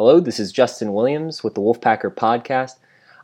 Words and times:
Hello, 0.00 0.20
this 0.20 0.38
is 0.38 0.52
Justin 0.52 0.92
Williams 0.92 1.42
with 1.42 1.56
the 1.56 1.60
Wolfpacker 1.60 2.14
Podcast. 2.14 2.76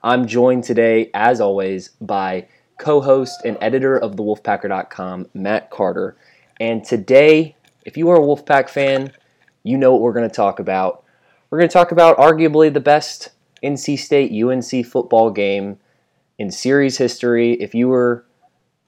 I'm 0.03 0.27
joined 0.27 0.65
today, 0.65 1.09
as 1.15 1.41
always, 1.41 1.91
by 2.01 2.49
co 2.79 3.01
host 3.01 3.43
and 3.45 3.57
editor 3.61 3.97
of 3.97 4.17
the 4.17 4.25
Wolfpacker.com, 4.25 5.29
Matt 5.35 5.71
Carter. 5.71 6.17
And 6.59 6.85
today, 6.85 7.55
if 7.85 7.97
you 7.97 8.09
are 8.11 8.17
a 8.17 8.27
Wolfpack 8.27 8.69
fan, 8.69 9.13
you 9.63 9.79
know 9.79 9.93
what 9.93 10.01
we're 10.01 10.15
going 10.15 10.29
to 10.29 10.35
talk 10.35 10.59
about. 10.59 11.05
We're 11.49 11.59
going 11.59 11.69
to 11.69 11.73
talk 11.73 11.93
about 11.93 12.17
arguably 12.17 12.75
the 12.75 12.81
best 12.81 13.29
NC 13.63 13.97
State 13.97 14.33
UNC 14.33 14.85
football 14.85 15.31
game 15.31 15.79
in 16.41 16.51
series 16.51 16.99
history. 16.99 17.53
If 17.53 17.77
you 17.77 17.87
were 17.87 18.27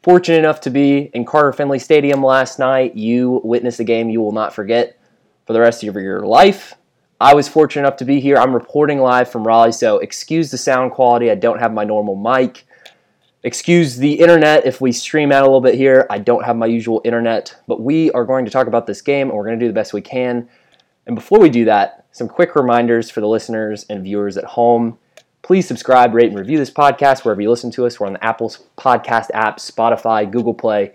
fortunate 0.02 0.38
enough 0.38 0.60
to 0.62 0.70
be 0.70 1.08
in 1.14 1.24
Carter 1.24 1.52
Finley 1.52 1.78
Stadium 1.78 2.20
last 2.20 2.58
night, 2.58 2.96
you 2.96 3.40
witnessed 3.44 3.78
a 3.78 3.84
game 3.84 4.10
you 4.10 4.20
will 4.20 4.32
not 4.32 4.52
forget 4.52 4.98
for 5.46 5.52
the 5.52 5.60
rest 5.60 5.84
of 5.84 5.94
your 5.94 6.26
life. 6.26 6.74
I 7.20 7.34
was 7.34 7.48
fortunate 7.48 7.82
enough 7.82 7.96
to 7.98 8.04
be 8.04 8.20
here. 8.20 8.36
I'm 8.36 8.52
reporting 8.52 8.98
live 8.98 9.30
from 9.30 9.46
Raleigh, 9.46 9.72
so 9.72 9.98
excuse 9.98 10.50
the 10.50 10.58
sound 10.58 10.92
quality. 10.92 11.30
I 11.30 11.34
don't 11.34 11.58
have 11.58 11.72
my 11.72 11.84
normal 11.84 12.14
mic. 12.14 12.66
Excuse 13.42 13.96
the 13.96 14.20
internet 14.20 14.66
if 14.66 14.82
we 14.82 14.92
stream 14.92 15.32
out 15.32 15.42
a 15.42 15.46
little 15.46 15.62
bit 15.62 15.76
here. 15.76 16.06
I 16.10 16.18
don't 16.18 16.44
have 16.44 16.56
my 16.56 16.66
usual 16.66 17.00
internet, 17.04 17.56
but 17.66 17.80
we 17.80 18.10
are 18.10 18.24
going 18.24 18.44
to 18.44 18.50
talk 18.50 18.66
about 18.66 18.86
this 18.86 19.00
game 19.00 19.28
and 19.28 19.36
we're 19.36 19.46
going 19.46 19.58
to 19.58 19.64
do 19.64 19.68
the 19.68 19.74
best 19.74 19.94
we 19.94 20.02
can. 20.02 20.46
And 21.06 21.14
before 21.14 21.38
we 21.38 21.48
do 21.48 21.64
that, 21.64 22.04
some 22.12 22.28
quick 22.28 22.54
reminders 22.54 23.08
for 23.08 23.20
the 23.20 23.28
listeners 23.28 23.86
and 23.88 24.02
viewers 24.02 24.36
at 24.36 24.44
home. 24.44 24.98
Please 25.40 25.66
subscribe, 25.66 26.12
rate, 26.12 26.28
and 26.28 26.38
review 26.38 26.58
this 26.58 26.70
podcast 26.70 27.24
wherever 27.24 27.40
you 27.40 27.48
listen 27.48 27.70
to 27.70 27.86
us. 27.86 27.98
We're 27.98 28.08
on 28.08 28.14
the 28.14 28.24
Apple 28.24 28.52
Podcast 28.76 29.28
app, 29.32 29.58
Spotify, 29.58 30.30
Google 30.30 30.54
Play, 30.54 30.92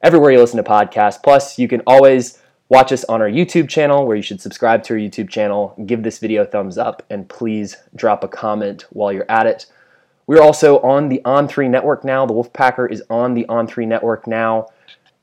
everywhere 0.00 0.30
you 0.30 0.38
listen 0.38 0.62
to 0.62 0.70
podcasts. 0.70 1.22
Plus, 1.22 1.58
you 1.58 1.68
can 1.68 1.82
always 1.86 2.40
Watch 2.70 2.92
us 2.92 3.02
on 3.06 3.20
our 3.20 3.28
YouTube 3.28 3.68
channel, 3.68 4.06
where 4.06 4.14
you 4.14 4.22
should 4.22 4.40
subscribe 4.40 4.84
to 4.84 4.94
our 4.94 4.98
YouTube 4.98 5.28
channel, 5.28 5.74
give 5.86 6.04
this 6.04 6.20
video 6.20 6.42
a 6.42 6.46
thumbs 6.46 6.78
up, 6.78 7.02
and 7.10 7.28
please 7.28 7.76
drop 7.96 8.22
a 8.22 8.28
comment 8.28 8.86
while 8.90 9.12
you're 9.12 9.28
at 9.28 9.44
it. 9.44 9.66
We're 10.28 10.40
also 10.40 10.78
on 10.78 11.08
the 11.08 11.20
On3 11.24 11.68
network 11.68 12.04
now. 12.04 12.26
The 12.26 12.32
Wolfpacker 12.32 12.88
is 12.88 13.02
on 13.10 13.34
the 13.34 13.44
On3 13.48 13.88
network 13.88 14.28
now. 14.28 14.68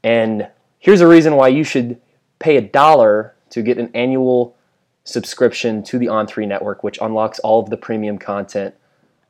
And 0.04 0.50
here's 0.80 1.00
a 1.00 1.08
reason 1.08 1.38
why 1.38 1.48
you 1.48 1.64
should 1.64 2.02
pay 2.40 2.58
a 2.58 2.62
dollar 2.62 3.34
to 3.52 3.62
get 3.62 3.78
an 3.78 3.92
annual 3.96 4.58
subscription 5.06 5.82
to 5.84 5.98
the 5.98 6.08
On3 6.08 6.50
network, 6.50 6.84
which 6.84 7.00
unlocks 7.02 7.40
all 7.40 7.62
of 7.62 7.70
the 7.70 7.78
premium 7.78 8.18
content 8.18 8.76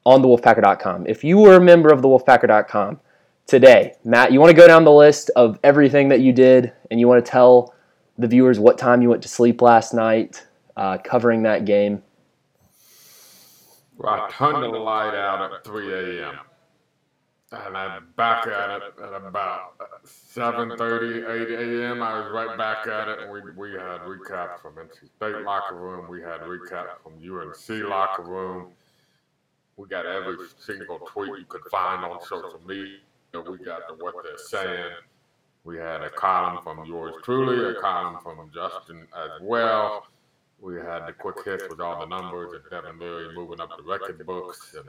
on 0.07 0.23
thewolfpacker.com. 0.23 1.05
If 1.05 1.23
you 1.23 1.37
were 1.37 1.57
a 1.57 1.61
member 1.61 1.89
of 1.93 2.01
thewolfpacker.com 2.01 2.99
today, 3.45 3.93
Matt, 4.03 4.31
you 4.31 4.39
want 4.39 4.49
to 4.49 4.57
go 4.57 4.67
down 4.67 4.85
the 4.85 4.91
list 4.91 5.29
of 5.35 5.59
everything 5.63 6.09
that 6.09 6.21
you 6.21 6.33
did 6.33 6.73
and 6.89 6.99
you 6.99 7.07
want 7.07 7.23
to 7.23 7.31
tell 7.31 7.75
the 8.17 8.27
viewers 8.27 8.59
what 8.59 8.77
time 8.77 9.01
you 9.01 9.09
went 9.09 9.21
to 9.23 9.29
sleep 9.29 9.61
last 9.61 9.93
night, 9.93 10.45
uh, 10.75 10.97
covering 10.97 11.43
that 11.43 11.65
game. 11.65 12.03
Well, 13.97 14.13
I 14.13 14.29
turned 14.29 14.63
the 14.63 14.67
light 14.67 15.15
out 15.15 15.51
at 15.51 15.63
3 15.63 16.21
a.m. 16.21 16.39
And 17.51 17.77
I'm 17.77 18.07
back 18.17 18.45
at 18.45 18.69
it 18.71 18.83
at 19.01 19.13
about 19.13 19.77
7.30, 20.05 21.79
8 21.79 21.81
a.m. 21.81 22.03
I 22.03 22.19
was 22.19 22.31
right 22.31 22.57
back 22.57 22.87
at 22.87 23.07
it, 23.07 23.19
and 23.21 23.31
we, 23.31 23.39
we 23.55 23.71
had 23.71 24.01
recaps 24.01 24.61
from 24.61 24.75
NC 24.75 25.09
State 25.15 25.43
locker 25.45 25.75
room. 25.75 26.09
We 26.09 26.21
had 26.21 26.41
recaps 26.41 27.01
from 27.01 27.13
UNC 27.13 27.89
locker 27.89 28.23
room. 28.23 28.73
We 29.77 29.87
got 29.87 30.05
every 30.05 30.35
single 30.59 30.99
tweet 30.99 31.29
you 31.39 31.45
could 31.47 31.63
find 31.71 32.03
on 32.03 32.19
social 32.21 32.59
media. 32.67 32.97
We 33.33 33.57
got 33.59 33.87
the, 33.87 34.03
what 34.03 34.15
they're 34.23 34.37
saying. 34.37 34.91
We 35.67 35.75
had 35.75 36.01
a 36.01 36.09
column 36.09 36.63
from 36.63 36.85
yours 36.85 37.15
truly, 37.23 37.75
a 37.75 37.81
column 37.81 38.19
from 38.23 38.49
Justin 38.53 39.05
as 39.13 39.31
well. 39.41 40.07
We 40.61 40.75
had 40.75 41.05
the 41.05 41.11
quick 41.11 41.43
hits 41.43 41.65
with 41.69 41.81
all 41.81 41.99
the 41.99 42.05
numbers 42.05 42.53
and 42.53 42.63
Devin 42.71 42.97
Leary 42.97 43.35
moving 43.35 43.59
up 43.59 43.71
the 43.75 43.83
record 43.83 44.25
books. 44.25 44.73
And 44.77 44.87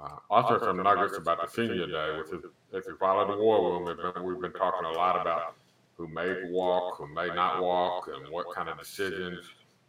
uh, 0.00 0.18
also 0.30 0.60
some 0.60 0.80
nuggets 0.80 1.16
about 1.16 1.42
the 1.42 1.48
senior 1.48 1.88
day, 1.88 2.18
which 2.18 2.28
is, 2.28 2.48
if 2.72 2.86
you 2.86 2.96
follow 2.98 3.26
the 3.26 3.36
war 3.36 3.84
room, 3.84 3.96
been, 3.96 4.24
we've 4.24 4.40
been 4.40 4.52
talking 4.52 4.86
a 4.86 4.92
lot 4.92 5.20
about 5.20 5.56
who 5.96 6.06
may 6.06 6.50
walk, 6.50 6.98
who 6.98 7.12
may 7.12 7.26
not 7.26 7.60
walk, 7.60 8.08
and 8.14 8.32
what 8.32 8.54
kind 8.54 8.68
of 8.68 8.78
decisions 8.78 9.44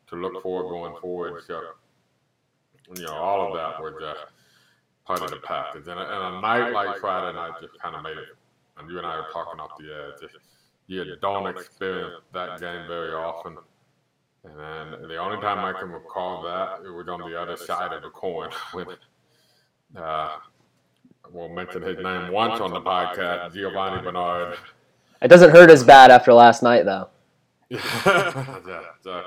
to 0.07 0.15
look 0.15 0.41
for 0.41 0.63
going 0.63 0.95
forward. 0.99 1.43
So, 1.45 1.61
you 2.95 3.03
know, 3.03 3.13
all 3.13 3.47
of 3.47 3.53
that 3.53 3.79
was 3.79 4.01
uh, 4.01 4.15
part 5.05 5.21
of 5.21 5.29
the 5.29 5.37
package. 5.37 5.87
And 5.87 5.99
a, 5.99 6.01
and 6.01 6.37
a 6.37 6.41
night 6.41 6.71
like 6.71 6.97
Friday 6.97 7.35
night 7.35 7.51
just 7.61 7.79
kind 7.79 7.95
of 7.95 8.01
made 8.01 8.17
it 8.17 8.36
and 8.79 8.89
you 8.89 8.97
and 8.97 9.07
I 9.07 9.15
are 9.15 9.29
talking 9.31 9.59
off 9.59 9.71
the 9.77 10.13
edge. 10.23 10.29
You 10.87 11.15
don't 11.21 11.47
experience 11.47 12.15
that 12.33 12.59
game 12.59 12.87
very 12.87 13.13
often. 13.13 13.57
And 14.43 14.57
then 14.57 15.09
the 15.09 15.17
only 15.17 15.41
time 15.41 15.59
I 15.59 15.77
can 15.77 15.89
recall 15.89 16.43
that, 16.43 16.85
it 16.85 16.89
was 16.89 17.07
on 17.09 17.29
the 17.29 17.39
other 17.39 17.57
side 17.57 17.91
of 17.91 18.01
the 18.03 18.09
coin 18.09 18.49
when 18.71 18.87
uh, 19.95 20.37
we'll 21.31 21.49
mention 21.49 21.81
his 21.81 21.97
name 21.97 22.31
once 22.31 22.61
on 22.61 22.71
the 22.71 22.81
podcast, 22.81 23.53
Giovani 23.53 24.01
Bernard. 24.01 24.57
It 25.21 25.27
doesn't 25.27 25.49
hurt 25.49 25.69
as 25.69 25.83
bad 25.83 26.11
after 26.11 26.33
last 26.33 26.63
night, 26.63 26.85
though. 26.85 27.09
yeah, 27.69 27.81
so, 29.01 29.23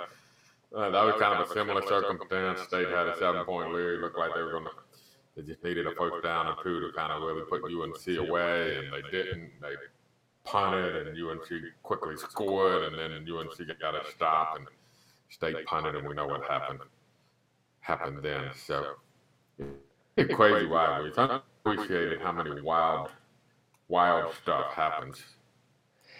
uh, 0.75 0.89
that 0.91 1.05
was 1.05 1.15
kind 1.21 1.39
of 1.39 1.50
a 1.50 1.53
similar 1.53 1.83
circumstance. 1.83 2.60
State 2.60 2.89
had 2.89 3.09
a 3.09 3.19
seven 3.19 3.44
point 3.44 3.75
lead. 3.75 4.00
Looked 4.00 4.16
like 4.16 4.34
they 4.34 4.41
were 4.41 4.53
going 4.53 4.65
to 4.65 4.71
they 5.36 5.42
just 5.42 5.62
needed 5.62 5.86
a 5.86 5.94
first 5.94 6.22
down 6.22 6.46
or 6.46 6.56
two 6.62 6.80
to 6.80 6.92
kind 6.96 7.12
of 7.12 7.22
really 7.22 7.42
put 7.48 7.62
UNC 7.64 8.28
away, 8.28 8.76
and 8.76 8.92
they 8.92 9.10
didn't. 9.10 9.50
They 9.60 9.74
punted, 10.44 11.06
and 11.06 11.16
UNC 11.16 11.48
quickly 11.82 12.16
scored, 12.16 12.84
and 12.84 12.98
then 12.98 13.12
UNC 13.12 13.80
got 13.80 13.94
a 13.94 14.10
stop, 14.10 14.56
and 14.56 14.66
State 15.28 15.64
punted, 15.66 15.94
and 15.94 16.06
we 16.08 16.14
know 16.14 16.26
what 16.26 16.42
happened 16.44 16.80
happened 17.80 18.22
then. 18.22 18.50
So 18.54 18.96
it's 20.16 20.34
crazy 20.34 20.66
rivalry. 20.66 21.08
It's 21.08 21.18
unappreciated 21.18 22.20
how 22.20 22.32
many 22.32 22.60
wild, 22.60 23.10
wild 23.88 24.34
stuff 24.34 24.72
happens 24.74 25.22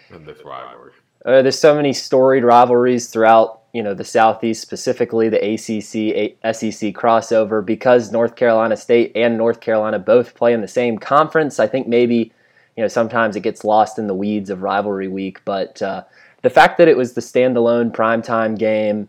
in 0.09 0.25
this 0.25 0.39
rivalry. 0.43 0.93
Uh, 1.25 1.41
there's 1.41 1.59
so 1.59 1.75
many 1.75 1.93
storied 1.93 2.43
rivalries 2.43 3.07
throughout 3.07 3.61
you 3.73 3.81
know 3.81 3.93
the 3.93 4.03
Southeast, 4.03 4.61
specifically 4.61 5.29
the 5.29 5.37
ACC 5.37 6.35
SEC 6.55 6.93
crossover, 6.93 7.65
because 7.65 8.11
North 8.11 8.35
Carolina 8.35 8.75
State 8.75 9.11
and 9.15 9.37
North 9.37 9.61
Carolina 9.61 9.99
both 9.99 10.35
play 10.35 10.53
in 10.53 10.61
the 10.61 10.67
same 10.67 10.97
conference. 10.97 11.59
I 11.59 11.67
think 11.67 11.87
maybe 11.87 12.33
you 12.75 12.83
know 12.83 12.87
sometimes 12.87 13.35
it 13.35 13.41
gets 13.41 13.63
lost 13.63 13.97
in 13.97 14.07
the 14.07 14.15
weeds 14.15 14.49
of 14.49 14.61
rivalry 14.61 15.07
week, 15.07 15.43
but 15.45 15.81
uh, 15.81 16.03
the 16.41 16.49
fact 16.49 16.77
that 16.79 16.87
it 16.87 16.97
was 16.97 17.13
the 17.13 17.21
standalone 17.21 17.91
primetime 17.91 18.57
game 18.57 19.07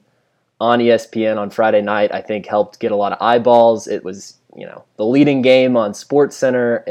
on 0.60 0.78
ESPN 0.78 1.38
on 1.38 1.50
Friday 1.50 1.82
night, 1.82 2.14
I 2.14 2.20
think 2.20 2.46
helped 2.46 2.78
get 2.78 2.92
a 2.92 2.96
lot 2.96 3.12
of 3.12 3.18
eyeballs. 3.20 3.88
It 3.88 4.04
was 4.04 4.36
you 4.54 4.66
know 4.66 4.84
the 4.96 5.06
leading 5.06 5.42
game 5.42 5.76
on 5.76 5.94
Sports 5.94 6.36
Center. 6.36 6.84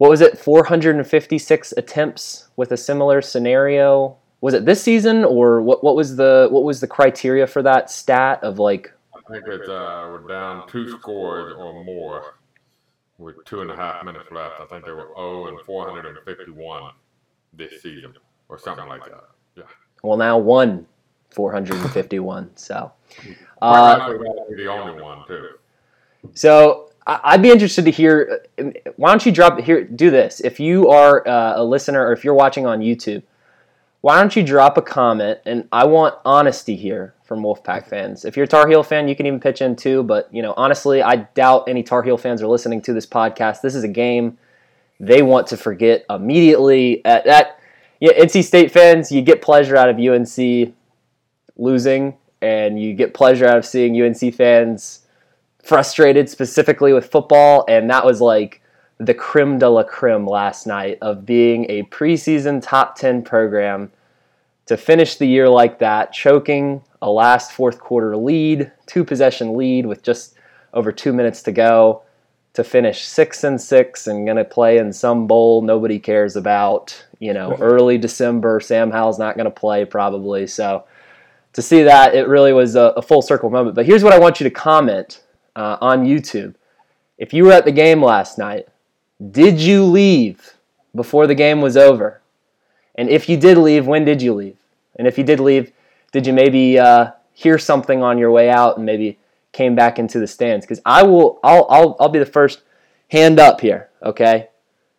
What 0.00 0.08
was 0.08 0.22
it? 0.22 0.38
456 0.38 1.74
attempts 1.76 2.48
with 2.56 2.72
a 2.72 2.76
similar 2.78 3.20
scenario 3.20 4.16
was 4.40 4.54
it 4.54 4.64
this 4.64 4.82
season 4.82 5.26
or 5.26 5.60
what? 5.60 5.84
What 5.84 5.94
was 5.94 6.16
the 6.16 6.48
what 6.50 6.64
was 6.64 6.80
the 6.80 6.86
criteria 6.86 7.46
for 7.46 7.60
that 7.60 7.90
stat 7.90 8.42
of 8.42 8.58
like? 8.58 8.90
I 9.14 9.20
think 9.30 9.44
it's 9.46 9.68
uh, 9.68 10.08
we're 10.10 10.26
down 10.26 10.66
two 10.68 10.98
scores 10.98 11.52
or 11.52 11.84
more 11.84 12.36
with 13.18 13.44
two 13.44 13.60
and 13.60 13.70
a 13.70 13.76
half 13.76 14.02
minutes 14.02 14.30
left. 14.32 14.54
I 14.58 14.64
think 14.64 14.86
they 14.86 14.92
were 14.92 15.10
0 15.16 15.48
and 15.48 15.60
451 15.66 16.92
this 17.52 17.82
season 17.82 18.14
or 18.48 18.58
something 18.58 18.88
like 18.88 19.04
that. 19.04 19.24
Yeah. 19.54 19.64
Well, 20.02 20.16
now 20.16 20.38
one 20.38 20.86
451. 21.28 22.56
so. 22.56 22.90
Uh, 23.60 24.08
the 24.48 24.66
only 24.66 25.02
one 25.02 25.26
too. 25.26 25.50
So 26.32 26.89
I'd 27.06 27.42
be 27.42 27.50
interested 27.50 27.84
to 27.86 27.90
hear. 27.90 28.44
Why 28.96 29.10
don't 29.10 29.24
you 29.24 29.32
drop 29.32 29.58
here? 29.60 29.84
Do 29.84 30.10
this 30.10 30.40
if 30.40 30.60
you 30.60 30.88
are 30.88 31.26
uh, 31.26 31.54
a 31.56 31.64
listener 31.64 32.06
or 32.06 32.12
if 32.12 32.24
you're 32.24 32.34
watching 32.34 32.66
on 32.66 32.80
YouTube 32.80 33.22
why 34.00 34.18
don't 34.18 34.34
you 34.34 34.42
drop 34.42 34.78
a 34.78 34.82
comment? 34.82 35.40
And 35.44 35.68
I 35.72 35.84
want 35.84 36.14
honesty 36.24 36.74
here 36.74 37.14
from 37.24 37.42
Wolfpack 37.42 37.86
fans. 37.86 38.24
If 38.24 38.36
you're 38.36 38.44
a 38.44 38.48
Tar 38.48 38.66
Heel 38.66 38.82
fan, 38.82 39.08
you 39.08 39.14
can 39.14 39.26
even 39.26 39.40
pitch 39.40 39.60
in 39.60 39.76
too. 39.76 40.02
But 40.02 40.32
you 40.32 40.42
know, 40.42 40.54
honestly, 40.56 41.02
I 41.02 41.16
doubt 41.16 41.68
any 41.68 41.82
Tar 41.82 42.02
Heel 42.02 42.16
fans 42.16 42.42
are 42.42 42.46
listening 42.46 42.80
to 42.82 42.92
this 42.92 43.06
podcast. 43.06 43.60
This 43.60 43.74
is 43.74 43.84
a 43.84 43.88
game 43.88 44.38
they 44.98 45.22
want 45.22 45.46
to 45.48 45.56
forget 45.56 46.04
immediately. 46.08 47.04
At, 47.04 47.26
at 47.26 47.60
yeah, 48.00 48.12
NC 48.12 48.44
State 48.44 48.70
fans, 48.70 49.12
you 49.12 49.20
get 49.22 49.42
pleasure 49.42 49.76
out 49.76 49.90
of 49.90 49.98
UNC 49.98 50.74
losing, 51.56 52.16
and 52.40 52.80
you 52.80 52.94
get 52.94 53.12
pleasure 53.12 53.46
out 53.46 53.58
of 53.58 53.66
seeing 53.66 54.00
UNC 54.00 54.34
fans 54.34 54.99
frustrated, 55.62 56.28
specifically 56.28 56.92
with 56.92 57.10
football. 57.10 57.64
And 57.68 57.88
that 57.90 58.04
was 58.04 58.20
like 58.20 58.62
the 58.98 59.14
creme 59.14 59.58
de 59.58 59.68
la 59.68 59.82
creme 59.82 60.26
last 60.26 60.66
night 60.66 60.98
of 61.00 61.24
being 61.24 61.66
a 61.70 61.84
preseason 61.84 62.60
top 62.62 62.96
10 62.96 63.22
program 63.22 63.90
to 64.66 64.76
finish 64.76 65.16
the 65.16 65.26
year 65.26 65.48
like 65.48 65.78
that, 65.80 66.12
choking 66.12 66.82
a 67.02 67.10
last 67.10 67.52
fourth 67.52 67.80
quarter 67.80 68.16
lead, 68.16 68.70
two 68.86 69.04
possession 69.04 69.56
lead 69.56 69.86
with 69.86 70.02
just 70.02 70.34
over 70.74 70.92
two 70.92 71.12
minutes 71.12 71.42
to 71.42 71.52
go, 71.52 72.02
to 72.52 72.62
finish 72.62 73.02
six 73.02 73.42
and 73.44 73.60
six 73.60 74.06
and 74.06 74.26
going 74.26 74.36
to 74.36 74.44
play 74.44 74.78
in 74.78 74.92
some 74.92 75.26
bowl 75.26 75.62
nobody 75.62 75.98
cares 75.98 76.36
about. 76.36 77.04
You 77.18 77.32
know, 77.32 77.56
early 77.60 77.98
December, 77.98 78.60
Sam 78.60 78.90
Howell's 78.90 79.18
not 79.18 79.36
going 79.36 79.46
to 79.46 79.50
play 79.50 79.84
probably. 79.84 80.46
So 80.46 80.84
to 81.54 81.62
see 81.62 81.82
that, 81.82 82.14
it 82.14 82.28
really 82.28 82.52
was 82.52 82.76
a, 82.76 82.92
a 82.96 83.02
full 83.02 83.22
circle 83.22 83.50
moment. 83.50 83.74
But 83.74 83.86
here's 83.86 84.04
what 84.04 84.12
I 84.12 84.18
want 84.18 84.40
you 84.40 84.44
to 84.44 84.50
comment 84.50 85.22
uh, 85.56 85.76
on 85.80 86.04
YouTube. 86.04 86.54
If 87.18 87.32
you 87.32 87.44
were 87.44 87.52
at 87.52 87.64
the 87.64 87.72
game 87.72 88.02
last 88.02 88.38
night, 88.38 88.68
did 89.30 89.60
you 89.60 89.84
leave 89.84 90.54
before 90.94 91.26
the 91.26 91.34
game 91.34 91.60
was 91.60 91.76
over? 91.76 92.20
And 92.94 93.08
if 93.08 93.28
you 93.28 93.36
did 93.36 93.58
leave, 93.58 93.86
when 93.86 94.04
did 94.04 94.22
you 94.22 94.34
leave? 94.34 94.56
And 94.96 95.06
if 95.06 95.18
you 95.18 95.24
did 95.24 95.40
leave, 95.40 95.72
did 96.12 96.26
you 96.26 96.32
maybe 96.32 96.78
uh, 96.78 97.12
hear 97.32 97.58
something 97.58 98.02
on 98.02 98.18
your 98.18 98.30
way 98.30 98.50
out 98.50 98.76
and 98.76 98.86
maybe 98.86 99.18
came 99.52 99.74
back 99.74 99.98
into 99.98 100.18
the 100.18 100.26
stands? 100.26 100.66
Because 100.66 100.80
I 100.84 101.02
will, 101.02 101.38
I'll, 101.42 101.66
I'll, 101.70 101.96
I'll 102.00 102.08
be 102.08 102.18
the 102.18 102.26
first 102.26 102.62
hand 103.08 103.38
up 103.38 103.60
here. 103.60 103.90
Okay, 104.02 104.48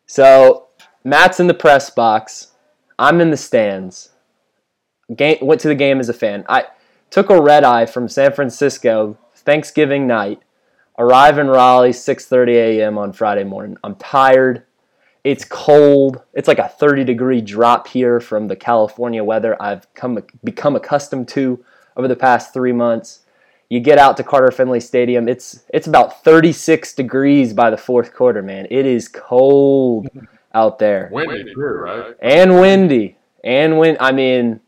so 0.05 0.67
Matt's 1.03 1.39
in 1.39 1.47
the 1.47 1.53
press 1.53 1.89
box. 1.89 2.51
I'm 2.99 3.19
in 3.19 3.31
the 3.31 3.37
stands. 3.37 4.09
Game, 5.15 5.37
went 5.41 5.59
to 5.61 5.67
the 5.67 5.75
game 5.75 5.99
as 5.99 6.09
a 6.09 6.13
fan. 6.13 6.45
I 6.47 6.65
took 7.09 7.29
a 7.29 7.41
red 7.41 7.63
eye 7.63 7.85
from 7.85 8.07
San 8.07 8.31
Francisco 8.31 9.17
Thanksgiving 9.41 10.07
night. 10.07 10.41
Arrive 10.97 11.37
in 11.37 11.47
Raleigh 11.47 11.91
6:30 11.91 12.53
a.m. 12.55 12.97
on 12.97 13.13
Friday 13.13 13.43
morning. 13.43 13.77
I'm 13.83 13.95
tired. 13.95 14.63
It's 15.23 15.45
cold. 15.45 16.21
It's 16.33 16.47
like 16.47 16.59
a 16.59 16.67
30 16.67 17.03
degree 17.03 17.41
drop 17.41 17.87
here 17.87 18.19
from 18.19 18.47
the 18.47 18.55
California 18.55 19.23
weather 19.23 19.61
I've 19.61 19.91
come 19.93 20.19
become 20.43 20.75
accustomed 20.75 21.27
to 21.29 21.63
over 21.95 22.07
the 22.07 22.15
past 22.15 22.53
three 22.53 22.71
months. 22.71 23.19
You 23.69 23.79
get 23.79 23.97
out 23.97 24.17
to 24.17 24.23
Carter 24.23 24.51
Finley 24.51 24.79
Stadium. 24.79 25.29
It's 25.29 25.63
it's 25.69 25.87
about 25.87 26.23
36 26.23 26.93
degrees 26.93 27.53
by 27.53 27.69
the 27.69 27.77
fourth 27.77 28.13
quarter, 28.13 28.41
man. 28.41 28.67
It 28.69 28.85
is 28.85 29.07
cold 29.07 30.09
out 30.53 30.79
there. 30.79 31.09
Windy 31.11 31.53
right? 31.55 32.15
And 32.21 32.59
windy. 32.59 33.17
And 33.43 33.77
when 33.77 33.97
I 33.99 34.11
mean, 34.11 34.59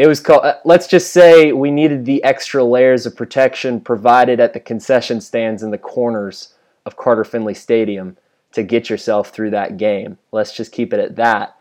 it 0.00 0.06
was 0.06 0.18
called. 0.18 0.46
Uh, 0.46 0.54
let's 0.64 0.86
just 0.86 1.12
say 1.12 1.52
we 1.52 1.70
needed 1.70 2.06
the 2.06 2.24
extra 2.24 2.64
layers 2.64 3.04
of 3.04 3.14
protection 3.14 3.82
provided 3.82 4.40
at 4.40 4.54
the 4.54 4.60
concession 4.60 5.20
stands 5.20 5.62
in 5.62 5.70
the 5.70 5.76
corners 5.76 6.54
of 6.86 6.96
Carter 6.96 7.22
Finley 7.22 7.52
Stadium 7.52 8.16
to 8.52 8.62
get 8.62 8.88
yourself 8.88 9.28
through 9.28 9.50
that 9.50 9.76
game. 9.76 10.16
Let's 10.32 10.54
just 10.54 10.72
keep 10.72 10.94
it 10.94 11.00
at 11.00 11.16
that. 11.16 11.54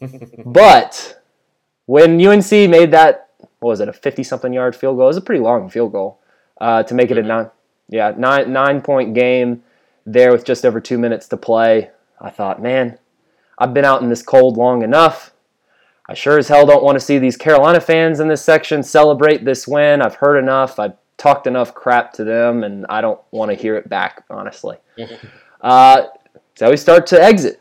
but 0.46 1.20
when 1.86 2.24
UNC 2.24 2.48
made 2.52 2.92
that, 2.92 3.30
what 3.58 3.70
was 3.70 3.80
it, 3.80 3.88
a 3.88 3.92
50 3.92 4.22
something 4.22 4.52
yard 4.52 4.76
field 4.76 4.96
goal? 4.96 5.06
It 5.06 5.08
was 5.08 5.16
a 5.16 5.20
pretty 5.22 5.42
long 5.42 5.68
field 5.68 5.90
goal 5.90 6.20
uh, 6.60 6.84
to 6.84 6.94
make 6.94 7.10
it 7.10 7.18
a 7.18 7.24
nine, 7.24 7.50
yeah, 7.88 8.14
nine, 8.16 8.52
nine 8.52 8.82
point 8.82 9.14
game 9.14 9.64
there 10.06 10.30
with 10.30 10.44
just 10.44 10.64
over 10.64 10.80
two 10.80 10.96
minutes 10.96 11.26
to 11.26 11.36
play. 11.36 11.90
I 12.20 12.30
thought, 12.30 12.62
man, 12.62 13.00
I've 13.58 13.74
been 13.74 13.84
out 13.84 14.00
in 14.00 14.10
this 14.10 14.22
cold 14.22 14.56
long 14.56 14.82
enough. 14.82 15.32
I 16.08 16.14
sure 16.14 16.38
as 16.38 16.48
hell 16.48 16.64
don't 16.64 16.82
want 16.82 16.96
to 16.96 17.04
see 17.04 17.18
these 17.18 17.36
Carolina 17.36 17.80
fans 17.80 18.20
in 18.20 18.28
this 18.28 18.42
section 18.42 18.82
celebrate 18.82 19.44
this 19.44 19.68
win. 19.68 20.00
I've 20.00 20.14
heard 20.14 20.38
enough. 20.38 20.78
I've 20.78 20.94
talked 21.18 21.46
enough 21.46 21.74
crap 21.74 22.12
to 22.14 22.24
them, 22.24 22.64
and 22.64 22.86
I 22.88 23.00
don't 23.02 23.20
want 23.30 23.50
to 23.50 23.56
hear 23.56 23.76
it 23.76 23.88
back, 23.88 24.24
honestly. 24.30 24.76
uh, 25.60 26.04
so 26.54 26.70
we 26.70 26.76
start 26.76 27.06
to 27.08 27.22
exit. 27.22 27.60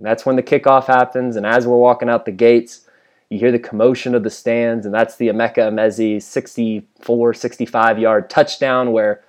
That's 0.00 0.26
when 0.26 0.34
the 0.34 0.42
kickoff 0.42 0.86
happens, 0.86 1.36
and 1.36 1.46
as 1.46 1.66
we're 1.66 1.76
walking 1.76 2.08
out 2.08 2.24
the 2.24 2.32
gates, 2.32 2.88
you 3.30 3.38
hear 3.38 3.52
the 3.52 3.58
commotion 3.58 4.14
of 4.16 4.24
the 4.24 4.30
stands, 4.30 4.84
and 4.84 4.94
that's 4.94 5.16
the 5.16 5.28
Emeka 5.28 5.58
Emezie 5.58 6.20
64, 6.20 7.34
65 7.34 7.98
yard 7.98 8.28
touchdown 8.28 8.92
where 8.92 9.22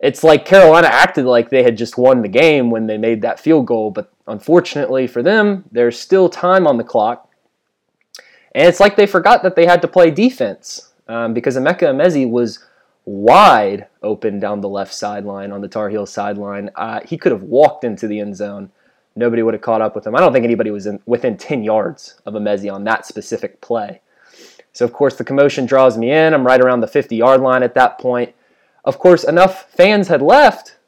it's 0.00 0.24
like 0.24 0.44
Carolina 0.44 0.88
acted 0.88 1.24
like 1.24 1.50
they 1.50 1.62
had 1.62 1.76
just 1.76 1.96
won 1.96 2.22
the 2.22 2.28
game 2.28 2.70
when 2.70 2.86
they 2.86 2.98
made 2.98 3.22
that 3.22 3.38
field 3.38 3.66
goal, 3.66 3.90
but 3.90 4.12
unfortunately 4.26 5.06
for 5.06 5.22
them, 5.22 5.64
there's 5.70 5.98
still 5.98 6.28
time 6.28 6.66
on 6.66 6.76
the 6.78 6.84
clock. 6.84 7.30
And 8.54 8.68
it's 8.68 8.80
like 8.80 8.96
they 8.96 9.06
forgot 9.06 9.42
that 9.42 9.56
they 9.56 9.66
had 9.66 9.82
to 9.82 9.88
play 9.88 10.10
defense 10.10 10.92
um, 11.08 11.34
because 11.34 11.56
Emeka 11.56 11.82
Emezie 11.82 12.28
was 12.28 12.64
wide 13.04 13.86
open 14.02 14.40
down 14.40 14.60
the 14.60 14.68
left 14.68 14.94
sideline 14.94 15.52
on 15.52 15.60
the 15.60 15.68
Tar 15.68 15.90
Heel 15.90 16.06
sideline. 16.06 16.70
Uh, 16.76 17.00
he 17.04 17.18
could 17.18 17.32
have 17.32 17.42
walked 17.42 17.84
into 17.84 18.06
the 18.06 18.20
end 18.20 18.36
zone. 18.36 18.70
Nobody 19.16 19.42
would 19.42 19.54
have 19.54 19.62
caught 19.62 19.82
up 19.82 19.94
with 19.94 20.06
him. 20.06 20.14
I 20.14 20.20
don't 20.20 20.32
think 20.32 20.44
anybody 20.44 20.70
was 20.70 20.86
in, 20.86 21.00
within 21.06 21.36
10 21.36 21.62
yards 21.62 22.20
of 22.26 22.34
Emezie 22.34 22.72
on 22.72 22.84
that 22.84 23.06
specific 23.06 23.60
play. 23.60 24.00
So, 24.72 24.84
of 24.84 24.92
course, 24.92 25.14
the 25.14 25.24
commotion 25.24 25.66
draws 25.66 25.96
me 25.96 26.10
in. 26.10 26.34
I'm 26.34 26.46
right 26.46 26.60
around 26.60 26.80
the 26.80 26.88
50 26.88 27.14
yard 27.14 27.40
line 27.40 27.62
at 27.62 27.74
that 27.74 27.98
point. 27.98 28.34
Of 28.84 28.98
course, 28.98 29.24
enough 29.24 29.70
fans 29.70 30.08
had 30.08 30.20
left. 30.20 30.78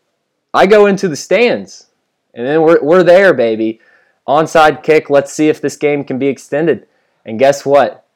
I 0.53 0.67
go 0.67 0.87
into 0.87 1.09
the 1.09 1.17
stands, 1.17 1.87
and 2.35 2.47
then 2.47 2.63
we're, 2.63 2.83
we're 2.83 3.03
there, 3.05 3.33
baby. 3.33 3.81
Onside 4.27 4.83
kick. 4.83 5.09
Let's 5.09 5.33
see 5.33 5.49
if 5.49 5.61
this 5.61 5.77
game 5.77 6.03
can 6.03 6.19
be 6.19 6.27
extended. 6.27 6.89
And 7.27 7.39
guess 7.39 7.67
what? 7.67 8.07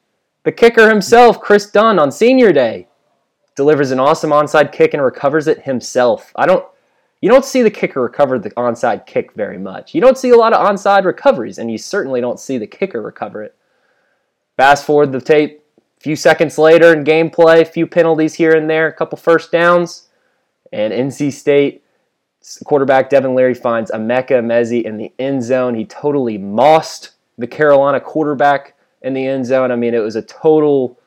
The 0.43 0.51
kicker 0.51 0.89
himself, 0.89 1.39
Chris 1.39 1.69
Dunn, 1.69 1.99
on 1.99 2.11
senior 2.11 2.51
day, 2.51 2.87
delivers 3.55 3.91
an 3.91 3.99
awesome 3.99 4.31
onside 4.31 4.71
kick 4.71 4.93
and 4.95 5.03
recovers 5.03 5.47
it 5.47 5.63
himself. 5.63 6.31
I 6.35 6.47
don't 6.47 6.65
you 7.21 7.29
don't 7.29 7.45
see 7.45 7.61
the 7.61 7.69
kicker 7.69 8.01
recover 8.01 8.39
the 8.39 8.49
onside 8.51 9.05
kick 9.05 9.33
very 9.33 9.59
much. 9.59 9.93
You 9.93 10.01
don't 10.01 10.17
see 10.17 10.31
a 10.31 10.35
lot 10.35 10.53
of 10.53 10.65
onside 10.65 11.05
recoveries, 11.05 11.59
and 11.59 11.69
you 11.69 11.77
certainly 11.77 12.19
don't 12.19 12.39
see 12.39 12.57
the 12.57 12.65
kicker 12.65 12.99
recover 12.99 13.43
it. 13.43 13.55
Fast 14.57 14.85
forward 14.85 15.11
the 15.11 15.21
tape, 15.21 15.63
a 15.77 16.01
few 16.01 16.15
seconds 16.15 16.57
later 16.57 16.91
in 16.91 17.03
gameplay, 17.03 17.61
a 17.61 17.65
few 17.65 17.85
penalties 17.85 18.33
here 18.33 18.53
and 18.53 18.67
there, 18.67 18.87
a 18.87 18.93
couple 18.93 19.19
first 19.19 19.51
downs, 19.51 20.07
and 20.73 20.91
NC 20.91 21.31
State 21.31 21.83
quarterback 22.65 23.11
Devin 23.11 23.35
Leary 23.35 23.53
finds 23.53 23.91
Emeka 23.91 24.31
Emezie 24.31 24.83
in 24.83 24.97
the 24.97 25.13
end 25.19 25.43
zone. 25.43 25.75
He 25.75 25.85
totally 25.85 26.39
mossed 26.39 27.11
the 27.37 27.45
Carolina 27.45 27.99
quarterback 27.99 28.73
in 29.01 29.13
the 29.13 29.25
end 29.25 29.45
zone. 29.45 29.71
I 29.71 29.75
mean, 29.75 29.93
it 29.93 29.99
was 29.99 30.15
a 30.15 30.21
total 30.21 30.99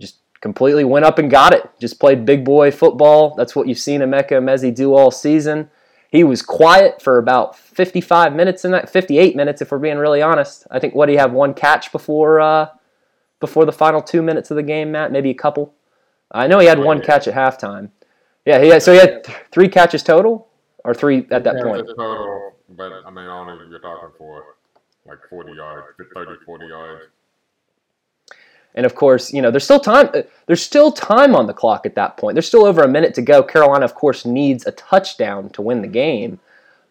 just 0.00 0.18
completely 0.40 0.84
went 0.84 1.04
up 1.04 1.18
and 1.18 1.30
got 1.30 1.52
it. 1.52 1.68
Just 1.80 2.00
played 2.00 2.24
big 2.24 2.44
boy 2.44 2.70
football. 2.70 3.34
That's 3.36 3.56
what 3.56 3.68
you've 3.68 3.78
seen 3.78 4.00
Emeka 4.00 4.32
Emezie 4.32 4.74
do 4.74 4.94
all 4.94 5.10
season. 5.10 5.70
He 6.10 6.24
was 6.24 6.40
quiet 6.40 7.02
for 7.02 7.18
about 7.18 7.56
55 7.56 8.34
minutes 8.34 8.64
in 8.64 8.70
that, 8.70 8.88
58 8.88 9.34
minutes 9.34 9.60
if 9.60 9.70
we're 9.70 9.78
being 9.78 9.98
really 9.98 10.22
honest. 10.22 10.66
I 10.70 10.78
think 10.78 10.94
what 10.94 11.08
he 11.08 11.14
you 11.14 11.18
have 11.18 11.32
one 11.32 11.52
catch 11.52 11.90
before 11.92 12.40
uh, 12.40 12.68
before 13.40 13.64
the 13.64 13.72
final 13.72 14.00
two 14.00 14.22
minutes 14.22 14.50
of 14.50 14.56
the 14.56 14.62
game, 14.62 14.92
Matt? 14.92 15.12
Maybe 15.12 15.30
a 15.30 15.34
couple. 15.34 15.74
I 16.30 16.46
know 16.46 16.58
he 16.58 16.66
had 16.66 16.78
one 16.78 17.02
catch 17.02 17.28
at 17.28 17.34
halftime. 17.34 17.90
Yeah, 18.44 18.62
he 18.62 18.68
had, 18.68 18.82
so 18.82 18.92
he 18.92 18.98
had 18.98 19.24
th- 19.24 19.38
three 19.50 19.68
catches 19.68 20.02
total, 20.02 20.48
or 20.84 20.94
three 20.94 21.26
at 21.30 21.44
that 21.44 21.62
point. 21.62 21.86
Total, 21.96 22.52
but 22.70 22.92
I 23.04 23.10
mean, 23.10 23.24
I 23.24 23.26
don't 23.26 23.48
only 23.48 23.68
you're 23.68 23.80
talking 23.80 24.10
for 24.16 24.44
like 25.06 25.18
40 25.28 25.52
yards, 25.52 25.86
30, 26.14 26.30
40 26.44 26.66
yards. 26.66 27.04
And 28.76 28.84
of 28.84 28.94
course, 28.94 29.32
you 29.32 29.40
know, 29.40 29.50
there's 29.50 29.64
still 29.64 29.80
time. 29.80 30.10
Uh, 30.12 30.22
there's 30.46 30.62
still 30.62 30.92
time 30.92 31.34
on 31.34 31.46
the 31.46 31.54
clock 31.54 31.86
at 31.86 31.94
that 31.94 32.18
point. 32.18 32.34
There's 32.34 32.46
still 32.46 32.66
over 32.66 32.82
a 32.82 32.88
minute 32.88 33.14
to 33.14 33.22
go. 33.22 33.42
Carolina, 33.42 33.84
of 33.86 33.94
course, 33.94 34.26
needs 34.26 34.66
a 34.66 34.72
touchdown 34.72 35.48
to 35.50 35.62
win 35.62 35.80
the 35.80 35.88
game. 35.88 36.38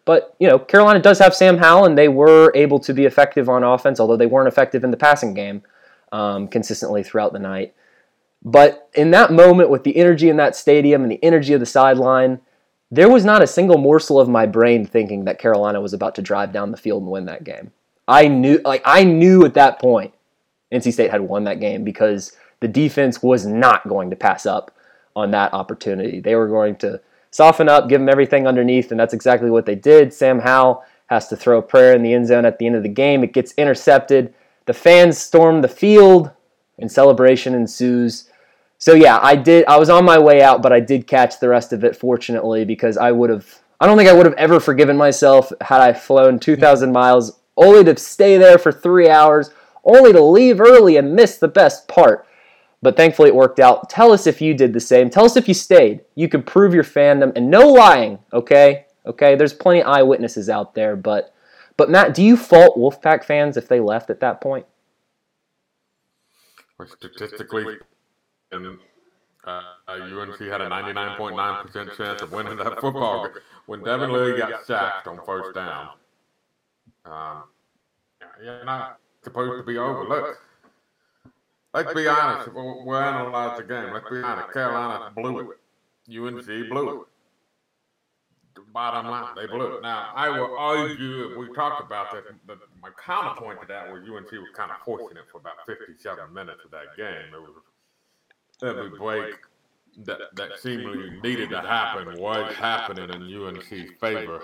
But 0.04 0.34
you 0.40 0.48
know, 0.48 0.58
Carolina 0.58 1.00
does 1.00 1.20
have 1.20 1.34
Sam 1.34 1.58
Howell, 1.58 1.86
and 1.86 1.96
they 1.96 2.08
were 2.08 2.52
able 2.54 2.80
to 2.80 2.92
be 2.92 3.04
effective 3.04 3.48
on 3.48 3.62
offense, 3.62 4.00
although 4.00 4.16
they 4.16 4.26
weren't 4.26 4.48
effective 4.48 4.82
in 4.82 4.90
the 4.90 4.96
passing 4.96 5.32
game 5.32 5.62
um, 6.10 6.48
consistently 6.48 7.04
throughout 7.04 7.32
the 7.32 7.38
night. 7.38 7.74
But 8.42 8.88
in 8.94 9.12
that 9.12 9.32
moment, 9.32 9.70
with 9.70 9.84
the 9.84 9.96
energy 9.96 10.28
in 10.28 10.36
that 10.36 10.56
stadium 10.56 11.02
and 11.02 11.10
the 11.10 11.22
energy 11.22 11.52
of 11.52 11.60
the 11.60 11.66
sideline, 11.66 12.40
there 12.90 13.08
was 13.08 13.24
not 13.24 13.42
a 13.42 13.46
single 13.46 13.78
morsel 13.78 14.20
of 14.20 14.28
my 14.28 14.46
brain 14.46 14.86
thinking 14.86 15.24
that 15.24 15.38
Carolina 15.38 15.80
was 15.80 15.92
about 15.92 16.14
to 16.16 16.22
drive 16.22 16.52
down 16.52 16.70
the 16.70 16.76
field 16.76 17.02
and 17.02 17.10
win 17.10 17.26
that 17.26 17.44
game. 17.44 17.72
I 18.06 18.28
knew, 18.28 18.60
like, 18.64 18.82
I 18.84 19.02
knew 19.02 19.44
at 19.44 19.54
that 19.54 19.80
point 19.80 20.14
NC 20.72 20.92
State 20.92 21.10
had 21.10 21.20
won 21.20 21.44
that 21.44 21.60
game 21.60 21.84
because 21.84 22.32
the 22.60 22.68
defense 22.68 23.22
was 23.22 23.46
not 23.46 23.88
going 23.88 24.10
to 24.10 24.16
pass 24.16 24.46
up 24.46 24.72
on 25.14 25.30
that 25.30 25.54
opportunity. 25.54 26.20
They 26.20 26.34
were 26.34 26.48
going 26.48 26.76
to 26.76 27.00
soften 27.30 27.68
up, 27.68 27.88
give 27.88 28.00
them 28.00 28.08
everything 28.08 28.46
underneath, 28.46 28.90
and 28.90 28.98
that's 28.98 29.14
exactly 29.14 29.50
what 29.50 29.66
they 29.66 29.74
did. 29.74 30.12
Sam 30.12 30.40
Howell 30.40 30.84
has 31.06 31.28
to 31.28 31.36
throw 31.36 31.58
a 31.58 31.62
prayer 31.62 31.94
in 31.94 32.02
the 32.02 32.12
end 32.12 32.26
zone 32.26 32.44
at 32.44 32.58
the 32.58 32.66
end 32.66 32.76
of 32.76 32.82
the 32.82 32.88
game. 32.88 33.22
It 33.22 33.32
gets 33.32 33.52
intercepted. 33.56 34.34
The 34.66 34.74
fans 34.74 35.18
storm 35.18 35.62
the 35.62 35.68
field, 35.68 36.30
and 36.78 36.90
celebration 36.90 37.54
ensues. 37.54 38.28
So 38.78 38.94
yeah, 38.94 39.18
I 39.22 39.36
did. 39.36 39.64
I 39.66 39.78
was 39.78 39.88
on 39.88 40.04
my 40.04 40.18
way 40.18 40.42
out, 40.42 40.62
but 40.62 40.72
I 40.72 40.80
did 40.80 41.06
catch 41.06 41.40
the 41.40 41.48
rest 41.48 41.72
of 41.72 41.84
it. 41.84 41.96
Fortunately, 41.96 42.64
because 42.64 42.96
I 42.96 43.12
would 43.12 43.30
have. 43.30 43.60
I 43.80 43.86
don't 43.86 43.96
think 43.96 44.08
I 44.08 44.12
would 44.14 44.26
have 44.26 44.34
ever 44.34 44.58
forgiven 44.58 44.96
myself 44.96 45.52
had 45.60 45.82
I 45.82 45.92
flown 45.92 46.38
2,000 46.38 46.92
miles 46.92 47.38
only 47.58 47.84
to 47.84 47.96
stay 47.98 48.38
there 48.38 48.56
for 48.56 48.72
three 48.72 49.10
hours 49.10 49.50
only 49.86 50.12
to 50.12 50.22
leave 50.22 50.60
early 50.60 50.96
and 50.96 51.14
miss 51.14 51.38
the 51.38 51.48
best 51.48 51.88
part. 51.88 52.26
But 52.82 52.96
thankfully, 52.96 53.28
it 53.28 53.34
worked 53.34 53.58
out. 53.58 53.88
Tell 53.88 54.12
us 54.12 54.26
if 54.26 54.40
you 54.40 54.52
did 54.52 54.72
the 54.72 54.80
same. 54.80 55.08
Tell 55.08 55.24
us 55.24 55.36
if 55.36 55.48
you 55.48 55.54
stayed. 55.54 56.02
You 56.14 56.28
could 56.28 56.44
prove 56.46 56.74
your 56.74 56.84
fandom, 56.84 57.32
and 57.34 57.50
no 57.50 57.66
lying. 57.68 58.18
Okay, 58.32 58.86
okay. 59.06 59.34
There's 59.34 59.54
plenty 59.54 59.80
of 59.80 59.88
eyewitnesses 59.88 60.50
out 60.50 60.74
there, 60.74 60.94
but 60.94 61.32
but 61.76 61.90
Matt, 61.90 62.14
do 62.14 62.22
you 62.22 62.36
fault 62.36 62.76
Wolfpack 62.76 63.24
fans 63.24 63.56
if 63.56 63.68
they 63.68 63.80
left 63.80 64.10
at 64.10 64.20
that 64.20 64.40
point? 64.40 64.66
Well, 66.78 66.88
statistically, 66.88 67.76
uh, 68.52 69.62
UNC 69.88 70.38
had 70.40 70.60
a 70.60 70.68
99.9% 70.68 71.96
chance 71.96 72.22
of 72.22 72.32
winning 72.32 72.56
that 72.56 72.80
football 72.80 73.24
game 73.26 73.36
when 73.66 73.82
Devin 73.82 74.12
Leary 74.12 74.38
got 74.38 74.66
sacked 74.66 75.06
on 75.06 75.18
first 75.24 75.54
down. 75.54 75.90
Um, 77.04 77.44
you're 78.42 78.64
not 78.64 78.98
supposed 79.26 79.58
to 79.58 79.66
be 79.66 79.76
over. 79.76 80.04
Look, 80.04 80.38
let's 81.74 81.92
be 81.92 82.06
honest. 82.06 82.52
We'll 82.52 82.96
analyze 82.96 83.58
the 83.58 83.64
game. 83.64 83.92
Let's 83.92 84.08
be 84.08 84.18
honest. 84.18 84.52
Carolina 84.52 85.12
blew 85.14 85.50
it. 85.50 85.58
UNC 86.08 86.46
blew 86.70 87.02
it. 87.02 87.08
The 88.54 88.62
bottom 88.72 89.10
line, 89.10 89.34
they 89.36 89.46
blew 89.46 89.76
it. 89.76 89.82
Now, 89.82 90.12
I 90.14 90.30
will 90.30 90.56
argue, 90.56 91.38
we 91.38 91.52
talked 91.54 91.84
about 91.84 92.12
that, 92.12 92.24
but 92.46 92.58
my 92.80 92.88
counterpoint 93.04 93.60
to 93.60 93.66
that 93.66 93.92
was 93.92 94.02
UNC 94.02 94.30
was 94.32 94.48
kind 94.54 94.70
of 94.70 94.78
forcing 94.84 95.18
it 95.18 95.24
for 95.30 95.38
about 95.38 95.66
57 95.66 96.32
minutes 96.32 96.60
of 96.64 96.70
that 96.70 96.96
game. 96.96 97.34
It 97.34 97.40
was 97.42 97.50
every 98.62 98.90
break 98.96 99.34
that, 100.04 100.20
that 100.36 100.58
seemingly 100.60 101.20
needed 101.22 101.50
to 101.50 101.60
happen 101.60 102.18
was 102.18 102.54
happening 102.54 103.10
in 103.10 103.22
UNC's 103.22 103.90
favor. 104.00 104.40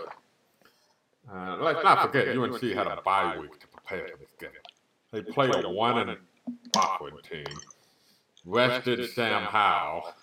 Uh, 1.32 1.56
let's 1.60 1.82
not 1.84 2.02
forget, 2.02 2.36
UNC 2.36 2.60
had 2.60 2.88
a 2.88 3.00
bye 3.02 3.38
week 3.38 3.58
to 3.60 3.66
prepare 3.68 4.08
for 4.08 4.18
this 4.18 4.34
game. 4.38 4.50
They 5.12 5.22
played 5.22 5.54
a 5.54 5.68
one 5.68 6.08
and 6.08 6.18
Lockwood 6.74 7.22
team, 7.30 7.44
rested 8.44 9.10
Sam 9.10 9.42
Howell. 9.42 10.14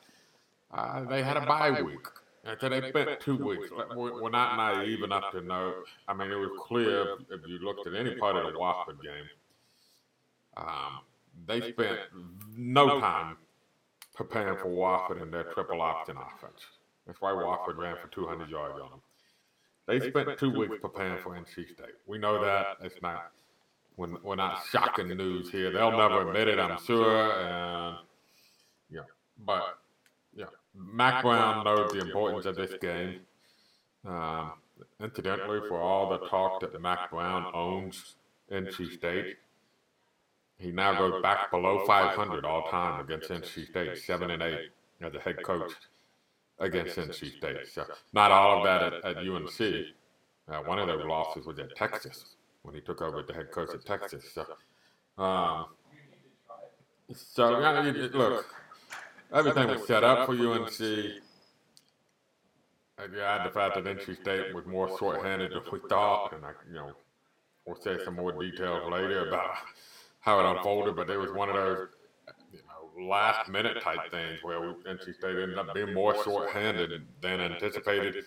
Uh, 0.72 1.04
they 1.06 1.24
had 1.24 1.38
a 1.38 1.46
bye 1.46 1.82
week. 1.82 2.06
So 2.60 2.70
they 2.70 2.90
spent 2.90 3.20
two 3.20 3.38
weeks. 3.38 3.70
We're 3.96 4.30
not 4.30 4.58
naive 4.58 5.04
enough 5.04 5.32
to 5.32 5.42
know. 5.42 5.74
I 6.08 6.14
mean, 6.14 6.32
it 6.32 6.36
was 6.36 6.52
clear 6.60 7.16
if 7.30 7.42
you 7.48 7.60
looked 7.60 7.88
at 7.88 7.94
any 7.94 8.16
part 8.16 8.36
of 8.36 8.52
the 8.52 8.58
Wofford 8.58 9.02
game. 9.04 9.26
Um, 10.58 11.00
they 11.48 11.72
spent 11.72 12.00
no 12.58 13.00
time 13.00 13.38
preparing 14.16 14.58
for 14.58 14.66
Wofford 14.66 15.22
and 15.22 15.32
their 15.32 15.44
triple 15.46 15.82
option 15.82 16.18
offense. 16.18 16.62
That's 17.06 17.22
why 17.22 17.32
Wofford 17.32 17.78
ran 17.78 17.96
for 18.02 18.08
200 18.10 18.50
yards 18.50 18.80
on 18.82 18.90
them. 18.90 19.02
They 19.88 20.10
spent 20.10 20.38
two 20.38 20.52
weeks 20.52 20.76
preparing 20.82 21.22
for 21.22 21.32
NC 21.36 21.74
State. 21.74 21.96
We 22.06 22.18
know 22.18 22.44
that. 22.44 22.78
It's 22.82 23.02
not 23.02 23.32
we're, 24.00 24.18
we're 24.24 24.36
not 24.36 24.64
shocking 24.72 25.10
news 25.10 25.52
here. 25.52 25.72
They'll 25.72 25.96
never 25.96 26.28
admit 26.28 26.48
it, 26.48 26.58
I'm 26.58 26.82
sure. 26.84 27.32
And 27.34 27.98
yeah, 28.90 29.02
but 29.46 29.78
yeah, 30.34 30.46
Mack 30.74 31.22
Brown 31.22 31.66
knows 31.66 31.92
the 31.92 32.00
importance 32.00 32.46
of 32.46 32.56
this 32.56 32.74
game. 32.82 33.20
Um, 34.08 34.54
incidentally, 35.02 35.60
for 35.68 35.82
all 35.82 36.10
the 36.10 36.26
talk 36.30 36.62
that 36.62 36.82
Mack 36.82 37.12
Brown 37.12 37.52
owns 37.54 38.16
NC 38.50 38.94
State, 38.94 39.36
he 40.58 40.72
now 40.72 40.98
goes 40.98 41.22
back 41.22 41.52
below 41.52 41.86
500 41.86 42.46
all 42.46 42.70
time 42.70 43.02
against 43.02 43.30
NC 43.30 43.68
State, 43.68 43.98
seven 43.98 44.32
and 44.32 44.42
eight 44.42 44.70
as 45.02 45.14
a 45.14 45.20
head 45.20 45.44
coach 45.44 45.74
against 46.60 46.96
NC 46.96 47.38
State. 47.38 47.68
So 47.70 47.84
not 48.14 48.32
all 48.32 48.60
of 48.60 48.64
that 48.64 48.94
at, 48.94 49.18
at 49.18 49.28
UNC. 49.28 49.60
Uh, 50.48 50.64
one 50.64 50.80
of 50.80 50.88
those 50.88 51.06
losses 51.06 51.46
was 51.46 51.60
at 51.60 51.76
Texas 51.76 52.38
when 52.64 52.76
he 52.76 52.82
took 52.82 53.02
over 53.02 53.24
the 53.24 53.34
head 53.34 53.52
coach 53.52 53.74
of 53.74 53.84
Texas. 53.86 54.26
So, 54.34 54.46
um, 55.22 55.66
so 57.14 57.60
yeah, 57.60 58.10
look, 58.14 58.46
everything 59.34 59.68
was 59.68 59.88
set 59.88 60.04
up 60.04 60.26
for 60.26 60.34
UNC. 60.34 60.80
You 63.12 63.22
add 63.22 63.48
the 63.48 63.52
fact 63.52 63.76
that 63.76 63.86
NC 63.86 64.22
State 64.22 64.54
was 64.54 64.66
more 64.66 64.98
short-handed 64.98 65.52
than 65.52 65.62
we 65.72 65.80
thought, 65.88 66.34
and 66.34 66.46
I, 66.46 66.52
you 66.68 66.76
know, 66.76 66.92
we'll 67.66 67.78
say 67.78 67.98
some 68.04 68.16
more 68.16 68.34
details 68.34 68.92
later 68.92 69.30
about 69.30 69.52
how 70.20 70.40
it 70.42 70.58
unfolded. 70.58 70.98
But 70.98 71.08
there 71.08 71.20
was 71.20 71.32
one 71.32 71.48
of 71.48 71.56
those, 71.56 71.88
you 72.52 72.60
know, 72.60 73.08
last-minute 73.08 73.82
type 73.82 74.12
things 74.12 74.40
where 74.44 74.60
NC 74.60 75.16
State 75.16 75.38
ended 75.38 75.58
up 75.58 75.74
being 75.74 75.94
more 75.94 76.22
short-handed 76.26 76.92
than 77.22 77.40
anticipated, 77.40 78.26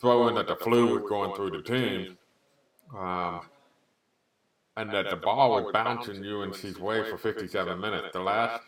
throwing 0.00 0.34
that 0.34 0.48
the 0.48 0.56
flu 0.56 0.98
was 0.98 1.08
going 1.08 1.36
through 1.36 1.50
the 1.50 1.62
team. 1.62 2.18
Um, 2.96 3.42
and 4.78 4.90
that 4.92 5.10
the 5.10 5.16
ball 5.16 5.50
was 5.50 5.72
bouncing 5.72 6.24
UNC's 6.24 6.78
way 6.78 7.02
for 7.10 7.18
57 7.18 7.80
minutes. 7.80 8.08
The 8.12 8.20
last 8.20 8.62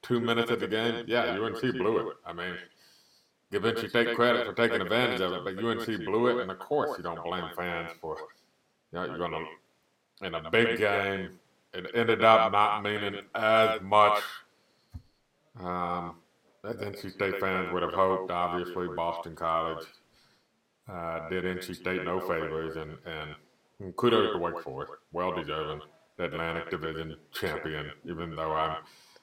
two 0.00 0.18
minutes 0.18 0.50
of 0.50 0.58
the 0.58 0.66
game, 0.66 1.04
yeah, 1.06 1.38
UNC 1.38 1.60
blew 1.60 2.08
it. 2.08 2.16
I 2.24 2.32
mean, 2.32 2.56
give 3.52 3.62
take 3.92 4.14
credit 4.14 4.46
for 4.46 4.54
taking 4.54 4.80
advantage 4.80 5.20
of 5.20 5.32
it, 5.32 5.44
but 5.44 5.62
UNC 5.62 5.86
blew 6.06 6.28
it, 6.28 6.42
and 6.42 6.50
of 6.50 6.58
course 6.58 6.96
you 6.96 7.04
don't 7.04 7.22
blame 7.22 7.44
fans 7.56 7.90
for, 8.00 8.16
you 8.92 8.98
know, 8.98 9.04
you're 9.04 9.28
to, 9.28 10.26
in 10.26 10.34
a 10.34 10.50
big 10.50 10.78
game, 10.78 11.38
it 11.74 11.90
ended 11.94 12.24
up 12.24 12.50
not 12.52 12.82
meaning 12.82 13.20
as 13.34 13.80
much. 13.82 14.22
um, 15.60 16.16
as 16.64 16.76
NC 16.76 17.12
State 17.12 17.38
fans 17.38 17.72
would 17.72 17.82
have 17.82 17.92
hoped. 17.92 18.30
Obviously, 18.30 18.88
Boston 18.88 19.34
College 19.34 19.86
uh, 20.88 21.28
did 21.28 21.44
NC 21.44 21.76
State 21.76 22.04
no 22.04 22.20
favors, 22.20 22.76
and, 22.76 22.96
and 23.04 23.34
Kudos 23.96 24.32
to 24.32 24.38
Wake 24.38 24.62
Forest. 24.62 24.92
Well 25.12 25.32
deserving 25.32 25.80
Atlantic 26.18 26.70
Division 26.70 27.16
champion, 27.32 27.90
even 28.04 28.36
though 28.36 28.52
I'm 28.52 28.76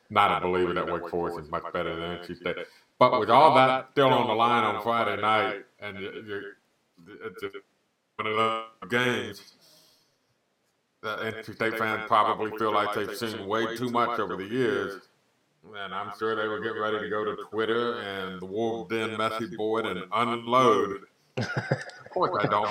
not 0.09 0.41
a 0.41 0.45
believer 0.47 0.73
that 0.73 0.91
Wake 0.91 1.09
Forest 1.09 1.39
is 1.39 1.51
much 1.51 1.63
better 1.73 1.95
than 1.95 2.17
NC 2.17 2.37
State. 2.37 2.55
But 2.99 3.19
with 3.19 3.29
all 3.29 3.53
that 3.55 3.89
still 3.91 4.09
on 4.09 4.27
the 4.27 4.33
line 4.33 4.63
on 4.63 4.81
Friday 4.81 5.21
night, 5.21 5.63
and 5.79 5.97
it's 5.99 7.43
one 8.15 8.27
of 8.27 8.35
those 8.35 8.89
games 8.89 9.53
that 11.03 11.19
NC 11.19 11.55
State 11.55 11.77
fans 11.77 12.03
probably 12.07 12.57
feel 12.57 12.73
like 12.73 12.95
they've 12.95 13.15
seen 13.15 13.45
way 13.47 13.75
too 13.77 13.89
much 13.89 14.19
over 14.19 14.35
the 14.35 14.45
years. 14.45 15.01
And 15.75 15.93
I'm 15.93 16.11
sure 16.17 16.35
they 16.35 16.47
were 16.47 16.59
getting 16.59 16.81
ready 16.81 16.99
to 16.99 17.09
go 17.09 17.25
to 17.25 17.35
Twitter 17.51 17.99
and 17.99 18.41
the 18.41 18.45
Wolves 18.45 18.89
Den 18.89 19.17
message 19.17 19.55
board 19.57 19.85
and 19.85 20.05
unload. 20.13 21.01
of 21.37 22.09
course, 22.09 22.43
I 22.43 22.47
don't. 22.47 22.69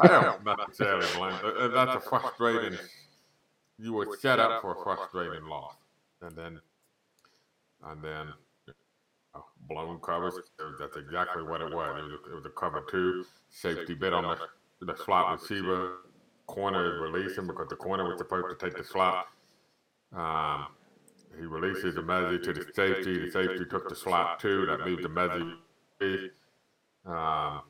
I 0.00 0.08
don't 0.08 0.44
necessarily 0.44 1.06
blame. 1.16 1.34
Uh, 1.44 1.68
that's 1.68 1.96
a 1.96 2.00
frustrating. 2.08 2.78
You 3.78 3.94
were 3.94 4.16
set 4.20 4.38
up 4.38 4.60
for 4.62 4.72
a 4.72 4.84
frustrating 4.84 5.46
loss, 5.46 5.74
and 6.22 6.36
then, 6.36 6.60
and 7.86 8.02
then, 8.02 8.28
uh, 9.34 9.40
blown 9.68 9.98
covers. 10.00 10.34
That's 10.78 10.96
exactly 10.96 11.42
what 11.42 11.60
it 11.60 11.72
was. 11.72 11.98
It 11.98 12.02
was, 12.02 12.12
a, 12.12 12.32
it 12.32 12.34
was 12.34 12.46
a 12.46 12.50
cover 12.50 12.84
two 12.90 13.24
safety 13.48 13.94
bit 13.94 14.12
on 14.12 14.24
the 14.24 14.38
the 14.86 14.96
slot 15.04 15.40
receiver. 15.40 15.98
Corner 16.46 16.94
is 16.94 17.00
releasing 17.00 17.46
because 17.46 17.68
the 17.68 17.76
corner 17.76 18.08
was 18.08 18.18
supposed 18.18 18.58
to 18.58 18.66
take 18.66 18.76
the 18.76 18.82
slot. 18.84 19.26
Um, 20.12 20.66
he 21.38 21.46
releases 21.46 21.94
the 21.94 22.02
message 22.02 22.44
to 22.44 22.52
the 22.52 22.64
safety. 22.74 23.26
The 23.26 23.30
safety 23.30 23.64
took 23.70 23.88
the 23.88 23.94
slot 23.94 24.40
too. 24.40 24.66
That 24.66 24.84
leaves 24.84 25.02
the 25.02 25.08
message. 25.08 26.32
Um, 27.06 27.62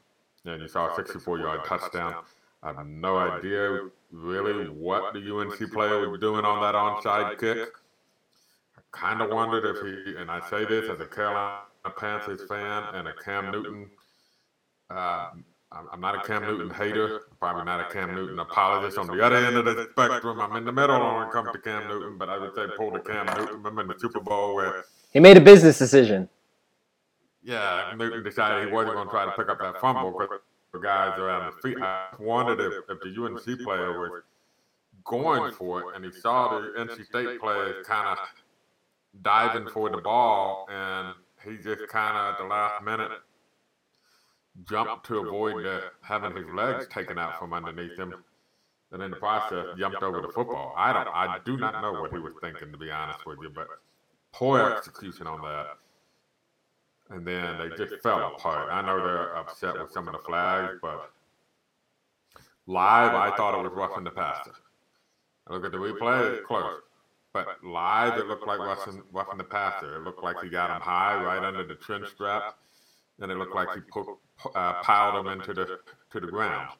and 0.45 0.63
you 0.63 0.69
saw 0.69 0.91
a 0.91 0.95
64 0.95 1.39
yard 1.39 1.61
touchdown. 1.65 2.17
I 2.63 2.73
have 2.73 2.87
no 2.87 3.17
idea 3.17 3.89
really 4.13 4.69
what 4.69 5.15
the 5.15 5.21
UNC 5.21 5.73
player 5.73 6.09
was 6.09 6.21
doing 6.21 6.45
on 6.45 6.61
that 6.63 6.75
onside 6.75 7.39
kick. 7.39 7.69
I 8.77 8.81
kind 8.93 9.23
of 9.23 9.31
wondered 9.31 9.65
if 9.65 9.83
he, 9.83 10.21
and 10.21 10.31
I 10.31 10.41
say 10.49 10.65
this 10.67 10.91
as 10.91 11.01
a 11.01 11.07
Carolina 11.07 11.61
Panthers 11.97 12.43
fan 12.49 12.83
and 12.95 13.09
a 13.09 13.15
Cam 13.25 13.51
Newton. 13.51 13.91
Uh, 14.91 15.31
I'm 15.73 16.01
not 16.01 16.17
a 16.17 16.27
Cam 16.27 16.43
Newton 16.43 16.69
hater, 16.69 17.21
probably 17.39 17.65
not 17.65 17.81
a 17.81 17.93
Cam 17.93 18.15
Newton 18.15 18.41
apologist. 18.41 18.99
On 18.99 19.07
the 19.07 19.25
other 19.25 19.37
end 19.37 19.57
of 19.57 19.65
the 19.65 19.89
spectrum, 19.93 20.41
I'm 20.41 20.57
in 20.57 20.65
the 20.65 20.73
middle 20.73 20.99
when 20.99 21.29
it 21.29 21.33
comes 21.33 21.53
to 21.53 21.59
Cam 21.59 21.87
Newton, 21.89 22.19
but 22.19 22.29
I 22.29 22.39
would 22.39 22.55
say 22.57 22.67
pull 22.77 22.91
the 22.91 22.99
Cam 22.99 23.27
Newton. 23.27 23.55
Remember 23.55 23.83
in 23.83 23.89
the 23.89 23.99
Super 23.99 24.21
Bowl 24.21 24.57
where 24.57 24.85
he 25.13 25.21
made 25.21 25.37
a 25.37 25.41
business 25.41 25.79
decision 25.79 26.29
yeah, 27.43 27.93
Newton 27.97 28.23
decided 28.23 28.67
he 28.67 28.73
wasn't 28.73 28.95
going 28.95 29.07
to 29.07 29.11
try 29.11 29.25
to 29.25 29.33
pick 29.33 29.49
up 29.49 29.59
that 29.61 29.81
fumble 29.81 30.11
because 30.13 30.41
the 30.73 30.79
guys 30.79 31.19
around 31.19 31.53
the 31.53 31.69
feet. 31.69 31.79
I 31.83 32.07
wondered 32.19 32.61
if, 32.61 32.75
if 32.89 33.01
the 33.01 33.23
UNC 33.23 33.61
player 33.63 33.99
was 33.99 34.23
going 35.05 35.53
for 35.53 35.81
it, 35.81 35.97
and 35.97 36.05
he 36.05 36.13
saw 36.13 36.61
the 36.61 36.69
NC 36.79 37.07
State 37.07 37.41
players 37.41 37.87
kind 37.87 38.09
of 38.09 38.19
diving 39.23 39.69
for 39.69 39.91
the 39.91 39.99
ball, 39.99 40.67
and 40.71 41.15
he 41.45 41.57
just 41.57 41.89
kind 41.89 42.17
of 42.17 42.35
at 42.35 42.39
the 42.39 42.45
last 42.45 42.85
minute 42.85 43.11
jumped 44.69 45.07
to 45.07 45.19
avoid 45.19 45.65
the, 45.65 45.83
having 46.03 46.37
his 46.37 46.47
legs 46.55 46.87
taken 46.93 47.19
out 47.19 47.39
from 47.39 47.53
underneath 47.53 47.99
him, 47.99 48.15
and 48.93 49.03
in 49.03 49.11
the 49.11 49.17
process 49.17 49.67
jumped 49.79 50.03
over 50.03 50.21
the 50.21 50.29
football. 50.29 50.75
I 50.77 50.93
don't, 50.93 51.09
I 51.09 51.39
do 51.45 51.57
not 51.57 51.81
know 51.81 52.01
what 52.01 52.13
he 52.13 52.19
was 52.19 52.35
thinking 52.41 52.71
to 52.71 52.79
be 52.79 52.91
honest 52.91 53.25
with 53.27 53.39
you, 53.41 53.51
but 53.51 53.69
poor 54.33 54.75
execution 54.77 55.27
on 55.27 55.41
that 55.43 55.79
and 57.11 57.27
then 57.27 57.59
they 57.59 57.77
just 57.77 58.03
fell 58.03 58.35
apart. 58.35 58.69
I 58.71 58.83
know 58.83 58.97
they're 59.05 59.37
upset 59.37 59.79
with 59.79 59.91
some 59.91 60.07
of 60.09 60.15
the 60.15 60.21
flags, 60.21 60.79
but 60.81 61.11
live, 62.67 63.15
I 63.15 63.37
thought 63.37 63.59
it 63.59 63.63
was 63.63 63.73
roughing 63.73 64.05
the 64.05 64.11
passer. 64.11 64.55
I 65.49 65.55
look 65.55 65.65
at 65.65 65.73
the 65.73 65.79
replay, 65.79 66.35
it's 66.35 66.47
close. 66.47 66.81
But 67.33 67.47
live, 67.63 68.19
it 68.19 68.27
looked 68.27 68.47
like 68.47 68.59
roughing, 68.59 69.03
roughing 69.13 69.39
the 69.39 69.45
passer. 69.45 69.97
It 69.97 70.05
looked 70.05 70.23
like 70.23 70.41
he 70.43 70.49
got 70.49 70.75
him 70.75 70.81
high 70.81 71.23
right 71.23 71.43
under 71.43 71.65
the 71.65 71.77
chin 71.77 72.05
strap, 72.13 72.57
and 73.21 73.31
it 73.31 73.37
looked 73.37 73.55
like 73.55 73.69
he 73.75 73.81
put, 73.81 74.07
uh, 74.55 74.83
piled 74.83 75.25
him 75.25 75.33
into 75.33 75.55
the 75.55 75.79
to 76.13 76.21
the 76.21 76.27
ground. 76.27 76.71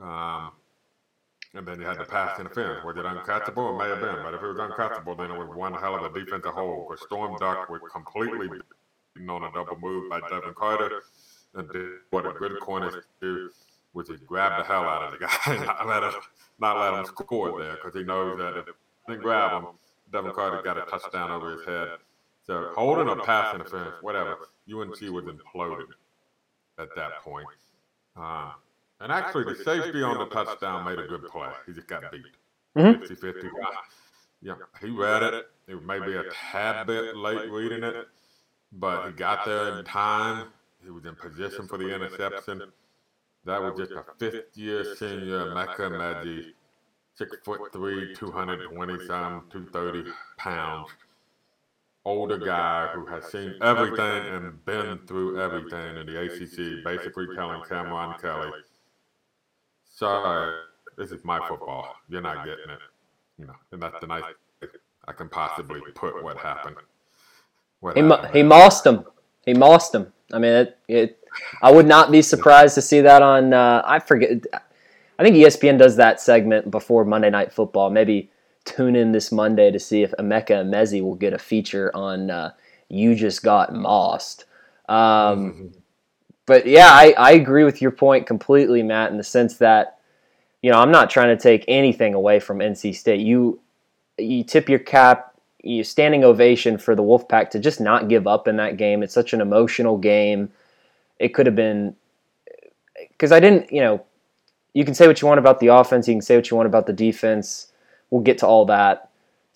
Um, 0.00 0.52
and 1.54 1.66
then 1.66 1.80
you 1.80 1.86
had 1.86 1.98
the 1.98 2.04
pass 2.04 2.38
interference. 2.40 2.84
Was 2.84 2.96
it 2.96 3.04
uncatchable? 3.04 3.74
It 3.74 3.78
may 3.78 3.88
have 3.90 4.00
been, 4.00 4.22
but 4.24 4.34
if 4.34 4.42
it 4.42 4.46
was 4.46 4.56
uncatchable, 4.56 5.18
then 5.18 5.30
it 5.30 5.38
was 5.38 5.48
one 5.54 5.74
hell 5.74 5.94
of 5.94 6.14
a 6.14 6.18
defensive 6.18 6.52
hole. 6.52 6.86
Because 6.88 7.04
Storm 7.04 7.36
Duck 7.38 7.68
was 7.68 7.80
completely 7.92 8.48
on 9.28 9.44
a 9.44 9.52
double 9.52 9.78
move 9.80 10.10
by 10.10 10.20
Devin 10.28 10.54
Carter 10.54 11.02
and 11.54 11.70
did 11.70 11.88
what 12.10 12.26
a 12.26 12.32
good 12.32 12.58
corner 12.60 13.04
do, 13.20 13.50
which 13.92 14.10
is 14.10 14.20
grab 14.20 14.58
the 14.58 14.64
hell 14.64 14.84
out 14.84 15.02
of 15.02 15.12
the 15.12 15.26
guy, 15.26 15.64
not 15.64 15.86
let 15.86 16.02
him, 16.02 16.12
not 16.58 16.78
let 16.78 16.98
him 16.98 17.06
score 17.06 17.58
there, 17.60 17.74
because 17.74 17.94
he 17.94 18.04
knows 18.04 18.38
that 18.38 18.56
if 18.56 18.66
they 19.06 19.16
grab 19.16 19.52
him, 19.52 19.66
Devin 20.12 20.32
Carter 20.32 20.62
got 20.62 20.78
a 20.78 20.82
touchdown 20.90 21.30
over 21.30 21.52
his 21.52 21.64
head. 21.64 21.88
So 22.46 22.72
holding 22.74 23.08
a 23.08 23.16
pass 23.16 23.54
interference, 23.54 24.02
whatever. 24.02 24.36
UNC 24.68 25.00
was 25.00 25.24
imploded 25.24 25.86
at 26.78 26.88
that 26.96 27.20
point. 27.22 27.46
Uh, 28.16 28.50
and 29.00 29.12
actually, 29.12 29.44
the 29.44 29.62
safety 29.62 30.02
on 30.02 30.18
the 30.18 30.26
touchdown 30.26 30.84
made 30.84 30.98
a 30.98 31.06
good 31.06 31.24
play. 31.26 31.48
He 31.66 31.72
just 31.72 31.88
got 31.88 32.10
beat. 32.10 32.22
Mhm. 32.76 33.00
50 33.00 33.14
50. 33.14 33.50
Yeah, 34.40 34.54
he 34.80 34.90
read 34.90 35.22
it. 35.22 35.50
It 35.68 35.74
was 35.76 35.84
maybe 35.84 36.14
a 36.14 36.24
tad 36.32 36.86
bit 36.86 37.16
late 37.16 37.50
reading 37.50 37.84
it, 37.84 38.08
but 38.72 39.06
he 39.06 39.12
got 39.12 39.44
there 39.44 39.78
in 39.78 39.84
time. 39.84 40.48
He 40.82 40.90
was 40.90 41.04
in 41.04 41.14
position 41.14 41.68
for 41.68 41.78
the 41.78 41.94
interception. 41.94 42.62
That 43.44 43.62
was 43.62 43.78
just 43.78 43.92
a 43.92 44.04
fifth 44.18 44.56
year 44.56 44.96
senior, 44.96 45.46
Emeka 45.46 45.76
Emezie, 45.76 46.52
six 47.14 47.36
foot 47.44 47.72
three, 47.72 48.14
220 48.14 49.06
some, 49.06 49.44
230 49.50 50.10
pounds. 50.36 50.88
Older 52.04 52.38
guy 52.38 52.88
who 52.94 53.06
has 53.06 53.30
seen 53.30 53.54
everything 53.62 54.34
and 54.34 54.64
been 54.64 54.98
through 55.06 55.40
everything 55.40 55.96
in 55.96 56.06
the 56.06 56.20
ACC, 56.20 56.84
basically 56.84 57.26
telling 57.36 57.62
Cameron 57.68 58.14
Kelly, 58.20 58.50
sorry, 59.84 60.56
this 60.96 61.12
is 61.12 61.24
my 61.24 61.38
football. 61.46 61.94
You're 62.08 62.20
not 62.20 62.44
getting 62.44 62.70
it. 62.70 62.80
You 63.38 63.46
know, 63.46 63.54
and 63.70 63.80
that's 63.80 64.00
the 64.00 64.06
nice 64.08 64.24
I 65.06 65.12
can 65.12 65.28
possibly 65.28 65.80
put 65.94 66.22
what 66.22 66.38
happened. 66.38 66.76
He, 67.82 68.00
he 68.00 68.42
mossed 68.42 68.86
him. 68.86 69.04
He 69.44 69.54
mossed 69.54 69.94
him. 69.94 70.12
I 70.32 70.38
mean, 70.38 70.52
it, 70.52 70.78
it. 70.88 71.18
I 71.62 71.72
would 71.72 71.86
not 71.86 72.12
be 72.12 72.22
surprised 72.22 72.74
to 72.76 72.82
see 72.82 73.00
that 73.00 73.22
on. 73.22 73.52
Uh, 73.52 73.82
I 73.84 73.98
forget. 73.98 74.46
I 75.18 75.22
think 75.22 75.36
ESPN 75.36 75.78
does 75.78 75.96
that 75.96 76.20
segment 76.20 76.70
before 76.70 77.04
Monday 77.04 77.30
Night 77.30 77.52
Football. 77.52 77.90
Maybe 77.90 78.30
tune 78.64 78.96
in 78.96 79.12
this 79.12 79.32
Monday 79.32 79.70
to 79.70 79.78
see 79.78 80.02
if 80.02 80.12
Emeka 80.12 80.64
Emezie 80.64 81.02
will 81.02 81.14
get 81.14 81.32
a 81.32 81.38
feature 81.38 81.90
on. 81.94 82.30
Uh, 82.30 82.52
you 82.88 83.14
just 83.14 83.42
got 83.42 83.74
mossed. 83.74 84.44
Um, 84.88 85.72
but 86.46 86.66
yeah, 86.66 86.88
I, 86.88 87.14
I 87.16 87.32
agree 87.32 87.64
with 87.64 87.80
your 87.80 87.90
point 87.90 88.26
completely, 88.26 88.82
Matt, 88.82 89.10
in 89.10 89.16
the 89.16 89.24
sense 89.24 89.56
that, 89.58 89.98
you 90.60 90.70
know, 90.70 90.78
I'm 90.78 90.92
not 90.92 91.10
trying 91.10 91.36
to 91.36 91.42
take 91.42 91.64
anything 91.66 92.14
away 92.14 92.38
from 92.38 92.58
NC 92.58 92.94
State. 92.94 93.20
You 93.20 93.60
you 94.18 94.44
tip 94.44 94.68
your 94.68 94.78
cap, 94.78 95.31
standing 95.82 96.24
ovation 96.24 96.78
for 96.78 96.94
the 96.94 97.02
Wolfpack 97.02 97.50
to 97.50 97.58
just 97.58 97.80
not 97.80 98.08
give 98.08 98.26
up 98.26 98.48
in 98.48 98.56
that 98.56 98.76
game. 98.76 99.02
It's 99.02 99.14
such 99.14 99.32
an 99.32 99.40
emotional 99.40 99.96
game. 99.96 100.50
It 101.18 101.34
could 101.34 101.46
have 101.46 101.56
been 101.56 101.94
because 103.10 103.32
I 103.32 103.40
didn't, 103.40 103.72
you 103.72 103.80
know, 103.80 104.04
you 104.74 104.84
can 104.84 104.94
say 104.94 105.06
what 105.06 105.20
you 105.20 105.28
want 105.28 105.38
about 105.38 105.60
the 105.60 105.68
offense, 105.68 106.08
you 106.08 106.14
can 106.14 106.22
say 106.22 106.36
what 106.36 106.50
you 106.50 106.56
want 106.56 106.66
about 106.66 106.86
the 106.86 106.92
defense. 106.92 107.68
We'll 108.10 108.22
get 108.22 108.38
to 108.38 108.46
all 108.46 108.64
that. 108.66 109.10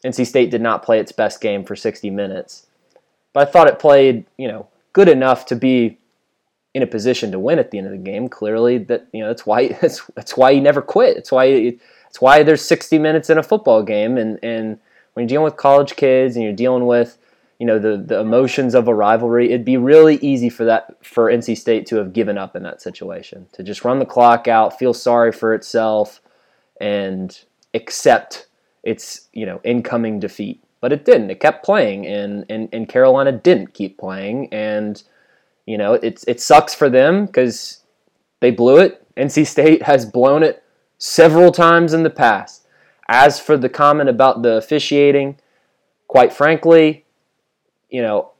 NC 0.04 0.26
State 0.26 0.50
did 0.50 0.60
not 0.60 0.82
play 0.82 1.00
its 1.00 1.12
best 1.12 1.40
game 1.40 1.64
for 1.64 1.74
60 1.74 2.10
minutes. 2.10 2.66
But 3.32 3.48
I 3.48 3.50
thought 3.50 3.68
it 3.68 3.78
played, 3.78 4.24
you 4.36 4.48
know, 4.48 4.68
good 4.92 5.08
enough 5.08 5.46
to 5.46 5.56
be 5.56 5.98
in 6.74 6.82
a 6.82 6.86
position 6.86 7.32
to 7.32 7.38
win 7.38 7.58
at 7.58 7.70
the 7.70 7.78
end 7.78 7.86
of 7.86 7.92
the 7.92 7.98
game. 7.98 8.28
Clearly, 8.28 8.78
that 8.78 9.06
you 9.12 9.20
know 9.20 9.28
that's 9.28 9.46
why 9.46 9.68
that's 9.80 10.02
that's 10.14 10.36
why 10.36 10.50
you 10.50 10.60
never 10.60 10.82
quit. 10.82 11.16
It's 11.16 11.32
why 11.32 11.46
it's 11.46 12.20
why 12.20 12.42
there's 12.42 12.62
60 12.62 12.98
minutes 12.98 13.30
in 13.30 13.38
a 13.38 13.42
football 13.42 13.82
game, 13.82 14.16
and 14.18 14.38
and 14.42 14.78
when 15.16 15.22
you're 15.22 15.28
dealing 15.28 15.44
with 15.44 15.56
college 15.56 15.96
kids 15.96 16.36
and 16.36 16.44
you're 16.44 16.52
dealing 16.52 16.84
with 16.84 17.16
you 17.58 17.64
know 17.64 17.78
the 17.78 17.96
the 17.96 18.20
emotions 18.20 18.74
of 18.74 18.86
a 18.86 18.94
rivalry, 18.94 19.46
it'd 19.46 19.64
be 19.64 19.78
really 19.78 20.16
easy 20.16 20.50
for 20.50 20.66
that 20.66 20.94
for 21.02 21.32
NC 21.32 21.56
State 21.56 21.86
to 21.86 21.96
have 21.96 22.12
given 22.12 22.36
up 22.36 22.54
in 22.54 22.62
that 22.64 22.82
situation, 22.82 23.46
to 23.52 23.62
just 23.62 23.82
run 23.82 23.98
the 23.98 24.04
clock 24.04 24.46
out, 24.46 24.78
feel 24.78 24.92
sorry 24.92 25.32
for 25.32 25.54
itself, 25.54 26.20
and 26.82 27.44
accept 27.72 28.46
its 28.82 29.28
you 29.32 29.46
know 29.46 29.58
incoming 29.64 30.20
defeat. 30.20 30.62
But 30.82 30.92
it 30.92 31.06
didn't. 31.06 31.30
It 31.30 31.40
kept 31.40 31.64
playing, 31.64 32.06
and 32.06 32.44
and, 32.50 32.68
and 32.74 32.86
Carolina 32.86 33.32
didn't 33.32 33.72
keep 33.72 33.96
playing, 33.96 34.52
and 34.52 35.02
you 35.64 35.78
know 35.78 35.94
it's 35.94 36.24
it 36.24 36.42
sucks 36.42 36.74
for 36.74 36.90
them 36.90 37.24
because 37.24 37.82
they 38.40 38.50
blew 38.50 38.76
it. 38.76 39.02
NC 39.16 39.46
State 39.46 39.84
has 39.84 40.04
blown 40.04 40.42
it 40.42 40.62
several 40.98 41.52
times 41.52 41.94
in 41.94 42.02
the 42.02 42.10
past. 42.10 42.65
As 43.08 43.38
for 43.38 43.56
the 43.56 43.68
comment 43.68 44.08
about 44.08 44.42
the 44.42 44.56
officiating, 44.56 45.38
quite 46.08 46.32
frankly, 46.32 47.04
you 47.88 48.02
know, 48.02 48.30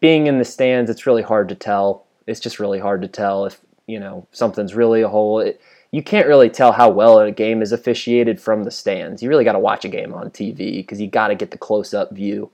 being 0.00 0.26
in 0.26 0.38
the 0.38 0.44
stands, 0.44 0.90
it's 0.90 1.06
really 1.06 1.22
hard 1.22 1.48
to 1.48 1.54
tell. 1.54 2.04
It's 2.26 2.40
just 2.40 2.58
really 2.58 2.78
hard 2.78 3.02
to 3.02 3.08
tell 3.08 3.46
if 3.46 3.60
you 3.86 4.00
know 4.00 4.26
something's 4.32 4.74
really 4.74 5.02
a 5.02 5.08
hole. 5.08 5.40
It, 5.40 5.60
you 5.90 6.02
can't 6.02 6.26
really 6.26 6.50
tell 6.50 6.72
how 6.72 6.90
well 6.90 7.18
a 7.18 7.32
game 7.32 7.62
is 7.62 7.72
officiated 7.72 8.40
from 8.40 8.64
the 8.64 8.70
stands. 8.70 9.22
You 9.22 9.28
really 9.28 9.44
got 9.44 9.54
to 9.54 9.58
watch 9.58 9.84
a 9.84 9.88
game 9.88 10.12
on 10.12 10.30
TV 10.30 10.76
because 10.76 11.00
you 11.00 11.08
got 11.08 11.28
to 11.28 11.34
get 11.34 11.50
the 11.50 11.56
close-up 11.56 12.12
view. 12.12 12.50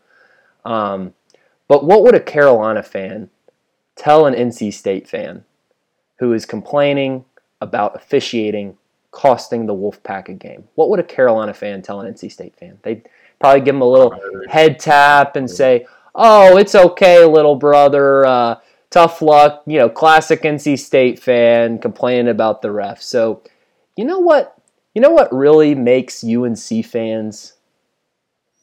Um, 0.64 1.14
but 1.66 1.84
what 1.84 2.04
would 2.04 2.14
a 2.14 2.20
Carolina 2.20 2.82
fan 2.82 3.30
tell 3.96 4.26
an 4.26 4.34
NC 4.34 4.72
State 4.72 5.08
fan 5.08 5.44
who 6.18 6.32
is 6.32 6.46
complaining 6.46 7.24
about 7.60 7.96
officiating 7.96 8.78
costing 9.14 9.64
the 9.64 9.74
Wolfpack 9.74 10.28
a 10.28 10.34
game? 10.34 10.64
What 10.74 10.90
would 10.90 11.00
a 11.00 11.04
Carolina 11.04 11.54
fan 11.54 11.80
tell 11.80 12.00
an 12.00 12.12
NC 12.12 12.30
State 12.30 12.56
fan? 12.56 12.78
They'd 12.82 13.08
probably 13.38 13.60
give 13.60 13.74
them 13.74 13.80
a 13.80 13.88
little 13.88 14.14
head 14.48 14.78
tap 14.78 15.36
and 15.36 15.48
say, 15.48 15.86
"Oh, 16.14 16.56
it's 16.56 16.74
okay, 16.74 17.24
little 17.24 17.54
brother. 17.54 18.26
Uh, 18.26 18.56
tough 18.90 19.22
luck." 19.22 19.62
You 19.66 19.78
know, 19.78 19.88
classic 19.88 20.42
NC 20.42 20.76
State 20.78 21.18
fan 21.18 21.78
complaining 21.78 22.28
about 22.28 22.60
the 22.60 22.72
ref. 22.72 23.00
So, 23.00 23.42
you 23.96 24.04
know 24.04 24.18
what? 24.18 24.56
You 24.94 25.00
know 25.00 25.10
what 25.10 25.32
really 25.32 25.74
makes 25.74 26.24
UNC 26.24 26.84
fans 26.84 27.54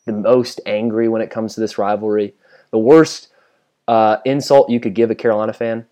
the 0.05 0.13
most 0.13 0.59
angry 0.65 1.07
when 1.07 1.21
it 1.21 1.29
comes 1.29 1.55
to 1.55 1.61
this 1.61 1.77
rivalry? 1.77 2.35
The 2.71 2.77
worst 2.77 3.29
uh, 3.87 4.17
insult 4.25 4.69
you 4.69 4.79
could 4.79 4.93
give 4.93 5.11
a 5.11 5.15
Carolina 5.15 5.53
fan 5.53 5.85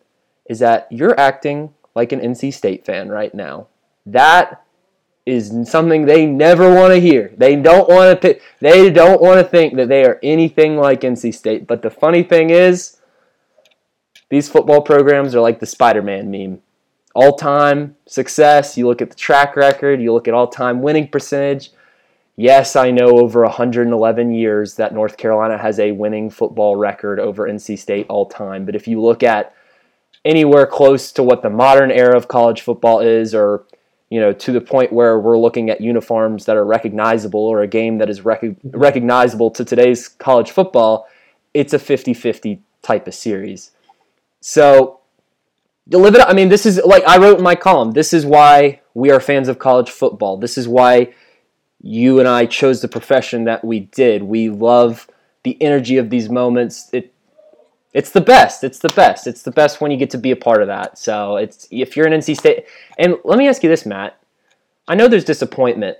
is 0.49 0.59
that 0.59 0.87
you're 0.89 1.19
acting 1.19 1.73
like 1.95 2.11
an 2.11 2.19
NC 2.19 2.53
State 2.53 2.85
fan 2.85 3.09
right 3.09 3.33
now. 3.33 3.67
That 4.11 4.63
is 5.25 5.69
something 5.69 6.05
they 6.05 6.25
never 6.25 6.73
want 6.73 6.93
to 6.93 6.99
hear. 6.99 7.33
They 7.37 7.55
don't 7.55 7.87
want 7.87 8.21
to. 8.21 8.39
They 8.59 8.89
don't 8.89 9.21
want 9.21 9.39
to 9.39 9.43
think 9.43 9.75
that 9.75 9.87
they 9.87 10.03
are 10.05 10.19
anything 10.23 10.77
like 10.77 11.01
NC 11.01 11.33
State. 11.33 11.67
But 11.67 11.81
the 11.81 11.91
funny 11.91 12.23
thing 12.23 12.49
is, 12.49 12.97
these 14.29 14.49
football 14.49 14.81
programs 14.81 15.35
are 15.35 15.41
like 15.41 15.59
the 15.59 15.65
Spider-Man 15.65 16.31
meme. 16.31 16.61
All-time 17.15 17.95
success. 18.05 18.77
You 18.77 18.87
look 18.87 19.01
at 19.01 19.09
the 19.09 19.15
track 19.15 19.55
record. 19.55 20.01
You 20.01 20.13
look 20.13 20.27
at 20.27 20.33
all-time 20.33 20.81
winning 20.81 21.07
percentage. 21.07 21.71
Yes, 22.35 22.75
I 22.75 22.91
know 22.91 23.19
over 23.19 23.41
111 23.41 24.33
years 24.33 24.75
that 24.75 24.93
North 24.93 25.17
Carolina 25.17 25.57
has 25.57 25.77
a 25.77 25.91
winning 25.91 26.29
football 26.29 26.75
record 26.77 27.19
over 27.19 27.49
NC 27.49 27.77
State 27.77 28.05
all 28.07 28.27
time. 28.27 28.65
But 28.65 28.75
if 28.75 28.87
you 28.87 29.01
look 29.01 29.23
at 29.23 29.53
anywhere 30.23 30.65
close 30.65 31.11
to 31.13 31.23
what 31.23 31.41
the 31.41 31.49
modern 31.49 31.91
era 31.91 32.15
of 32.15 32.27
college 32.27 32.61
football 32.61 33.01
is, 33.01 33.35
or 33.35 33.65
you 34.09 34.19
know, 34.19 34.33
to 34.33 34.51
the 34.51 34.61
point 34.61 34.91
where 34.91 35.19
we're 35.19 35.37
looking 35.37 35.69
at 35.69 35.81
uniforms 35.81 36.45
that 36.45 36.57
are 36.57 36.65
recognizable 36.65 37.41
or 37.41 37.61
a 37.61 37.67
game 37.67 37.99
that 37.99 38.09
is 38.09 38.21
rec- 38.21 38.41
mm-hmm. 38.41 38.69
recognizable 38.71 39.51
to 39.51 39.63
today's 39.63 40.07
college 40.07 40.51
football, 40.51 41.07
it's 41.53 41.73
a 41.73 41.79
50-50 41.79 42.59
type 42.81 43.07
of 43.07 43.13
series. 43.13 43.71
So 44.41 44.99
to 45.91 45.97
live 45.97 46.15
it. 46.15 46.21
I 46.21 46.33
mean, 46.33 46.49
this 46.49 46.65
is 46.65 46.81
like 46.85 47.03
I 47.07 47.17
wrote 47.17 47.37
in 47.37 47.43
my 47.43 47.55
column. 47.55 47.91
This 47.91 48.13
is 48.13 48.25
why 48.25 48.81
we 48.93 49.11
are 49.11 49.19
fans 49.19 49.47
of 49.47 49.59
college 49.59 49.89
football. 49.89 50.37
This 50.37 50.57
is 50.57 50.67
why 50.67 51.13
you 51.81 52.19
and 52.19 52.27
I 52.27 52.45
chose 52.45 52.81
the 52.81 52.87
profession 52.87 53.45
that 53.45 53.63
we 53.63 53.81
did. 53.81 54.23
We 54.23 54.49
love 54.49 55.07
the 55.43 55.61
energy 55.61 55.97
of 55.97 56.09
these 56.09 56.29
moments. 56.29 56.89
It 56.93 57.13
it's 57.99 58.11
the 58.11 58.21
best. 58.21 58.63
It's 58.63 58.79
the 58.79 58.93
best. 58.95 59.27
It's 59.27 59.43
the 59.43 59.51
best 59.51 59.81
when 59.81 59.91
you 59.91 59.97
get 59.97 60.09
to 60.11 60.17
be 60.17 60.31
a 60.31 60.35
part 60.37 60.61
of 60.61 60.69
that. 60.69 60.97
So 60.97 61.35
it's 61.35 61.67
if 61.69 61.97
you're 61.97 62.07
an 62.07 62.13
NC 62.13 62.37
State 62.37 62.65
and 62.97 63.15
let 63.25 63.37
me 63.37 63.49
ask 63.49 63.61
you 63.61 63.67
this, 63.67 63.85
Matt. 63.85 64.17
I 64.87 64.95
know 64.95 65.09
there's 65.09 65.25
disappointment 65.25 65.97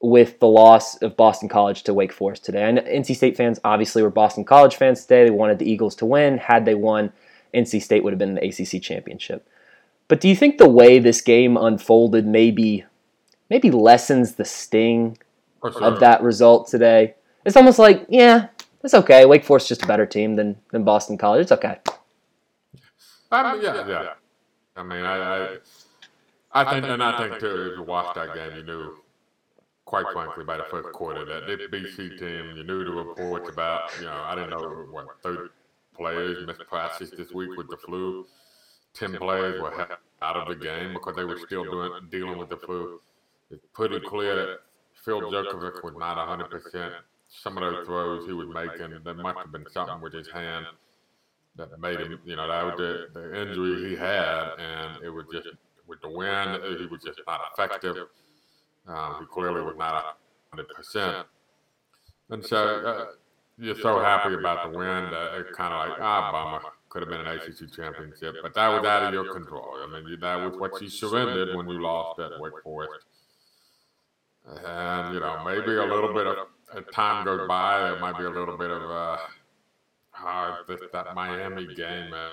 with 0.00 0.38
the 0.38 0.46
loss 0.46 0.96
of 1.02 1.16
Boston 1.16 1.48
College 1.48 1.82
to 1.82 1.92
Wake 1.92 2.12
Forest 2.12 2.44
today. 2.44 2.62
And 2.62 2.78
NC 2.78 3.16
State 3.16 3.36
fans 3.36 3.58
obviously 3.64 4.00
were 4.00 4.10
Boston 4.10 4.44
College 4.44 4.76
fans 4.76 5.02
today. 5.02 5.24
They 5.24 5.30
wanted 5.30 5.58
the 5.58 5.68
Eagles 5.68 5.96
to 5.96 6.06
win. 6.06 6.38
Had 6.38 6.64
they 6.64 6.76
won, 6.76 7.12
NC 7.52 7.82
State 7.82 8.04
would 8.04 8.12
have 8.12 8.18
been 8.18 8.36
in 8.36 8.36
the 8.36 8.48
ACC 8.48 8.80
championship. 8.80 9.44
But 10.06 10.20
do 10.20 10.28
you 10.28 10.36
think 10.36 10.58
the 10.58 10.68
way 10.68 11.00
this 11.00 11.20
game 11.20 11.56
unfolded 11.56 12.28
maybe 12.28 12.84
maybe 13.50 13.72
lessens 13.72 14.36
the 14.36 14.44
sting 14.44 15.18
sure. 15.62 15.82
of 15.82 15.98
that 15.98 16.22
result 16.22 16.68
today? 16.68 17.16
It's 17.44 17.56
almost 17.56 17.80
like, 17.80 18.06
yeah, 18.08 18.48
it's 18.84 18.94
okay. 18.94 19.26
Wake 19.26 19.44
Forest 19.44 19.66
is 19.66 19.68
just 19.78 19.84
a 19.84 19.86
better 19.86 20.06
team 20.06 20.36
than, 20.36 20.56
than 20.70 20.84
Boston 20.84 21.18
College. 21.18 21.42
It's 21.42 21.52
okay. 21.52 21.78
Mean, 23.30 23.62
yeah, 23.62 23.86
yeah. 23.86 24.12
I 24.76 24.82
mean, 24.82 25.04
I, 25.04 25.16
I, 25.16 25.58
I 26.52 26.72
think, 26.72 26.86
and 26.86 27.02
I 27.02 27.18
think 27.18 27.40
too, 27.40 27.72
if 27.72 27.78
you 27.78 27.82
watched 27.82 28.14
that 28.14 28.34
game, 28.34 28.56
you 28.56 28.62
knew, 28.62 28.96
quite 29.84 30.06
frankly, 30.12 30.44
by 30.44 30.56
the 30.56 30.64
first 30.70 30.92
quarter, 30.92 31.24
that 31.24 31.46
this 31.46 31.68
BC 31.68 32.18
team, 32.18 32.56
you 32.56 32.64
knew 32.64 32.84
the 32.84 32.92
reports 32.92 33.50
about, 33.50 33.90
you 33.98 34.06
know, 34.06 34.12
I 34.12 34.34
didn't 34.34 34.50
know 34.50 34.86
what 34.90 35.06
thirty 35.22 35.50
players 35.94 36.46
missed 36.46 36.66
practice 36.68 37.10
this 37.10 37.32
week 37.32 37.50
with 37.56 37.68
the 37.68 37.76
flu. 37.76 38.26
Ten 38.94 39.16
players 39.16 39.60
were 39.60 39.98
out 40.22 40.36
of 40.36 40.48
the 40.48 40.54
game 40.54 40.94
because 40.94 41.16
they 41.16 41.24
were 41.24 41.38
still 41.38 41.64
doing 41.64 41.92
dealing 42.10 42.38
with 42.38 42.48
the 42.48 42.56
flu. 42.56 43.00
It's 43.50 43.66
pretty 43.74 44.00
clear 44.00 44.36
that 44.36 44.58
Phil 45.04 45.20
Jurkovec 45.20 45.82
was 45.82 45.94
not 45.98 46.16
hundred 46.26 46.50
percent 46.50 46.94
some 47.28 47.58
of 47.58 47.62
those 47.62 47.86
throws 47.86 48.26
he 48.26 48.32
was 48.32 48.48
making, 48.48 48.98
there 49.04 49.14
must 49.14 49.38
have 49.38 49.52
been 49.52 49.66
something 49.70 50.00
with 50.00 50.12
his 50.12 50.30
hand 50.30 50.66
that 51.56 51.78
made 51.80 52.00
him, 52.00 52.18
you 52.24 52.36
know, 52.36 52.48
that 52.48 52.64
was 52.64 52.74
the, 52.76 53.08
the 53.12 53.40
injury 53.40 53.90
he 53.90 53.96
had, 53.96 54.50
and 54.58 55.04
it 55.04 55.10
was 55.10 55.26
just 55.32 55.48
with 55.86 56.00
the 56.02 56.08
wind, 56.08 56.60
he 56.78 56.86
was 56.86 57.02
just 57.02 57.20
not 57.26 57.40
effective. 57.52 57.96
Um, 58.86 59.16
he 59.20 59.26
clearly 59.26 59.60
was 59.60 59.74
not 59.76 60.18
100%. 60.54 61.24
And 62.30 62.44
so 62.44 62.56
uh, 62.56 63.04
you're 63.58 63.78
so 63.78 64.00
happy 64.00 64.34
about 64.34 64.70
the 64.70 64.78
win 64.78 65.10
that 65.10 65.34
it's 65.38 65.56
kind 65.56 65.74
of 65.74 65.88
like, 65.88 65.98
ah, 66.00 66.30
bummer. 66.32 66.60
Could 66.90 67.02
have 67.02 67.10
been 67.10 67.20
an 67.20 67.26
ACC 67.26 67.70
championship, 67.74 68.36
but 68.42 68.54
that 68.54 68.68
was 68.68 68.86
out 68.86 69.02
of 69.02 69.12
your 69.12 69.30
control. 69.34 69.74
I 69.82 70.00
mean, 70.00 70.18
that 70.20 70.36
was 70.36 70.56
what 70.58 70.80
you 70.80 70.88
surrendered 70.88 71.54
when 71.54 71.68
you 71.68 71.82
lost 71.82 72.18
at 72.18 72.30
Wake 72.40 72.54
Forest. 72.64 73.04
And, 74.46 75.12
you 75.12 75.20
know, 75.20 75.42
maybe 75.44 75.76
a 75.76 75.84
little 75.84 76.14
bit 76.14 76.26
of 76.26 76.36
as 76.76 76.84
time 76.92 77.24
goes 77.24 77.46
by, 77.48 77.80
there 77.80 77.98
might 78.00 78.18
be 78.18 78.24
a 78.24 78.30
little 78.30 78.56
bit 78.56 78.70
of, 78.70 78.82
uh, 78.90 79.16
uh, 80.24 80.56
this, 80.66 80.80
that 80.92 81.14
Miami 81.14 81.74
game. 81.74 82.12
Uh, 82.12 82.28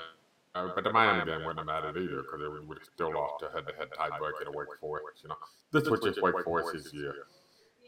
uh, 0.56 0.70
but 0.74 0.84
the 0.84 0.92
Miami 0.92 1.26
game 1.26 1.40
wouldn't 1.40 1.60
have 1.60 1.66
mattered 1.66 1.98
either 1.98 2.22
because 2.22 2.42
it 2.42 2.68
would 2.68 2.78
have 2.78 2.88
still 2.94 3.14
lost 3.14 3.44
a 3.44 3.52
head-to-head 3.54 3.90
tiebreaker 3.92 4.46
to 4.46 4.52
Wake 4.52 4.68
Forest. 4.80 5.24
You 5.24 5.30
know, 5.30 5.36
this 5.72 5.90
was 5.90 6.00
just 6.00 6.22
Wake 6.22 6.44
Forest's 6.46 6.94
year. 6.94 7.28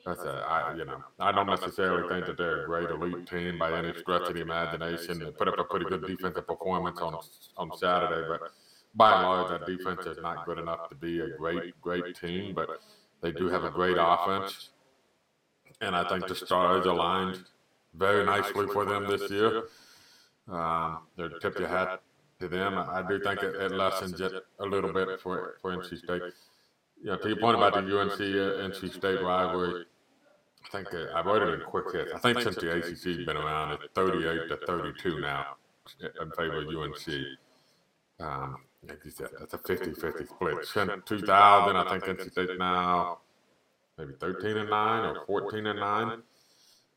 That's 0.06 0.22
a, 0.22 0.46
I, 0.48 0.76
you 0.76 0.86
know, 0.86 1.04
I 1.20 1.32
don't 1.34 1.48
necessarily 1.48 2.08
think 2.08 2.28
that 2.28 2.38
they're 2.38 2.64
a 2.64 2.66
great 2.66 2.90
elite 2.90 3.28
team 3.28 3.58
by 3.58 3.78
any 3.78 3.94
stretch 3.98 4.30
of 4.30 4.36
the 4.36 4.42
imagination. 4.42 5.20
They 5.20 5.32
put 5.32 5.48
up 5.50 5.60
a 5.60 5.66
pretty 5.66 5.86
good 5.86 6.06
defensive 6.06 6.48
performance 6.48 7.00
on 7.00 7.18
on 7.58 7.78
Saturday, 7.78 8.26
but 8.30 8.52
by 8.96 9.14
and 9.14 9.24
large, 9.24 9.50
that 9.50 9.66
defense 9.68 10.06
is 10.06 10.18
not 10.22 10.46
good 10.46 10.60
enough 10.60 10.88
to 10.90 10.96
be 10.96 11.20
a 11.20 11.30
great, 11.38 11.80
great 11.82 12.16
team. 12.16 12.54
But 12.56 12.70
they 13.22 13.32
do 13.32 13.50
have 13.50 13.64
a 13.64 13.70
great 13.70 13.98
offense, 14.00 14.70
and 15.82 15.96
I 15.96 16.08
think 16.08 16.28
the 16.28 16.36
stars 16.36 16.86
aligned 16.86 17.44
very 17.94 18.26
nicely 18.26 18.68
for 18.68 18.86
them 18.86 19.08
this 19.08 19.30
year. 19.30 19.64
Um, 20.48 21.00
they're 21.16 21.30
tip 21.40 21.60
your 21.60 21.68
hat 21.68 22.02
to 22.40 22.48
them. 22.48 22.78
I 22.78 23.04
do 23.08 23.20
think 23.20 23.44
it, 23.44 23.56
it 23.56 23.72
lessens 23.72 24.20
it 24.22 24.32
a 24.60 24.66
little 24.66 24.94
bit 24.94 25.20
for 25.22 25.58
for 25.62 25.76
NC 25.76 25.98
State. 26.00 26.22
Know, 27.04 27.18
to 27.18 27.28
your 27.28 27.38
point 27.38 27.58
about 27.58 27.74
the 27.74 27.80
UNC 27.80 28.20
uh, 28.20 28.68
NC 28.70 28.94
State 28.94 29.22
rivalry, 29.22 29.86
I 30.66 30.70
think 30.70 30.94
uh, 30.94 31.14
I 31.14 31.22
wrote 31.24 31.48
it 31.48 31.54
in 31.54 31.62
quick 31.62 31.94
hits. 31.94 32.12
I 32.14 32.20
think 32.20 32.42
since 32.42 32.56
the 32.56 32.76
ACC's 32.76 33.26
been 33.26 33.38
around, 33.38 33.74
it's 33.74 33.84
38 33.94 34.50
to 34.50 34.58
32 34.66 35.20
now 35.20 35.58
in 36.02 36.32
favor 36.32 36.62
of 36.62 36.68
UNC. 36.68 37.08
Um, 38.20 38.58
like 38.88 39.00
you 39.06 39.12
said, 39.12 39.30
that's 39.40 39.54
a 39.54 39.58
50-50 39.58 40.28
split. 40.28 40.66
Since 40.66 41.04
2000, 41.06 41.76
I 41.76 41.90
think 41.90 42.20
NC 42.20 42.32
State 42.32 42.58
now 42.58 43.20
maybe 43.98 44.14
13 44.20 44.58
and 44.58 44.70
9 44.70 45.06
or 45.06 45.26
14 45.26 45.66
and 45.66 45.80
9 45.80 46.22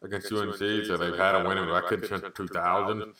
against 0.02 0.32
UNC. 0.32 0.58
So 0.58 0.96
they've 0.96 1.16
had 1.16 1.34
a 1.34 1.48
winning 1.48 1.68
record 1.68 2.06
since 2.06 2.24
2000. 2.34 3.14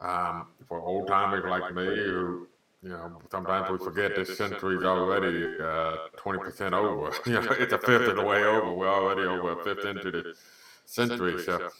Um, 0.00 0.46
for 0.68 0.80
old 0.80 1.08
timers 1.08 1.44
like 1.44 1.74
me 1.74 1.84
who 1.84 2.46
you 2.82 2.90
know, 2.90 3.20
sometimes 3.30 3.68
we 3.70 3.78
forget 3.78 4.14
this 4.14 4.38
century's 4.38 4.84
already 4.84 5.44
uh, 5.60 5.96
20% 6.16 6.72
over. 6.72 7.12
you 7.26 7.32
know, 7.32 7.50
it's 7.58 7.72
a 7.72 7.78
fifth 7.78 8.08
of 8.08 8.16
the 8.16 8.22
way 8.22 8.44
over. 8.44 8.72
We're 8.72 8.88
already 8.88 9.22
over 9.22 9.60
a 9.60 9.64
fifth 9.64 9.84
into 9.84 10.12
the 10.12 10.34
century. 10.84 11.42
So, 11.42 11.70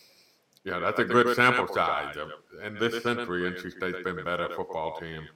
yeah, 0.64 0.80
that's 0.80 0.98
a 0.98 1.04
good 1.04 1.36
sample 1.36 1.68
size. 1.68 2.16
In 2.64 2.74
this 2.74 3.02
century, 3.04 3.48
NC 3.48 3.76
State's 3.76 4.02
been 4.02 4.18
a 4.18 4.24
better 4.24 4.48
football 4.56 4.98
team 4.98 5.28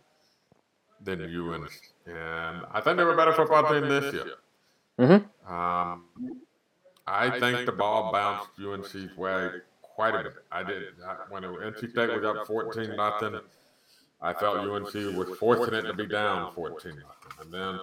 than 1.00 1.20
and 1.20 1.68
and 2.06 2.62
I 2.72 2.80
think 2.80 2.96
they 2.96 3.04
were 3.04 3.14
a 3.14 3.16
better 3.16 3.32
football 3.32 3.68
team 3.68 3.88
this 3.88 4.12
year. 4.12 4.24
Mm-hmm. 5.00 5.52
Um, 5.52 6.04
I 7.06 7.38
think 7.40 7.66
the 7.66 7.72
ball 7.72 8.12
bounced 8.12 8.50
UNC's 8.60 9.16
way 9.16 9.48
quite 9.82 10.14
a 10.14 10.24
bit. 10.24 10.32
I 10.50 10.62
did 10.62 10.84
I, 11.06 11.16
when 11.28 11.44
it, 11.44 11.50
NC 11.50 11.90
State 11.90 12.10
was 12.14 12.24
up 12.24 12.46
14 12.46 12.96
nothing. 12.96 13.40
I 14.20 14.32
felt 14.32 14.58
UNC 14.58 14.94
was 15.16 15.36
fortunate 15.38 15.82
to 15.82 15.94
be 15.94 16.06
down 16.06 16.52
14 16.52 16.92
And 17.40 17.52
then 17.52 17.80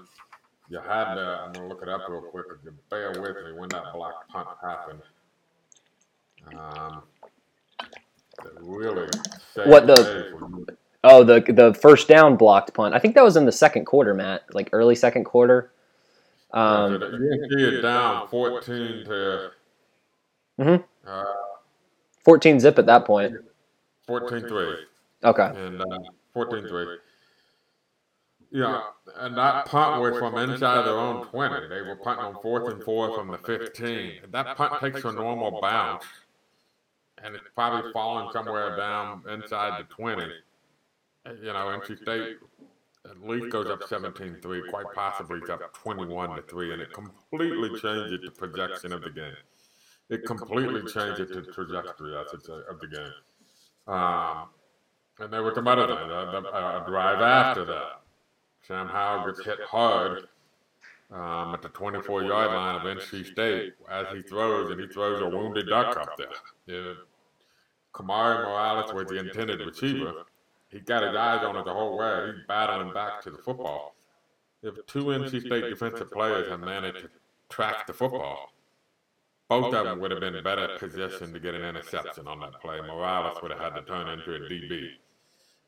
you 0.70 0.80
had 0.80 1.16
to, 1.16 1.42
I'm 1.46 1.52
going 1.52 1.68
to 1.68 1.74
look 1.74 1.82
it 1.82 1.90
up 1.90 2.02
real 2.08 2.22
quick, 2.22 2.46
if 2.58 2.64
you 2.64 2.74
bear 2.90 3.10
with 3.10 3.36
me, 3.44 3.52
when 3.58 3.68
that 3.70 3.92
block 3.94 4.28
punt 4.30 4.48
happened. 4.62 5.02
Um, 6.56 7.04
really 8.62 9.10
what 9.66 9.88
the 9.88 10.78
oh 11.04 11.24
the 11.24 11.42
the 11.54 11.74
first 11.74 12.08
down 12.08 12.36
blocked 12.36 12.74
punt 12.74 12.94
i 12.94 13.00
think 13.00 13.16
that 13.16 13.24
was 13.24 13.36
in 13.36 13.46
the 13.46 13.52
second 13.52 13.86
quarter 13.86 14.14
matt 14.14 14.44
like 14.54 14.70
early 14.72 14.96
second 14.96 15.24
quarter 15.26 15.72
um 16.52 17.02
UNC 17.02 17.60
is 17.60 17.82
down 17.82 18.28
14 18.28 19.06
to 19.06 19.52
mm-hmm. 20.60 20.84
uh, 21.08 21.24
14 22.26 22.60
zip 22.60 22.80
at 22.80 22.86
that 22.86 23.06
point 23.06 23.36
14-3 24.08 24.76
okay 25.24 25.52
and 25.56 25.82
uh, 25.82 25.86
14 26.34 26.68
3. 26.68 26.98
Yeah, 28.52 28.82
and 29.18 29.38
that 29.38 29.68
punt 29.68 30.02
was 30.02 30.18
from 30.18 30.38
inside 30.38 30.84
their 30.84 30.98
own 30.98 31.28
20. 31.28 31.68
They 31.68 31.82
were 31.82 31.96
punting 31.96 32.26
on 32.26 32.42
fourth 32.42 32.72
and 32.74 32.84
four 32.84 33.16
from 33.16 33.28
the 33.28 33.38
15. 33.38 34.24
And 34.24 34.32
that 34.32 34.58
punt 34.58 34.74
takes 34.82 35.04
a 35.06 35.12
normal 35.12 35.62
bounce, 35.62 36.06
and 37.24 37.36
it's 37.36 37.44
probably 37.54 37.92
falling 37.92 38.32
somewhere 38.32 38.76
down 38.76 39.24
inside 39.30 39.80
the 39.80 39.94
20. 39.94 40.24
You 41.42 41.54
know, 41.54 41.80
NC 41.80 42.02
State 42.02 42.38
at 43.06 43.22
least 43.22 43.50
goes 43.50 43.68
up 43.68 43.84
17 43.88 44.38
3, 44.42 44.62
quite 44.70 44.86
possibly 44.94 45.40
it's 45.40 45.50
up 45.50 45.74
21 45.74 46.36
to 46.36 46.42
3, 46.42 46.74
and 46.74 46.82
it 46.82 46.94
completely 46.94 47.70
changes 47.80 48.20
the 48.24 48.32
projection 48.32 48.92
of 48.92 49.02
the 49.02 49.10
game. 49.10 49.34
It 50.10 50.26
completely 50.26 50.82
changes 50.82 51.30
the 51.30 51.44
trajectory, 51.54 52.16
I 52.16 52.26
should 52.30 52.44
say, 52.44 52.60
of 52.70 52.80
the 52.80 52.88
game. 52.88 53.94
Um, 53.94 54.50
and 55.20 55.32
there 55.32 55.44
was 55.44 55.56
some 55.56 55.68
other 55.68 55.88
things, 55.88 56.00
a, 56.02 56.82
a 56.82 56.84
drive 56.88 57.22
after 57.22 57.66
that. 57.66 58.02
Sam 58.68 58.88
Howell 58.88 59.28
gets 59.28 59.46
hit 59.46 59.60
hard 59.68 60.28
um, 61.12 61.54
at 61.54 61.62
the 61.62 61.70
24 61.70 62.24
yard 62.24 62.52
line 62.52 62.76
of 62.76 62.82
NC 62.84 63.32
State 63.32 63.74
as 63.90 64.08
he 64.14 64.22
throws, 64.22 64.72
and 64.72 64.80
he 64.80 64.88
throws 64.88 65.22
a 65.22 65.28
wounded 65.28 65.68
duck 65.68 65.98
up 65.98 66.18
there. 66.18 66.28
Yeah. 66.68 66.94
Kamari 67.94 68.44
Morales 68.44 68.94
was 68.94 69.08
the 69.08 69.18
intended 69.18 69.60
receiver. 69.62 70.26
He 70.70 70.80
got 70.80 71.04
his 71.04 71.16
eyes 71.16 71.44
on 71.44 71.56
it 71.56 71.66
the 71.66 71.74
whole 71.74 71.98
way. 71.98 72.28
He's 72.28 72.46
battling 72.48 72.94
back 72.94 73.22
to 73.24 73.32
the 73.32 73.38
football. 73.40 73.96
If 74.62 74.86
two 74.86 75.06
NC 75.06 75.42
State 75.42 75.70
defensive 75.70 76.12
players 76.12 76.50
had 76.50 76.60
managed 76.60 77.00
to 77.00 77.10
track 77.50 77.88
the 77.88 77.94
football, 77.94 78.52
both 79.48 79.74
of 79.74 79.86
them 79.86 80.00
would 80.00 80.12
have 80.12 80.20
been 80.20 80.42
better 80.44 80.78
position 80.78 81.34
to 81.34 81.40
get 81.40 81.56
an 81.56 81.64
interception 81.64 82.28
on 82.28 82.40
that 82.42 82.62
play. 82.62 82.80
Morales 82.82 83.42
would 83.42 83.52
have 83.52 83.60
had 83.60 83.76
to 83.76 83.82
turn 83.82 84.08
into 84.08 84.36
a 84.36 84.40
DB. 84.40 84.90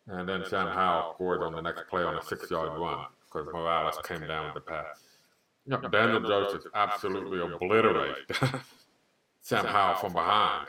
And 0.08 0.30
then 0.30 0.44
Sam 0.46 0.68
Howell 0.68 1.16
scored 1.16 1.42
on 1.42 1.54
the 1.54 1.62
next 1.62 1.88
play 1.90 2.04
on 2.04 2.16
a 2.16 2.22
six-yard 2.22 2.78
run 2.80 3.06
because 3.26 3.48
Morales 3.52 3.98
came 4.04 4.28
down 4.28 4.46
with 4.46 4.56
the 4.56 4.62
pass. 4.62 5.02
You 5.66 5.78
know, 5.78 5.90
Daniel 5.90 6.20
Joseph 6.20 6.64
absolutely 6.76 7.40
obliterated 7.40 8.26
Sam 9.42 9.66
Howell 9.66 9.96
from 9.96 10.14
behind. 10.14 10.68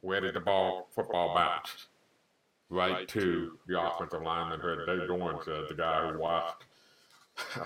Where 0.00 0.20
did 0.20 0.34
the 0.34 0.40
ball, 0.40 0.88
football 0.94 1.34
bounce? 1.34 1.88
Right 2.70 3.08
to 3.08 3.58
the 3.66 3.80
offensive 3.80 4.22
lineman 4.22 4.60
who 4.60 4.86
Dave 4.86 5.08
Doeren 5.08 5.44
said, 5.44 5.64
the 5.68 5.74
guy 5.74 6.08
who 6.08 6.18
watched. 6.18 6.64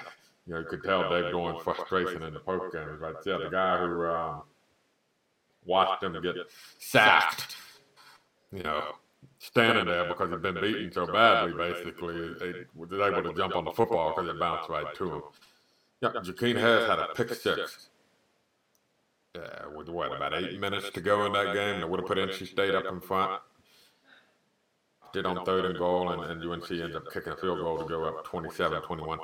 you 0.47 0.55
know, 0.55 0.61
you 0.61 0.65
could 0.65 0.83
tell 0.83 1.03
Dave 1.11 1.33
Doeren's 1.33 1.63
frustration 1.65 2.23
in 2.23 2.33
the 2.33 2.41
post 2.41 2.75
game. 2.75 2.99
Right 2.99 3.15
there, 3.23 3.39
the 3.39 3.51
guy 3.51 3.79
who 3.79 4.07
um, 4.07 4.43
watched 5.67 6.03
him 6.03 6.21
get 6.23 6.37
sacked. 6.79 7.57
You 8.51 8.63
know, 8.63 8.95
standing 9.39 9.85
there 9.85 10.09
because 10.09 10.31
he'd 10.31 10.41
been 10.41 10.61
beaten 10.61 10.91
so 10.91 11.07
badly, 11.07 11.53
basically, 11.53 12.15
he 12.15 12.65
was 12.75 12.91
able 12.93 13.23
to 13.23 13.35
jump 13.37 13.57
on 13.57 13.65
the 13.65 13.73
football 13.73 14.15
because 14.15 14.31
it 14.31 14.39
bounced 14.39 14.71
right 14.71 14.95
to 14.95 15.13
him. 15.13 15.23
Yeah, 16.01 16.11
Jakeen 16.15 16.57
Harris 16.57 16.89
had 16.89 16.99
a 16.99 17.09
pick 17.15 17.35
six. 17.35 17.89
Yeah, 19.35 19.67
with 19.75 19.89
what, 19.89 20.15
about 20.15 20.33
eight 20.35 20.61
minutes 20.61 20.91
to 20.91 21.01
go 21.01 21.27
in 21.27 21.33
that 21.33 21.53
game? 21.53 21.81
That 21.81 21.91
would 21.91 22.01
have 22.01 22.07
put 22.07 22.19
NC 22.19 22.47
State 22.47 22.75
up 22.75 22.87
in 22.87 23.01
front. 23.01 23.43
Did 25.15 25.27
on 25.27 25.45
third 25.45 25.65
and 25.65 25.79
goal, 25.79 26.11
and, 26.11 26.25
and 26.25 26.43
UNC 26.43 26.69
ends 26.73 26.97
up 26.97 27.05
kicking 27.13 27.33
a 27.33 27.37
field 27.37 27.61
goal 27.61 27.79
to 27.79 27.85
go 27.85 28.03
up 28.05 28.25
27 28.25 28.83
21. 28.83 29.21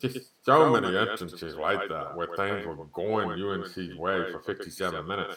Just 0.00 0.30
so 0.46 0.70
many 0.70 0.96
instances 0.96 1.56
like 1.56 1.90
that 1.90 2.16
where 2.16 2.28
things 2.36 2.66
were 2.66 2.86
going 2.86 3.30
UNC's 3.30 3.94
way 3.96 4.32
for 4.32 4.40
57 4.40 5.06
minutes. 5.06 5.36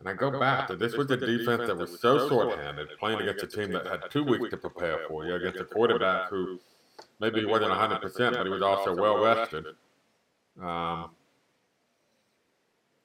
And 0.00 0.08
I 0.08 0.14
go 0.14 0.36
back 0.36 0.66
to 0.66 0.74
this 0.74 0.96
was 0.96 1.08
a 1.12 1.16
defense 1.16 1.68
that 1.68 1.76
was 1.76 2.00
so 2.00 2.28
short-handed, 2.28 2.88
playing 2.98 3.20
against 3.20 3.44
a 3.44 3.46
team 3.46 3.70
that 3.70 3.86
had 3.86 4.10
two 4.10 4.24
weeks 4.24 4.50
to 4.50 4.56
prepare 4.56 4.98
for 5.06 5.24
you, 5.24 5.34
against 5.36 5.60
a 5.60 5.64
quarterback 5.64 6.28
who 6.28 6.58
maybe 7.20 7.38
he 7.38 7.46
wasn't 7.46 7.70
100%, 7.70 8.32
but 8.32 8.44
he 8.44 8.48
was 8.48 8.62
also 8.62 8.96
well-rested. 8.96 9.66
Um, 10.60 11.10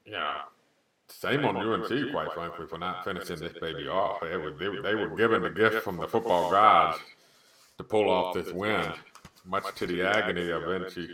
yeah, 0.08 0.42
same 1.20 1.46
on 1.46 1.58
UNC, 1.58 2.12
quite 2.12 2.32
frankly, 2.34 2.68
for 2.68 2.78
not 2.78 3.04
finishing 3.04 3.40
this 3.40 3.54
baby 3.60 3.88
off. 3.88 4.20
They 4.22 4.38
were, 4.38 4.52
they, 4.52 4.70
they 4.84 4.94
were 4.94 5.10
given 5.16 5.42
the 5.42 5.50
gift 5.50 5.84
from 5.84 5.98
the 5.98 6.08
football 6.08 6.52
gods 6.52 7.00
to 7.80 7.84
pull 7.84 8.08
off 8.08 8.36
this 8.36 8.54
win, 8.54 8.86
much 9.44 9.74
to 9.76 9.88
the 9.88 10.04
agony 10.04 10.52
of 10.52 10.62
NC 10.62 11.08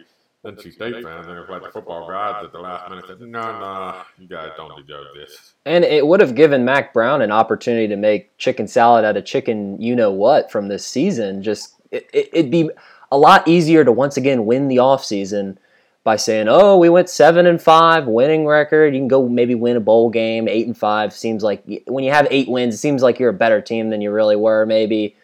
NC 0.45 0.73
State 0.73 1.01
fans, 1.01 1.27
and 1.27 1.37
it's 1.37 1.49
like 1.49 1.63
the 1.63 1.69
football 1.69 2.05
gods 2.05 2.43
at 2.43 2.51
the 2.51 2.59
last 2.59 2.89
minute 2.89 3.05
said, 3.07 3.21
"No, 3.21 3.27
no, 3.29 4.01
you 4.19 4.27
guys 4.27 4.49
don't 4.57 4.75
deserve 4.85 5.07
this." 5.15 5.53
And 5.65 5.85
it 5.85 6.05
would 6.05 6.19
have 6.19 6.35
given 6.35 6.65
Mack 6.65 6.93
Brown 6.93 7.21
an 7.21 7.31
opportunity 7.31 7.87
to 7.87 7.95
make 7.95 8.37
chicken 8.37 8.67
salad 8.67 9.05
out 9.05 9.15
of 9.15 9.23
chicken, 9.23 9.81
you 9.81 9.95
know 9.95 10.11
what, 10.11 10.51
from 10.51 10.67
this 10.67 10.85
season. 10.85 11.43
Just 11.43 11.75
it, 11.91 12.09
it, 12.11 12.29
it'd 12.33 12.51
be 12.51 12.69
a 13.09 13.17
lot 13.17 13.47
easier 13.47 13.85
to 13.85 13.91
once 13.93 14.17
again 14.17 14.45
win 14.45 14.67
the 14.67 14.77
offseason 14.77 15.57
by 16.03 16.15
saying, 16.15 16.47
"Oh, 16.49 16.77
we 16.77 16.89
went 16.89 17.09
seven 17.09 17.45
and 17.45 17.61
five, 17.61 18.07
winning 18.07 18.45
record. 18.45 18.93
You 18.93 18.99
can 18.99 19.07
go 19.07 19.27
maybe 19.27 19.55
win 19.55 19.77
a 19.77 19.81
bowl 19.81 20.09
game. 20.09 20.47
Eight 20.47 20.67
and 20.67 20.77
five 20.77 21.13
seems 21.13 21.43
like 21.43 21.63
when 21.87 22.03
you 22.03 22.11
have 22.11 22.27
eight 22.29 22.49
wins, 22.49 22.75
it 22.75 22.79
seems 22.79 23.01
like 23.01 23.19
you're 23.19 23.29
a 23.29 23.33
better 23.33 23.61
team 23.61 23.89
than 23.89 24.01
you 24.01 24.11
really 24.11 24.35
were, 24.35 24.65
maybe." 24.65 25.15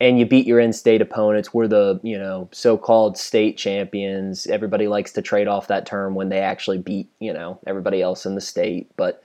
and 0.00 0.18
you 0.18 0.26
beat 0.26 0.46
your 0.46 0.60
in-state 0.60 1.00
opponents. 1.00 1.54
We're 1.54 1.68
the 1.68 2.00
you 2.02 2.18
know 2.18 2.48
so-called 2.52 3.16
state 3.16 3.56
champions. 3.56 4.46
Everybody 4.46 4.88
likes 4.88 5.12
to 5.12 5.22
trade 5.22 5.48
off 5.48 5.68
that 5.68 5.86
term 5.86 6.14
when 6.14 6.28
they 6.28 6.40
actually 6.40 6.78
beat 6.78 7.08
you 7.20 7.32
know 7.32 7.58
everybody 7.66 8.02
else 8.02 8.26
in 8.26 8.34
the 8.34 8.40
state. 8.40 8.90
But 8.96 9.22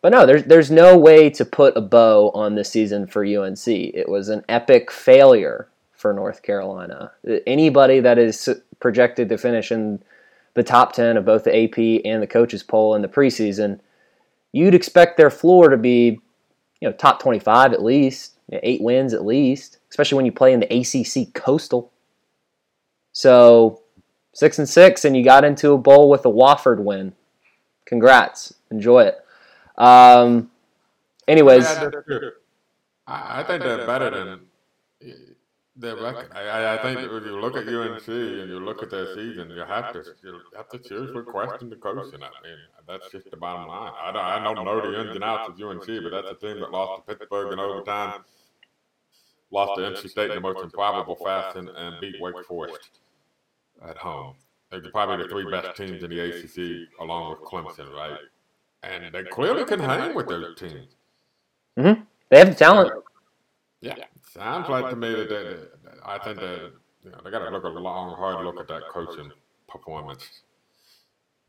but 0.00 0.12
no, 0.12 0.26
there's 0.26 0.44
there's 0.44 0.70
no 0.70 0.96
way 0.96 1.30
to 1.30 1.44
put 1.44 1.76
a 1.76 1.80
bow 1.80 2.30
on 2.30 2.54
this 2.54 2.70
season 2.70 3.06
for 3.06 3.24
UNC. 3.24 3.66
It 3.66 4.08
was 4.08 4.28
an 4.28 4.44
epic 4.48 4.90
failure 4.90 5.68
for 5.92 6.12
North 6.12 6.42
Carolina. 6.42 7.12
Anybody 7.46 8.00
that 8.00 8.18
is 8.18 8.48
projected 8.80 9.28
to 9.30 9.38
finish 9.38 9.72
in 9.72 10.02
the 10.54 10.62
top 10.62 10.92
ten 10.92 11.16
of 11.16 11.24
both 11.24 11.44
the 11.44 11.64
AP 11.64 12.02
and 12.04 12.22
the 12.22 12.26
coaches 12.26 12.62
poll 12.62 12.94
in 12.94 13.02
the 13.02 13.08
preseason, 13.08 13.80
you'd 14.52 14.74
expect 14.74 15.16
their 15.16 15.30
floor 15.30 15.68
to 15.68 15.76
be 15.76 16.20
you 16.80 16.88
know 16.88 16.92
top 16.92 17.20
25 17.20 17.72
at 17.72 17.82
least, 17.82 18.38
eight 18.50 18.82
wins 18.82 19.12
at 19.12 19.24
least 19.24 19.78
especially 19.94 20.16
when 20.16 20.26
you 20.26 20.32
play 20.32 20.52
in 20.52 20.58
the 20.58 20.66
ACC 20.66 21.32
Coastal. 21.34 21.92
So 23.12 23.82
six 24.32 24.58
and 24.58 24.68
six, 24.68 25.04
and 25.04 25.16
you 25.16 25.22
got 25.22 25.44
into 25.44 25.70
a 25.72 25.78
bowl 25.78 26.10
with 26.10 26.26
a 26.26 26.28
Wofford 26.28 26.80
win. 26.80 27.14
Congrats, 27.86 28.52
enjoy 28.72 29.04
it. 29.04 29.24
Um, 29.78 30.50
anyways, 31.28 31.62
yeah, 31.62 31.90
I 33.06 33.44
think 33.44 33.62
they're 33.62 33.86
better 33.86 34.10
than 34.10 34.40
their 35.76 35.96
record. 35.96 36.30
I, 36.32 36.74
I 36.74 36.82
think 36.82 37.00
if 37.00 37.10
you 37.10 37.40
look 37.40 37.56
at 37.56 37.66
UNC 37.66 38.08
and 38.08 38.48
you 38.48 38.60
look 38.60 38.82
at 38.82 38.90
their 38.90 39.14
season, 39.14 39.50
you 39.50 39.64
have 39.64 39.92
to 39.92 40.04
you 40.22 40.40
have 40.56 40.68
to 40.68 40.82
seriously 40.82 41.22
question 41.22 41.70
the 41.70 41.76
coaching. 41.76 42.22
I 42.22 42.30
mean, 42.42 42.58
that's 42.86 43.10
just 43.10 43.30
the 43.30 43.36
bottom 43.36 43.68
line. 43.68 43.92
I 44.00 44.12
don't, 44.12 44.24
I 44.24 44.54
don't 44.54 44.64
know 44.64 44.80
the 44.80 45.00
ins 45.00 45.14
and 45.14 45.24
outs 45.24 45.48
of 45.48 45.60
UNC, 45.60 45.86
but 45.86 46.10
that's 46.10 46.30
a 46.30 46.34
team 46.34 46.60
that 46.60 46.70
lost 46.70 47.06
to 47.06 47.14
Pittsburgh 47.14 47.52
in 47.52 47.58
overtime 47.58 48.24
lost 49.54 49.76
to 49.76 49.82
NC 49.82 50.10
State 50.10 50.30
in 50.30 50.36
the 50.36 50.40
most 50.40 50.62
improbable 50.62 51.16
fashion 51.16 51.70
and 51.74 52.00
beat 52.00 52.20
Wake 52.20 52.44
Forest 52.46 53.00
at 53.88 53.96
home. 53.96 54.34
They're 54.70 54.90
probably 54.90 55.24
the 55.24 55.28
three 55.28 55.48
best 55.50 55.76
teams 55.76 56.02
in 56.02 56.10
the 56.10 56.20
ACC, 56.20 56.88
along 57.00 57.30
with 57.30 57.48
Clemson, 57.48 57.92
right? 57.94 58.18
And 58.82 59.14
they 59.14 59.22
clearly 59.22 59.64
can 59.64 59.78
hang 59.78 60.14
with 60.14 60.26
those 60.26 60.56
teams. 60.58 60.96
Mm-hmm. 61.78 62.02
They 62.28 62.38
have 62.38 62.48
the 62.48 62.54
talent. 62.54 62.92
Yeah, 63.80 63.94
sounds 64.34 64.68
like 64.68 64.90
to 64.90 64.96
me 64.96 65.10
that 65.14 65.28
they, 65.28 65.56
I 66.04 66.18
think 66.18 66.38
that 66.40 66.72
you 67.02 67.10
know, 67.10 67.18
they 67.24 67.30
got 67.30 67.40
to 67.40 67.50
look 67.50 67.64
a 67.64 67.68
long, 67.68 68.16
hard 68.16 68.44
look 68.44 68.58
at 68.58 68.68
that 68.68 68.82
coaching 68.92 69.30
performance 69.68 70.42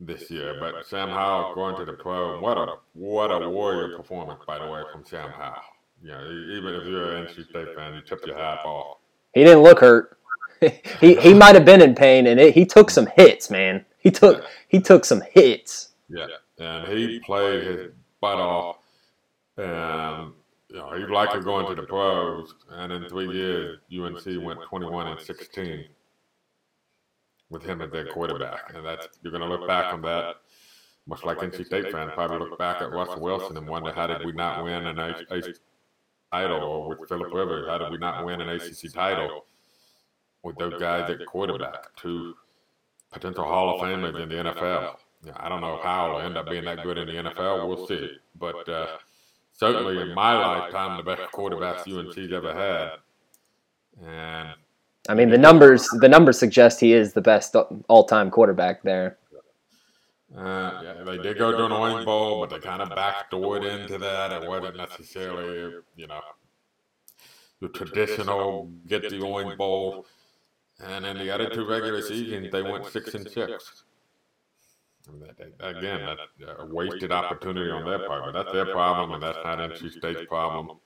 this 0.00 0.30
year. 0.30 0.56
But 0.60 0.86
Sam 0.86 1.08
Howell 1.08 1.54
going 1.54 1.76
to 1.76 1.84
the 1.84 1.94
pro, 1.94 2.40
what 2.40 2.58
a 2.58 2.76
what 2.94 3.30
a 3.30 3.48
warrior 3.48 3.96
performance, 3.96 4.40
by 4.46 4.58
the 4.58 4.70
way, 4.70 4.82
from 4.92 5.04
Sam 5.04 5.30
Howell. 5.30 5.62
Yeah, 6.02 6.20
even 6.22 6.74
if 6.74 6.86
you're 6.86 7.16
an 7.16 7.26
NC 7.26 7.48
State 7.48 7.74
fan, 7.74 7.94
you 7.94 8.02
tip 8.02 8.20
your 8.26 8.36
hat 8.36 8.58
off. 8.64 8.98
He 9.32 9.44
didn't 9.44 9.62
look 9.62 9.80
hurt. 9.80 10.18
he 11.00 11.14
he 11.16 11.34
might 11.34 11.54
have 11.54 11.64
been 11.64 11.82
in 11.82 11.94
pain, 11.94 12.26
and 12.26 12.38
it, 12.38 12.54
he 12.54 12.64
took 12.64 12.90
some 12.90 13.08
hits, 13.16 13.50
man. 13.50 13.84
He 13.98 14.10
took 14.10 14.42
yeah. 14.42 14.48
he 14.68 14.80
took 14.80 15.04
some 15.04 15.22
hits. 15.32 15.90
Yeah, 16.08 16.26
and 16.58 16.86
he 16.96 17.18
played 17.20 17.64
his 17.64 17.90
butt 18.20 18.38
off, 18.38 18.76
and 19.56 20.32
you 20.76 21.06
know 21.06 21.14
likely 21.14 21.40
going 21.40 21.66
to 21.66 21.80
the 21.80 21.86
pros. 21.86 22.54
And 22.70 22.92
in 22.92 23.08
three 23.08 23.30
years, 23.30 23.78
UNC 23.92 24.42
went 24.44 24.62
21 24.62 25.06
and 25.08 25.20
16 25.20 25.86
with 27.50 27.62
him 27.62 27.80
as 27.80 27.90
their 27.90 28.06
quarterback, 28.06 28.74
and 28.74 28.84
that's 28.84 29.08
you're 29.22 29.30
going 29.30 29.42
to 29.42 29.48
look 29.48 29.68
back 29.68 29.92
on 29.92 30.02
that 30.02 30.36
much 31.06 31.24
like 31.24 31.38
NC 31.38 31.64
State 31.66 31.92
fans 31.92 32.10
probably 32.14 32.38
look 32.38 32.58
back 32.58 32.82
at 32.82 32.90
Russell 32.90 33.20
Wilson 33.20 33.56
and 33.56 33.68
wonder 33.68 33.92
how 33.92 34.06
did 34.08 34.24
we 34.26 34.32
not 34.32 34.64
win 34.64 34.86
an 34.86 34.98
ACC 34.98 35.56
title, 36.32 36.60
or 36.60 36.88
with 36.88 37.08
Philip 37.08 37.32
Rivers, 37.32 37.68
how 37.68 37.78
did 37.78 37.90
we 37.92 37.98
not 37.98 38.24
win 38.24 38.40
an 38.40 38.48
ACC 38.48 38.92
title 38.92 39.46
with 40.42 40.56
those 40.58 40.80
guys 40.80 41.08
at 41.08 41.24
quarterback, 41.26 41.94
two 41.96 42.34
potential 43.12 43.44
Hall 43.44 43.76
of 43.76 43.80
Famers 43.80 44.20
in 44.20 44.28
the 44.28 44.34
NFL? 44.34 44.96
I 45.36 45.48
don't 45.48 45.60
know 45.60 45.80
how 45.82 46.08
it'll 46.08 46.20
end 46.20 46.36
up 46.36 46.48
being 46.48 46.64
that 46.64 46.82
good 46.82 46.98
in 46.98 47.06
the 47.06 47.30
NFL. 47.30 47.68
We'll 47.68 47.86
see. 47.86 48.10
But 48.38 48.68
uh, 48.68 48.98
certainly 49.56 49.98
in 50.00 50.14
my 50.14 50.36
lifetime, 50.36 50.96
the 50.96 51.02
best 51.02 51.32
quarterbacks 51.32 51.86
UNC's 51.86 52.32
ever 52.32 52.54
had. 52.54 54.06
And 54.06 54.54
I 55.08 55.14
mean, 55.14 55.30
the 55.30 55.38
numbers 55.38 55.88
the 56.00 56.08
numbers 56.08 56.38
suggest 56.38 56.80
he 56.80 56.92
is 56.92 57.12
the 57.12 57.20
best 57.20 57.56
all 57.88 58.04
time 58.04 58.30
quarterback 58.30 58.82
there. 58.82 59.18
Uh, 60.36 60.82
yeah, 60.82 61.04
they 61.04 61.18
did 61.18 61.38
go 61.38 61.56
to 61.56 61.64
an 61.64 61.72
Orange 61.72 62.04
Bowl, 62.04 62.40
but 62.40 62.50
they 62.50 62.58
kind 62.58 62.82
of 62.82 62.90
backdoored 62.90 63.64
into 63.64 63.96
that. 63.98 64.32
It 64.32 64.46
wasn't 64.46 64.76
necessarily, 64.76 65.76
you 65.94 66.06
know, 66.08 66.20
the 67.60 67.68
traditional 67.68 68.70
get 68.86 69.08
the 69.08 69.20
Orange 69.20 69.56
Bowl. 69.56 70.06
And 70.84 71.06
in 71.06 71.16
the 71.16 71.30
other 71.30 71.48
two 71.48 71.66
regular 71.66 72.02
seasons, 72.02 72.52
they 72.52 72.60
went 72.60 72.86
six 72.86 73.14
and 73.14 73.26
six. 73.26 73.84
Again, 75.60 76.00
that's 76.04 76.58
a 76.58 76.66
wasted 76.66 77.12
opportunity 77.12 77.70
on 77.70 77.84
their 77.84 78.06
part, 78.06 78.24
but 78.24 78.32
that's 78.32 78.52
their 78.52 78.66
problem, 78.66 79.12
and 79.12 79.22
that's 79.22 79.38
not 79.44 79.58
NC 79.58 79.92
State's 79.92 80.26
problem. 80.26 80.78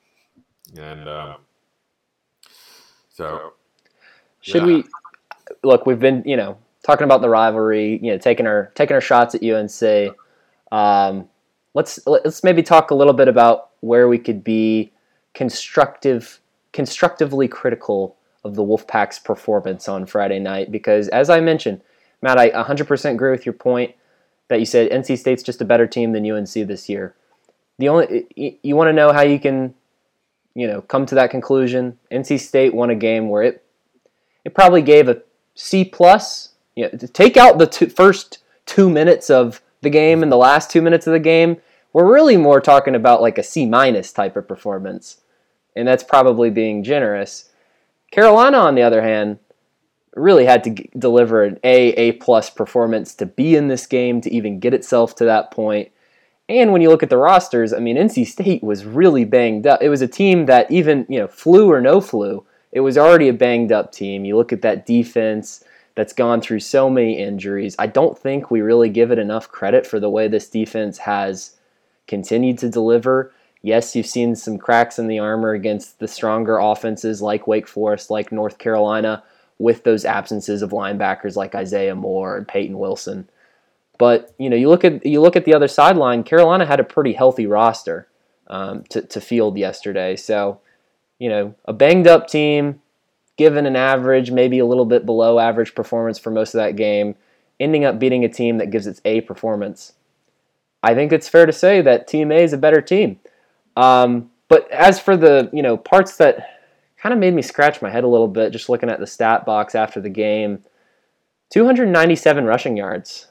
And 0.78 1.08
um, 1.08 1.36
so, 3.08 3.54
should 4.40 4.62
yeah. 4.62 4.66
we 4.66 4.84
look? 5.64 5.86
We've 5.86 5.98
been, 5.98 6.22
you 6.26 6.36
know, 6.36 6.58
talking 6.84 7.04
about 7.04 7.22
the 7.22 7.28
rivalry, 7.30 7.98
you 8.02 8.12
know, 8.12 8.18
taking 8.18 8.46
our 8.46 8.70
taking 8.74 8.94
our 8.94 9.00
shots 9.00 9.34
at 9.34 9.42
UNC. 9.42 10.14
Um, 10.70 11.28
let's 11.74 11.98
let's 12.06 12.44
maybe 12.44 12.62
talk 12.62 12.90
a 12.90 12.94
little 12.94 13.14
bit 13.14 13.28
about 13.28 13.70
where 13.80 14.08
we 14.08 14.18
could 14.18 14.44
be 14.44 14.92
constructive, 15.32 16.40
constructively 16.72 17.48
critical 17.48 18.16
of 18.44 18.54
the 18.54 18.62
Wolfpack's 18.62 19.18
performance 19.18 19.88
on 19.88 20.06
Friday 20.06 20.38
night 20.38 20.70
because, 20.70 21.08
as 21.08 21.30
I 21.30 21.40
mentioned, 21.40 21.80
Matt, 22.22 22.38
I 22.38 22.50
100% 22.50 23.10
agree 23.12 23.30
with 23.30 23.44
your 23.44 23.52
point 23.52 23.94
that 24.50 24.58
you 24.58 24.66
said 24.66 24.90
NC 24.90 25.16
State's 25.16 25.42
just 25.42 25.62
a 25.62 25.64
better 25.64 25.86
team 25.86 26.12
than 26.12 26.30
UNC 26.30 26.52
this 26.52 26.88
year. 26.88 27.14
The 27.78 27.88
only 27.88 28.26
you, 28.62 28.76
want 28.76 28.88
to 28.88 28.92
know 28.92 29.12
how 29.12 29.22
you 29.22 29.40
can, 29.40 29.74
you 30.54 30.66
know, 30.66 30.82
come 30.82 31.06
to 31.06 31.14
that 31.14 31.30
conclusion. 31.30 31.98
NC 32.10 32.38
State 32.40 32.74
won 32.74 32.90
a 32.90 32.94
game 32.94 33.30
where 33.30 33.42
it 33.42 33.64
it 34.44 34.54
probably 34.54 34.82
gave 34.82 35.08
a 35.08 35.22
C 35.54 35.84
plus 35.84 36.50
you 36.74 36.84
know, 36.84 36.90
take 37.12 37.36
out 37.36 37.58
the 37.58 37.66
two, 37.66 37.88
first 37.88 38.38
two 38.66 38.90
minutes 38.90 39.30
of 39.30 39.62
the 39.82 39.90
game 39.90 40.22
and 40.22 40.30
the 40.30 40.36
last 40.36 40.70
two 40.70 40.82
minutes 40.82 41.06
of 41.06 41.12
the 41.12 41.20
game, 41.20 41.56
we're 41.92 42.12
really 42.12 42.36
more 42.36 42.60
talking 42.60 42.94
about 42.94 43.22
like 43.22 43.38
a 43.38 43.42
C 43.42 43.66
minus 43.66 44.12
type 44.12 44.36
of 44.36 44.46
performance, 44.46 45.18
and 45.74 45.86
that's 45.86 46.04
probably 46.04 46.50
being 46.50 46.84
generous. 46.84 47.50
Carolina, 48.10 48.58
on 48.58 48.74
the 48.74 48.82
other 48.82 49.02
hand, 49.02 49.38
really 50.14 50.44
had 50.44 50.64
to 50.64 50.70
g- 50.70 50.90
deliver 50.98 51.44
an 51.44 51.58
A 51.64 51.92
A 51.92 52.12
plus 52.12 52.50
performance 52.50 53.14
to 53.16 53.26
be 53.26 53.54
in 53.56 53.68
this 53.68 53.86
game 53.86 54.20
to 54.22 54.32
even 54.32 54.60
get 54.60 54.74
itself 54.74 55.14
to 55.16 55.24
that 55.24 55.50
point. 55.50 55.90
And 56.48 56.72
when 56.72 56.82
you 56.82 56.88
look 56.88 57.04
at 57.04 57.10
the 57.10 57.16
rosters, 57.16 57.72
I 57.72 57.78
mean, 57.78 57.96
NC 57.96 58.26
State 58.26 58.62
was 58.62 58.84
really 58.84 59.24
banged 59.24 59.66
up. 59.66 59.82
It 59.82 59.88
was 59.88 60.02
a 60.02 60.08
team 60.08 60.46
that 60.46 60.70
even 60.70 61.06
you 61.08 61.18
know 61.18 61.28
flu 61.28 61.70
or 61.70 61.80
no 61.80 62.00
flu, 62.00 62.44
it 62.72 62.80
was 62.80 62.98
already 62.98 63.28
a 63.28 63.32
banged 63.32 63.72
up 63.72 63.92
team. 63.92 64.24
You 64.24 64.36
look 64.36 64.52
at 64.52 64.62
that 64.62 64.86
defense 64.86 65.64
that's 65.94 66.12
gone 66.12 66.40
through 66.40 66.60
so 66.60 66.88
many 66.88 67.18
injuries. 67.18 67.76
I 67.78 67.86
don't 67.86 68.18
think 68.18 68.50
we 68.50 68.60
really 68.60 68.88
give 68.88 69.10
it 69.10 69.18
enough 69.18 69.48
credit 69.48 69.86
for 69.86 70.00
the 70.00 70.10
way 70.10 70.28
this 70.28 70.48
defense 70.48 70.98
has 70.98 71.56
continued 72.06 72.58
to 72.58 72.68
deliver. 72.68 73.32
Yes, 73.62 73.94
you've 73.94 74.06
seen 74.06 74.34
some 74.34 74.56
cracks 74.56 74.98
in 74.98 75.08
the 75.08 75.18
armor 75.18 75.52
against 75.52 75.98
the 75.98 76.08
stronger 76.08 76.58
offenses 76.58 77.20
like 77.20 77.46
Wake 77.46 77.68
Forest, 77.68 78.10
like 78.10 78.32
North 78.32 78.58
Carolina, 78.58 79.22
with 79.60 79.84
those 79.84 80.06
absences 80.06 80.62
of 80.62 80.70
linebackers 80.70 81.36
like 81.36 81.54
Isaiah 81.54 81.94
Moore 81.94 82.38
and 82.38 82.48
Peyton 82.48 82.78
Wilson. 82.78 83.28
But 83.98 84.34
you 84.38 84.48
know, 84.48 84.56
you 84.56 84.70
look 84.70 84.84
at 84.84 85.04
you 85.04 85.20
look 85.20 85.36
at 85.36 85.44
the 85.44 85.54
other 85.54 85.68
sideline. 85.68 86.24
Carolina 86.24 86.64
had 86.64 86.80
a 86.80 86.84
pretty 86.84 87.12
healthy 87.12 87.46
roster 87.46 88.08
um, 88.46 88.84
to, 88.88 89.02
to 89.02 89.20
field 89.20 89.58
yesterday. 89.58 90.16
So, 90.16 90.60
you 91.18 91.28
know, 91.28 91.54
a 91.66 91.74
banged 91.74 92.06
up 92.06 92.26
team, 92.26 92.80
given 93.36 93.66
an 93.66 93.76
average, 93.76 94.30
maybe 94.30 94.58
a 94.58 94.66
little 94.66 94.86
bit 94.86 95.04
below 95.04 95.38
average 95.38 95.74
performance 95.74 96.18
for 96.18 96.30
most 96.30 96.54
of 96.54 96.58
that 96.58 96.76
game, 96.76 97.14
ending 97.60 97.84
up 97.84 97.98
beating 97.98 98.24
a 98.24 98.30
team 98.30 98.56
that 98.58 98.70
gives 98.70 98.86
its 98.86 99.02
A 99.04 99.20
performance. 99.20 99.92
I 100.82 100.94
think 100.94 101.12
it's 101.12 101.28
fair 101.28 101.44
to 101.44 101.52
say 101.52 101.82
that 101.82 102.08
Team 102.08 102.32
A 102.32 102.42
is 102.42 102.54
a 102.54 102.58
better 102.58 102.80
team. 102.80 103.20
Um, 103.76 104.30
but 104.48 104.70
as 104.70 104.98
for 104.98 105.18
the 105.18 105.50
you 105.52 105.62
know 105.62 105.76
parts 105.76 106.16
that 106.16 106.59
kind 107.00 107.12
of 107.12 107.18
made 107.18 107.34
me 107.34 107.42
scratch 107.42 107.80
my 107.80 107.90
head 107.90 108.04
a 108.04 108.08
little 108.08 108.28
bit 108.28 108.52
just 108.52 108.68
looking 108.68 108.90
at 108.90 109.00
the 109.00 109.06
stat 109.06 109.46
box 109.46 109.74
after 109.74 110.00
the 110.00 110.10
game, 110.10 110.62
297 111.50 112.44
rushing 112.44 112.76
yards 112.76 113.28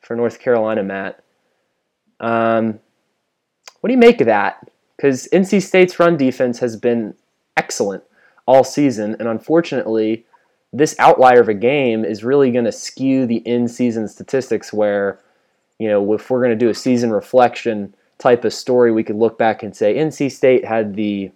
for 0.00 0.16
North 0.16 0.40
Carolina, 0.40 0.82
Matt. 0.82 1.22
Um, 2.20 2.80
what 3.80 3.88
do 3.88 3.92
you 3.92 3.98
make 3.98 4.20
of 4.20 4.26
that? 4.26 4.68
Because 4.96 5.28
NC 5.32 5.62
State's 5.62 5.98
run 6.00 6.16
defense 6.16 6.58
has 6.58 6.76
been 6.76 7.14
excellent 7.56 8.02
all 8.46 8.64
season, 8.64 9.16
and 9.18 9.28
unfortunately, 9.28 10.24
this 10.72 10.96
outlier 10.98 11.40
of 11.40 11.48
a 11.48 11.54
game 11.54 12.04
is 12.04 12.24
really 12.24 12.50
going 12.50 12.64
to 12.64 12.72
skew 12.72 13.26
the 13.26 13.36
in-season 13.38 14.08
statistics. 14.08 14.72
Where, 14.72 15.20
you 15.78 15.88
know, 15.88 16.12
if 16.14 16.30
we're 16.30 16.42
going 16.42 16.56
to 16.58 16.64
do 16.64 16.70
a 16.70 16.74
season 16.74 17.10
reflection 17.10 17.94
type 18.18 18.44
of 18.44 18.52
story, 18.52 18.92
we 18.92 19.04
could 19.04 19.16
look 19.16 19.38
back 19.38 19.62
and 19.62 19.76
say 19.76 19.94
NC 19.94 20.32
State 20.32 20.64
had 20.64 20.94
the, 20.94 21.30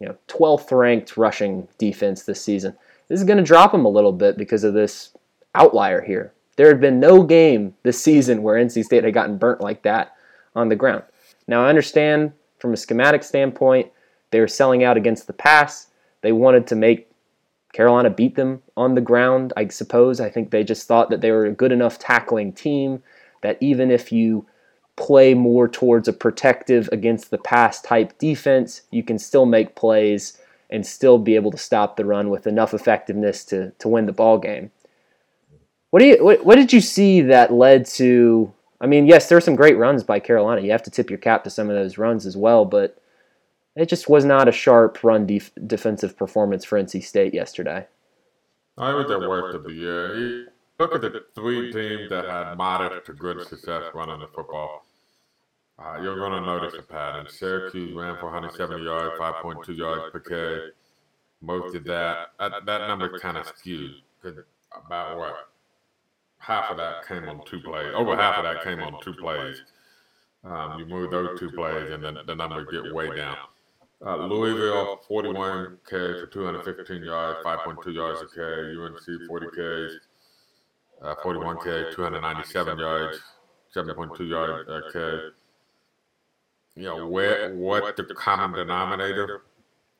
you 0.00 0.06
know, 0.06 0.16
12th 0.28 0.76
ranked 0.76 1.16
rushing 1.16 1.68
defense 1.78 2.22
this 2.22 2.42
season. 2.42 2.76
This 3.08 3.20
is 3.20 3.26
going 3.26 3.38
to 3.38 3.44
drop 3.44 3.72
them 3.72 3.84
a 3.84 3.90
little 3.90 4.12
bit 4.12 4.36
because 4.36 4.64
of 4.64 4.74
this 4.74 5.12
outlier 5.54 6.02
here. 6.02 6.32
There 6.56 6.68
had 6.68 6.80
been 6.80 7.00
no 7.00 7.22
game 7.22 7.74
this 7.82 8.02
season 8.02 8.42
where 8.42 8.62
NC 8.62 8.84
State 8.84 9.04
had 9.04 9.14
gotten 9.14 9.38
burnt 9.38 9.60
like 9.60 9.82
that 9.82 10.14
on 10.54 10.68
the 10.68 10.76
ground. 10.76 11.04
Now, 11.46 11.64
I 11.64 11.68
understand 11.68 12.32
from 12.58 12.72
a 12.72 12.76
schematic 12.76 13.22
standpoint, 13.22 13.90
they 14.30 14.40
were 14.40 14.48
selling 14.48 14.82
out 14.82 14.96
against 14.96 15.26
the 15.26 15.32
pass. 15.32 15.88
They 16.22 16.32
wanted 16.32 16.66
to 16.68 16.76
make 16.76 17.10
Carolina 17.72 18.10
beat 18.10 18.34
them 18.34 18.62
on 18.76 18.94
the 18.94 19.00
ground, 19.00 19.52
I 19.56 19.68
suppose. 19.68 20.18
I 20.18 20.30
think 20.30 20.50
they 20.50 20.64
just 20.64 20.88
thought 20.88 21.10
that 21.10 21.20
they 21.20 21.30
were 21.30 21.46
a 21.46 21.52
good 21.52 21.72
enough 21.72 21.98
tackling 21.98 22.52
team 22.52 23.02
that 23.42 23.58
even 23.60 23.90
if 23.90 24.10
you 24.10 24.46
play 24.96 25.34
more 25.34 25.68
towards 25.68 26.08
a 26.08 26.12
protective 26.12 26.88
against 26.90 27.30
the 27.30 27.38
pass 27.38 27.80
type 27.80 28.18
defense, 28.18 28.82
you 28.90 29.02
can 29.02 29.18
still 29.18 29.46
make 29.46 29.76
plays 29.76 30.38
and 30.70 30.86
still 30.86 31.18
be 31.18 31.36
able 31.36 31.50
to 31.50 31.58
stop 31.58 31.96
the 31.96 32.04
run 32.04 32.30
with 32.30 32.46
enough 32.46 32.74
effectiveness 32.74 33.44
to, 33.44 33.70
to 33.78 33.88
win 33.88 34.06
the 34.06 34.12
ball 34.12 34.38
game. 34.38 34.70
What 35.90 36.00
do 36.00 36.06
you 36.06 36.24
what, 36.24 36.44
what 36.44 36.56
did 36.56 36.72
you 36.72 36.80
see 36.80 37.20
that 37.22 37.52
led 37.52 37.86
to? 37.86 38.52
I 38.80 38.86
mean, 38.86 39.06
yes, 39.06 39.28
there 39.28 39.36
were 39.36 39.40
some 39.40 39.56
great 39.56 39.78
runs 39.78 40.02
by 40.02 40.18
Carolina. 40.18 40.60
You 40.60 40.72
have 40.72 40.82
to 40.82 40.90
tip 40.90 41.08
your 41.08 41.18
cap 41.18 41.44
to 41.44 41.50
some 41.50 41.70
of 41.70 41.76
those 41.76 41.96
runs 41.96 42.26
as 42.26 42.36
well, 42.36 42.64
but 42.64 43.00
it 43.76 43.88
just 43.88 44.08
was 44.08 44.24
not 44.24 44.48
a 44.48 44.52
sharp 44.52 45.02
run 45.04 45.26
def- 45.26 45.52
defensive 45.66 46.16
performance 46.16 46.64
for 46.64 46.82
NC 46.82 47.04
State 47.04 47.32
yesterday. 47.32 47.86
I 48.76 48.92
was 48.92 49.06
the 49.06 49.20
worst 49.20 49.54
of 49.54 49.64
the 49.64 49.72
year. 49.72 50.48
Look 50.78 50.94
at 50.94 51.00
the 51.00 51.24
three 51.34 51.72
teams 51.72 52.10
that 52.10 52.26
had 52.26 52.56
modest 52.56 53.06
to 53.06 53.12
good 53.14 53.46
success 53.46 53.84
running 53.94 54.20
the 54.20 54.26
football. 54.26 54.85
Uh, 55.78 56.00
you're 56.00 56.16
going 56.16 56.32
to 56.32 56.40
notice 56.40 56.74
a 56.78 56.82
pattern. 56.82 57.26
Syracuse 57.28 57.94
ran 57.94 58.16
for 58.16 58.26
170 58.26 58.82
yards, 58.82 59.18
5.2 59.20 59.76
yards 59.76 60.10
per 60.10 60.20
carry. 60.20 60.70
Most 61.42 61.76
of 61.76 61.84
that, 61.84 62.32
that, 62.38 62.64
that 62.64 62.88
number 62.88 63.18
kind 63.18 63.36
of 63.36 63.46
skewed. 63.46 63.96
About 64.72 65.18
what? 65.18 65.48
half 66.46 66.70
of 66.70 66.76
that 66.76 67.06
came 67.06 67.28
on 67.28 67.44
two 67.44 67.60
plays. 67.60 67.92
Over 67.94 68.16
half 68.16 68.36
of 68.36 68.44
that 68.44 68.62
came 68.62 68.80
on 68.80 69.00
two 69.02 69.14
plays. 69.14 69.62
Um, 70.44 70.78
you 70.78 70.86
move 70.86 71.10
those 71.10 71.38
two 71.38 71.50
plays, 71.50 71.90
and 71.90 72.04
then 72.04 72.18
the 72.26 72.34
numbers 72.34 72.68
get 72.70 72.94
way 72.94 73.14
down. 73.16 73.36
Uh, 74.04 74.16
Louisville, 74.26 75.00
41 75.08 75.78
carries 75.88 76.20
for 76.20 76.26
215 76.28 77.02
yards, 77.02 77.38
5.2 77.44 77.94
yards 77.94 78.22
a 78.22 78.26
carry. 78.32 78.76
UNC, 78.76 79.26
40 79.26 79.46
carries, 79.54 79.98
uh, 81.02 81.14
41 81.22 81.58
carries, 81.62 81.96
297 81.96 82.78
yards, 82.78 83.18
7.2 83.74 84.28
yards 84.28 84.68
a 84.68 84.92
carry. 84.92 85.30
You 86.76 86.82
know, 86.82 87.06
where 87.06 87.54
what 87.54 87.96
the 87.96 88.04
common 88.14 88.58
denominator 88.58 89.42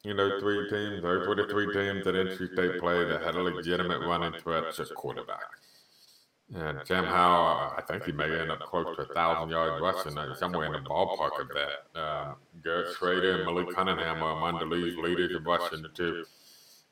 in 0.05 0.17
those 0.17 0.41
three 0.41 0.69
teams? 0.69 1.03
Those 1.03 1.27
were 1.27 1.35
the 1.35 1.47
three 1.49 1.73
teams 1.73 2.05
that 2.05 2.15
NC 2.15 2.53
State 2.53 2.79
played 2.79 3.09
that 3.09 3.23
had 3.23 3.35
a 3.35 3.43
legitimate 3.43 4.01
running 4.01 4.39
threat 4.41 4.65
at 4.79 4.95
quarterback. 4.95 5.41
And 6.55 6.79
Sam 6.87 7.05
Howell, 7.05 7.75
I 7.77 7.83
think 7.89 8.05
he 8.05 8.12
may 8.12 8.39
end 8.39 8.53
up 8.53 8.61
close 8.61 8.95
to 8.95 9.03
a 9.03 9.15
thousand 9.15 9.51
yards 9.51 9.83
rushing, 9.83 10.17
uh, 10.17 10.33
somewhere 10.37 10.67
in 10.67 10.73
the 10.85 10.89
ballpark 10.89 11.41
of 11.41 11.49
that. 11.49 11.99
Uh, 12.01 12.35
Garrett 12.62 12.95
Shrader 12.95 13.37
and 13.37 13.45
Malik 13.47 13.75
Cunningham 13.75 14.23
are 14.23 14.37
among 14.37 14.61
the 14.61 14.67
league 14.67 14.97
leaders 14.99 15.35
in 15.35 15.43
rushing 15.43 15.85
too. 15.95 16.25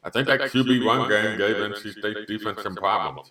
I 0.02 0.10
think 0.10 0.26
that 0.26 0.40
QB 0.40 0.84
one 0.84 1.08
game 1.08 1.38
gave 1.38 1.56
NC 1.56 1.98
State 1.98 2.26
defense 2.26 2.62
some 2.62 2.74
problems. 2.74 3.30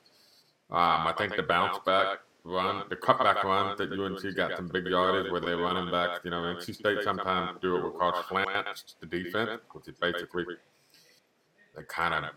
Um, 0.69 1.07
I 1.07 1.13
think 1.17 1.35
the 1.35 1.43
bounce 1.43 1.77
back 1.85 2.19
run, 2.43 2.83
the 2.89 2.95
cutback 2.95 3.43
run 3.43 3.75
that 3.77 3.91
UNC 3.91 4.35
got 4.35 4.55
some 4.55 4.67
big 4.67 4.87
yardage 4.87 5.31
where 5.31 5.41
they're 5.41 5.57
running 5.57 5.91
back. 5.91 6.19
You 6.23 6.31
know, 6.31 6.37
NC 6.37 6.75
State 6.75 7.03
sometimes 7.03 7.57
do 7.61 7.73
what 7.73 7.93
we 7.93 7.99
call 7.99 8.23
slant 8.27 8.83
the 8.99 9.05
defense, 9.05 9.61
which 9.71 9.87
is 9.87 9.95
basically 9.99 10.45
they 11.75 11.83
kind 11.83 12.25
of 12.25 12.31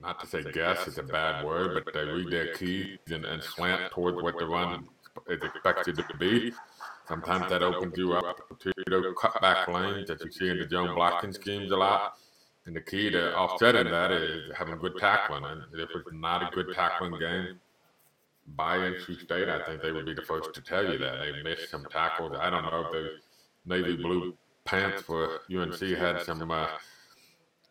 not 0.00 0.20
to 0.20 0.26
say 0.26 0.42
guess 0.52 0.86
is 0.86 0.98
a 0.98 1.02
bad 1.02 1.44
word, 1.44 1.82
but 1.84 1.92
they 1.92 2.04
read 2.04 2.30
their 2.30 2.54
keys 2.54 2.98
and, 3.08 3.24
and 3.24 3.42
slant 3.42 3.90
towards 3.90 4.22
what 4.22 4.38
the 4.38 4.46
run 4.46 4.86
is 5.28 5.42
expected 5.42 5.96
to 5.96 6.16
be. 6.16 6.52
Sometimes 7.08 7.48
that 7.50 7.62
opens 7.62 7.98
you 7.98 8.12
up 8.12 8.38
to 8.60 8.72
cutback 9.18 9.66
lanes 9.66 10.06
that 10.06 10.24
you 10.24 10.30
see 10.30 10.48
in 10.48 10.58
the 10.58 10.68
zone 10.68 10.94
blocking 10.94 11.32
schemes 11.32 11.72
a 11.72 11.76
lot. 11.76 12.14
And 12.66 12.76
the 12.76 12.80
key 12.80 13.10
to 13.10 13.36
offsetting 13.36 13.90
that 13.90 14.12
is 14.12 14.52
having 14.56 14.76
good 14.76 14.96
tackling. 14.98 15.44
And 15.44 15.62
if 15.74 15.88
it's 15.92 16.08
not 16.12 16.42
a 16.42 16.54
good 16.54 16.72
tackling 16.72 17.18
game 17.18 17.58
by 18.56 18.76
NC 18.76 19.20
State, 19.20 19.48
I 19.48 19.64
think 19.64 19.82
they 19.82 19.92
would 19.92 20.06
be 20.06 20.14
the 20.14 20.22
first 20.22 20.54
to 20.54 20.60
tell 20.60 20.90
you 20.90 20.98
that. 20.98 21.18
They 21.20 21.42
missed 21.42 21.70
some 21.70 21.84
tackles. 21.90 22.36
I 22.38 22.50
don't 22.50 22.64
know 22.64 22.84
if 22.86 22.92
the 22.92 23.08
navy 23.66 23.96
blue 23.96 24.34
pants 24.64 25.02
for 25.02 25.40
UNC 25.54 25.80
had 25.80 26.22
some 26.22 26.50
uh, 26.50 26.66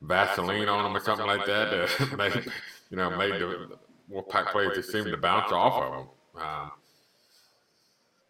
Vaseline 0.01 0.69
on 0.69 0.83
them 0.83 0.95
or 0.95 0.99
something 0.99 1.25
like 1.25 1.45
that 1.45 1.71
that 1.71 2.17
made, 2.17 2.45
you 2.89 2.97
know, 2.97 3.09
made 3.17 3.33
the 3.33 3.77
Wolfpack 4.11 4.51
players 4.51 4.75
just 4.75 4.91
seem 4.91 5.05
to 5.05 5.17
bounce 5.17 5.51
off 5.51 5.81
of 5.81 5.91
them. 5.91 6.07
Um, 6.41 6.71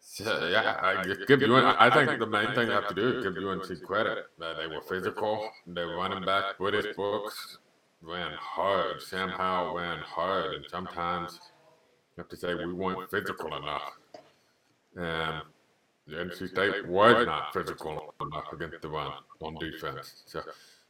so, 0.00 0.48
yeah, 0.48 0.76
I 0.82 1.04
give 1.26 1.40
you. 1.40 1.54
I 1.54 1.88
think 1.88 2.18
the 2.18 2.26
main 2.26 2.52
thing 2.54 2.66
you 2.66 2.72
have 2.72 2.88
to 2.88 2.94
do 2.94 3.18
is 3.18 3.24
give 3.24 3.36
UNC 3.36 3.82
credit 3.84 4.26
that 4.38 4.56
they 4.56 4.66
were 4.66 4.82
physical. 4.82 5.48
They 5.66 5.84
were 5.84 5.96
running 5.96 6.24
back. 6.24 6.58
British 6.58 6.94
Brooks 6.96 7.58
ran 8.02 8.32
hard. 8.32 9.00
Sam 9.02 9.28
Howell 9.28 9.76
ran 9.76 9.98
hard, 10.00 10.56
and 10.56 10.64
sometimes 10.68 11.38
have 12.20 12.28
to 12.28 12.36
say 12.36 12.54
we 12.54 12.72
weren't 12.72 13.10
physical 13.10 13.56
enough. 13.56 13.98
And 14.96 15.42
the 16.06 16.16
NC 16.16 16.50
State 16.50 16.86
was 16.86 17.26
not 17.26 17.52
physical 17.52 18.14
enough 18.20 18.52
against 18.52 18.82
the 18.82 18.88
run 18.88 19.12
on 19.40 19.54
defense. 19.54 20.22
So 20.26 20.42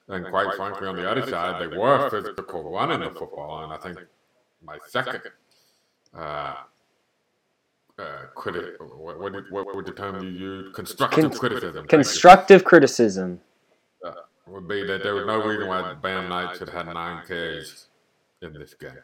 and 0.09 0.27
quite 0.27 0.55
frankly, 0.57 0.89
on 0.89 0.97
the 0.97 1.09
other 1.09 1.27
side, 1.27 1.63
they 1.63 1.77
were 1.77 2.11
physical 2.11 2.71
running 2.71 3.01
the 3.01 3.11
football. 3.11 3.65
And 3.65 3.73
I 3.73 3.77
think 3.77 3.99
my 4.65 4.77
second 4.89 5.23
uh, 6.15 6.55
uh, 7.99 8.05
critic, 8.35 8.75
what, 8.81 9.21
what, 9.21 9.33
what, 9.51 9.77
would 9.77 9.87
the 9.87 9.93
term 9.93 10.23
you 10.25 10.31
use? 10.31 10.75
Constructive 10.75 11.31
Con- 11.31 11.39
criticism. 11.39 11.87
Constructive 11.87 12.65
criticism. 12.65 13.41
Uh, 14.05 14.13
would 14.49 14.67
be 14.67 14.85
that 14.85 15.05
there 15.05 15.15
was 15.15 15.27
no 15.27 15.45
reason 15.45 15.69
why 15.69 15.95
Bam 15.95 16.29
Knight 16.29 16.57
should 16.57 16.69
have 16.71 16.87
had 16.87 16.95
nine 16.95 17.25
carries 17.27 17.87
in 18.43 18.53
this 18.55 18.75
game 18.75 18.99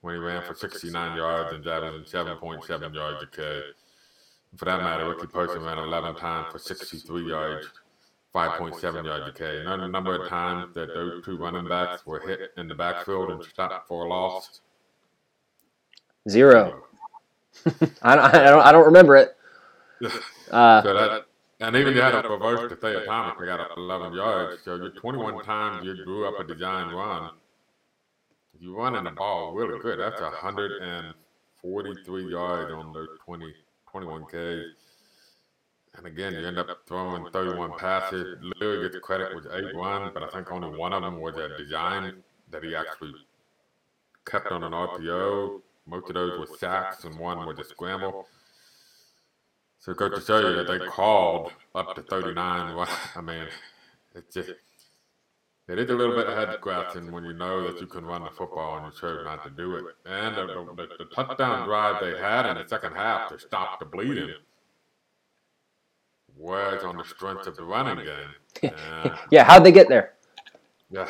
when 0.00 0.14
he 0.14 0.20
ran 0.20 0.42
for 0.42 0.54
69 0.54 1.16
yards 1.16 1.54
and 1.54 1.66
averaged 1.66 2.12
7.7 2.12 2.94
yards 2.94 3.22
a 3.22 3.26
carry. 3.26 3.62
For 4.56 4.64
that 4.64 4.80
matter, 4.80 5.08
Ricky 5.08 5.26
Person 5.26 5.62
ran 5.62 5.78
11 5.78 6.16
times 6.16 6.52
for 6.52 6.58
63 6.58 7.28
yards 7.28 7.68
5.7 8.36 9.04
yards 9.04 9.28
a 9.28 9.32
carry. 9.32 9.66
And 9.66 9.82
the 9.82 9.88
number 9.88 10.14
of 10.14 10.28
times 10.28 10.74
that 10.74 10.88
those 10.88 11.24
two 11.24 11.38
running 11.38 11.66
backs 11.66 12.04
were 12.04 12.20
hit 12.20 12.52
in 12.58 12.68
the 12.68 12.74
backfield 12.74 13.30
and 13.30 13.42
stopped 13.42 13.88
for 13.88 14.04
a 14.04 14.08
loss? 14.08 14.60
Zero. 16.28 16.84
I, 18.02 18.16
don't, 18.16 18.34
I, 18.34 18.50
don't, 18.50 18.66
I 18.66 18.72
don't 18.72 18.86
remember 18.86 19.16
it. 19.16 19.36
Uh, 20.48 20.80
so 20.80 20.94
that, 20.94 21.26
and 21.58 21.74
even 21.74 21.92
you 21.92 22.00
had 22.00 22.24
a 22.24 22.28
reverse 22.28 22.70
to 22.70 22.76
Thayer 22.76 23.04
Thomas, 23.04 23.34
we 23.40 23.46
got 23.46 23.76
11 23.76 24.12
yards. 24.12 24.62
So 24.64 24.76
you're 24.76 24.90
21 24.90 25.42
times 25.42 25.84
you 25.84 26.04
drew 26.04 26.24
up 26.24 26.38
a 26.38 26.44
design 26.44 26.94
run. 26.94 27.30
You 28.60 28.76
running 28.76 29.04
the 29.04 29.10
ball 29.10 29.54
really 29.54 29.78
good. 29.80 30.00
That's 30.00 30.20
143 30.20 32.30
yards 32.30 32.72
on 32.72 32.92
those 32.92 33.08
20, 33.24 33.54
21K. 33.92 34.64
And 35.96 36.06
again, 36.06 36.34
you 36.34 36.46
end 36.46 36.58
up 36.58 36.68
throwing 36.86 37.30
31 37.30 37.78
passes. 37.78 38.36
Leary 38.60 38.88
gets 38.88 39.02
credit 39.04 39.34
with 39.34 39.46
eight 39.52 39.74
runs, 39.74 40.10
but 40.12 40.22
I 40.22 40.28
think 40.28 40.52
only 40.52 40.76
one 40.76 40.92
of 40.92 41.02
them 41.02 41.20
was 41.20 41.36
a 41.36 41.56
design 41.56 42.22
that 42.50 42.62
he 42.62 42.74
actually 42.74 43.14
kept 44.26 44.52
on 44.52 44.62
an 44.62 44.72
RPO. 44.72 45.60
Most 45.86 46.08
of 46.08 46.14
those 46.14 46.38
were 46.38 46.56
sacks, 46.56 47.04
and 47.04 47.18
one 47.18 47.46
was 47.46 47.58
a 47.58 47.64
scramble. 47.64 48.26
So 49.78 49.92
it 49.92 49.98
goes 49.98 50.18
to 50.18 50.20
show 50.20 50.48
you 50.48 50.56
that 50.56 50.66
they 50.66 50.84
called 50.86 51.52
up 51.74 51.94
to 51.94 52.02
39. 52.02 52.86
I 53.16 53.20
mean, 53.20 53.46
it's 54.14 54.34
just, 54.34 54.50
it 55.68 55.78
is 55.80 55.90
a 55.90 55.94
little 55.94 56.14
bit 56.14 56.26
of 56.28 56.36
head 56.36 56.54
scratching 56.54 57.10
when 57.10 57.24
you 57.24 57.32
know 57.32 57.66
that 57.66 57.80
you 57.80 57.88
can 57.88 58.04
run 58.04 58.22
the 58.22 58.30
football 58.30 58.76
and 58.76 58.86
you 58.86 59.00
chose 59.00 59.24
not 59.24 59.42
to 59.44 59.50
do 59.50 59.76
it. 59.76 59.84
And 60.04 60.36
the, 60.36 60.46
the, 60.46 60.88
the 60.98 61.04
touchdown 61.12 61.66
drive 61.66 62.00
they 62.00 62.16
had 62.18 62.46
in 62.46 62.56
the 62.56 62.68
second 62.68 62.94
half 62.94 63.28
to 63.30 63.38
stop 63.38 63.80
the 63.80 63.84
bleeding 63.84 64.30
was 66.36 66.84
on 66.84 66.96
the 66.96 67.04
strength 67.04 67.46
of 67.46 67.56
the 67.56 67.64
running 67.64 68.04
game. 68.04 68.72
Yeah, 69.30 69.44
how'd 69.44 69.64
they 69.64 69.72
get 69.72 69.88
there? 69.88 70.14
Yeah. 70.90 71.06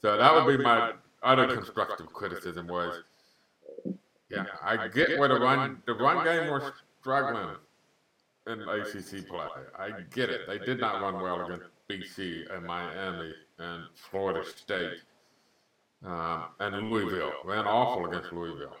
So 0.00 0.16
that 0.16 0.34
would 0.34 0.56
be 0.56 0.62
my 0.62 0.92
other 1.22 1.46
constructive 1.46 2.12
criticism 2.12 2.66
was 2.66 3.02
Yeah, 4.30 4.46
I 4.62 4.88
get 4.88 5.18
where 5.18 5.28
the 5.28 5.38
run 5.38 5.82
the 5.86 5.94
run 5.94 6.24
game 6.24 6.50
was 6.50 6.72
struggling 7.00 7.56
in 8.46 8.62
ACC 8.62 9.28
play. 9.28 9.46
I 9.78 9.90
get 10.12 10.30
it. 10.30 10.42
They 10.48 10.58
did 10.58 10.80
not 10.80 11.00
run 11.00 11.20
well 11.22 11.44
against 11.44 11.66
BC 11.88 12.52
and 12.54 12.66
Miami 12.66 13.32
and 13.58 13.84
Florida 13.94 14.42
State 14.48 14.98
um, 16.04 16.44
and 16.60 16.90
Louisville. 16.90 17.32
Ran 17.44 17.66
awful 17.66 18.06
against 18.06 18.32
Louisville. 18.32 18.76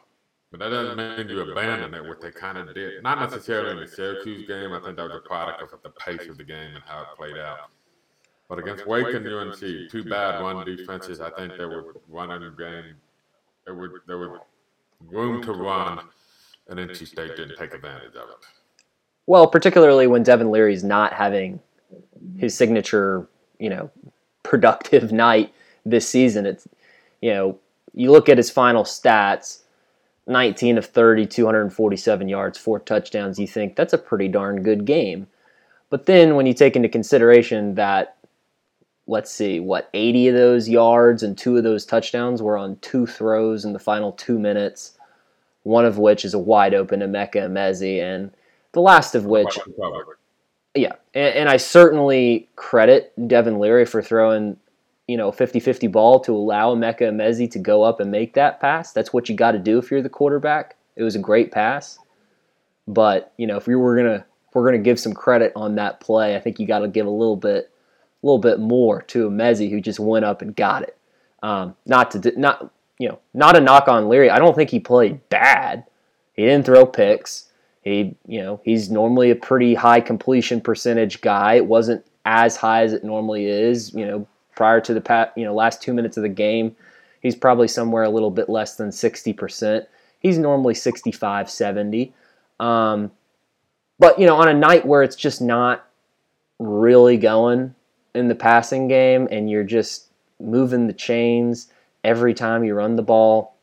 But 0.50 0.60
that 0.60 0.68
doesn't 0.68 0.96
mean 0.98 1.28
you 1.28 1.40
abandon 1.50 1.94
it, 1.94 2.06
what 2.06 2.20
they 2.20 2.30
kind 2.30 2.58
of 2.58 2.74
did. 2.74 3.02
Not 3.02 3.18
necessarily 3.18 3.70
in 3.70 3.78
the 3.78 3.86
Syracuse 3.86 4.46
game. 4.46 4.72
I 4.72 4.80
think 4.80 4.96
that 4.96 5.04
was 5.04 5.16
a 5.16 5.26
product 5.26 5.62
of 5.62 5.82
the 5.82 5.90
pace 5.90 6.28
of 6.28 6.36
the 6.36 6.44
game 6.44 6.74
and 6.74 6.84
how 6.84 7.02
it 7.02 7.06
played 7.16 7.38
out. 7.38 7.70
But 8.50 8.58
against 8.58 8.86
Wake 8.86 9.14
and 9.14 9.26
UNC, 9.26 9.58
two 9.90 10.04
bad 10.04 10.42
run 10.42 10.62
defenses, 10.66 11.20
I 11.20 11.30
think 11.30 11.56
they 11.56 11.64
were 11.64 11.96
running 12.06 12.40
the 12.40 12.50
game. 12.50 12.96
There 13.64 13.74
was, 13.74 13.92
there 14.06 14.18
was 14.18 14.40
room 15.06 15.42
to 15.44 15.52
run, 15.52 16.00
and 16.68 16.78
NC 16.78 17.06
State 17.06 17.34
didn't 17.34 17.56
take 17.56 17.72
advantage 17.72 18.14
of 18.14 18.28
it. 18.28 18.46
Well, 19.26 19.46
particularly 19.46 20.06
when 20.06 20.22
Devin 20.22 20.50
Leary's 20.50 20.84
not 20.84 21.14
having 21.14 21.60
his 22.36 22.54
signature, 22.54 23.26
you 23.58 23.70
know, 23.70 23.90
productive 24.42 25.12
night 25.12 25.52
this 25.84 26.08
season. 26.08 26.46
It's, 26.46 26.66
you 27.20 27.32
know, 27.32 27.58
you 27.94 28.10
look 28.10 28.28
at 28.28 28.38
his 28.38 28.50
final 28.50 28.84
stats 28.84 29.62
19 30.26 30.78
of 30.78 30.86
30, 30.86 31.26
247 31.26 32.28
yards, 32.28 32.58
four 32.58 32.78
touchdowns. 32.78 33.38
You 33.38 33.46
think 33.46 33.76
that's 33.76 33.92
a 33.92 33.98
pretty 33.98 34.28
darn 34.28 34.62
good 34.62 34.84
game. 34.84 35.26
But 35.90 36.06
then 36.06 36.36
when 36.36 36.46
you 36.46 36.54
take 36.54 36.76
into 36.76 36.88
consideration 36.88 37.74
that, 37.74 38.16
let's 39.06 39.30
see, 39.30 39.60
what, 39.60 39.90
80 39.92 40.28
of 40.28 40.34
those 40.34 40.68
yards 40.68 41.22
and 41.22 41.36
two 41.36 41.56
of 41.56 41.64
those 41.64 41.84
touchdowns 41.84 42.40
were 42.40 42.56
on 42.56 42.76
two 42.76 43.06
throws 43.06 43.64
in 43.64 43.72
the 43.72 43.78
final 43.78 44.12
two 44.12 44.38
minutes, 44.38 44.96
one 45.64 45.84
of 45.84 45.98
which 45.98 46.24
is 46.24 46.34
a 46.34 46.38
wide 46.38 46.72
open 46.72 47.00
Emeka 47.00 47.34
Emezie, 47.34 48.00
and 48.00 48.30
the 48.72 48.80
last 48.80 49.14
of 49.14 49.26
which. 49.26 49.58
Yeah, 50.74 50.92
and, 51.14 51.34
and 51.34 51.48
I 51.48 51.58
certainly 51.58 52.48
credit 52.56 53.12
Devin 53.28 53.58
Leary 53.58 53.84
for 53.84 54.02
throwing 54.02 54.56
you 55.08 55.16
know, 55.16 55.30
50-50 55.30 55.90
ball 55.90 56.20
to 56.20 56.32
allow 56.32 56.74
Emeka 56.74 57.02
Emezie 57.02 57.50
to 57.50 57.58
go 57.58 57.82
up 57.82 58.00
and 58.00 58.10
make 58.10 58.34
that 58.34 58.60
pass. 58.60 58.92
That's 58.92 59.12
what 59.12 59.28
you 59.28 59.34
got 59.34 59.52
to 59.52 59.58
do 59.58 59.78
if 59.78 59.90
you're 59.90 60.02
the 60.02 60.08
quarterback. 60.08 60.76
It 60.96 61.02
was 61.02 61.16
a 61.16 61.18
great 61.18 61.50
pass. 61.50 61.98
But, 62.86 63.32
you 63.36 63.46
know, 63.46 63.56
if 63.56 63.66
we 63.66 63.74
were 63.74 64.02
to 64.02 64.14
if 64.14 64.54
we're 64.54 64.70
to 64.72 64.78
give 64.78 65.00
some 65.00 65.14
credit 65.14 65.52
on 65.56 65.76
that 65.76 66.00
play, 66.00 66.36
I 66.36 66.40
think 66.40 66.60
you 66.60 66.66
got 66.66 66.80
to 66.80 66.88
give 66.88 67.06
a 67.06 67.10
little 67.10 67.36
bit 67.36 67.70
a 68.22 68.26
little 68.26 68.38
bit 68.38 68.58
more 68.60 69.02
to 69.02 69.28
Emezie 69.28 69.70
who 69.70 69.80
just 69.80 69.98
went 69.98 70.24
up 70.24 70.42
and 70.42 70.54
got 70.54 70.82
it. 70.82 70.96
Um, 71.42 71.74
not 71.86 72.10
to 72.12 72.38
not 72.38 72.70
you 72.98 73.08
know, 73.08 73.18
not 73.34 73.56
a 73.56 73.60
knock 73.60 73.88
on 73.88 74.08
Leary. 74.08 74.30
I 74.30 74.38
don't 74.38 74.54
think 74.54 74.70
he 74.70 74.78
played 74.78 75.28
bad. 75.28 75.84
He 76.34 76.44
didn't 76.44 76.66
throw 76.66 76.86
picks. 76.86 77.48
He, 77.82 78.16
you 78.26 78.40
know, 78.40 78.60
he's 78.64 78.90
normally 78.90 79.30
a 79.30 79.36
pretty 79.36 79.74
high 79.74 80.00
completion 80.00 80.60
percentage 80.60 81.20
guy. 81.20 81.54
It 81.54 81.66
wasn't 81.66 82.04
as 82.24 82.56
high 82.56 82.84
as 82.84 82.92
it 82.92 83.04
normally 83.04 83.46
is, 83.46 83.92
you 83.92 84.06
know, 84.06 84.26
prior 84.54 84.80
to 84.80 84.94
the 84.94 85.00
pat, 85.00 85.32
you 85.36 85.44
know, 85.44 85.54
last 85.54 85.82
two 85.82 85.92
minutes 85.92 86.16
of 86.16 86.22
the 86.22 86.28
game, 86.28 86.76
he's 87.20 87.34
probably 87.34 87.68
somewhere 87.68 88.04
a 88.04 88.10
little 88.10 88.30
bit 88.30 88.48
less 88.48 88.76
than 88.76 88.90
60%. 88.90 89.86
He's 90.20 90.38
normally 90.38 90.74
65, 90.74 91.50
70. 91.50 92.14
Um, 92.60 93.10
but, 93.98 94.18
you 94.18 94.26
know, 94.26 94.36
on 94.36 94.48
a 94.48 94.54
night 94.54 94.86
where 94.86 95.02
it's 95.02 95.16
just 95.16 95.40
not 95.40 95.88
really 96.58 97.16
going 97.16 97.74
in 98.14 98.28
the 98.28 98.34
passing 98.34 98.86
game 98.86 99.26
and 99.30 99.50
you're 99.50 99.64
just 99.64 100.06
moving 100.38 100.86
the 100.86 100.92
chains 100.92 101.68
every 102.04 102.34
time 102.34 102.62
you 102.62 102.74
run 102.74 102.96
the 102.96 103.02
ball, 103.02 103.56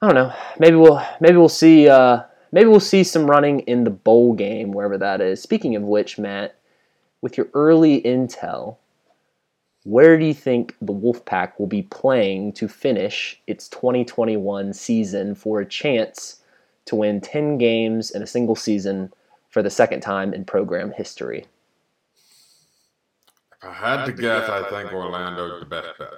I 0.00 0.06
don't 0.06 0.14
know. 0.14 0.34
Maybe 0.58 0.76
we'll 0.76 1.02
maybe 1.20 1.36
we'll 1.36 1.48
see 1.48 1.88
uh, 1.88 2.22
maybe 2.52 2.68
we'll 2.68 2.80
see 2.80 3.04
some 3.04 3.30
running 3.30 3.60
in 3.60 3.84
the 3.84 3.90
bowl 3.90 4.34
game 4.34 4.72
wherever 4.72 4.98
that 4.98 5.20
is. 5.20 5.42
Speaking 5.42 5.76
of 5.76 5.82
which, 5.82 6.18
Matt, 6.18 6.56
with 7.20 7.36
your 7.36 7.48
early 7.54 8.00
intel, 8.02 8.76
where 9.84 10.18
do 10.18 10.24
you 10.24 10.34
think 10.34 10.74
the 10.80 10.92
Wolfpack 10.92 11.58
will 11.58 11.68
be 11.68 11.82
playing 11.82 12.52
to 12.54 12.66
finish 12.66 13.40
its 13.46 13.68
2021 13.68 14.72
season 14.72 15.34
for 15.34 15.60
a 15.60 15.66
chance 15.66 16.40
to 16.86 16.96
win 16.96 17.20
10 17.20 17.58
games 17.58 18.10
in 18.10 18.22
a 18.22 18.26
single 18.26 18.56
season 18.56 19.12
for 19.48 19.62
the 19.62 19.70
second 19.70 20.00
time 20.00 20.34
in 20.34 20.44
program 20.44 20.90
history? 20.92 21.46
If 23.62 23.68
I 23.68 23.72
had 23.72 24.06
to 24.06 24.12
guess, 24.12 24.48
I 24.48 24.68
think 24.68 24.92
Orlando's 24.92 25.60
the 25.60 25.66
best 25.66 25.88
bet. 25.98 26.08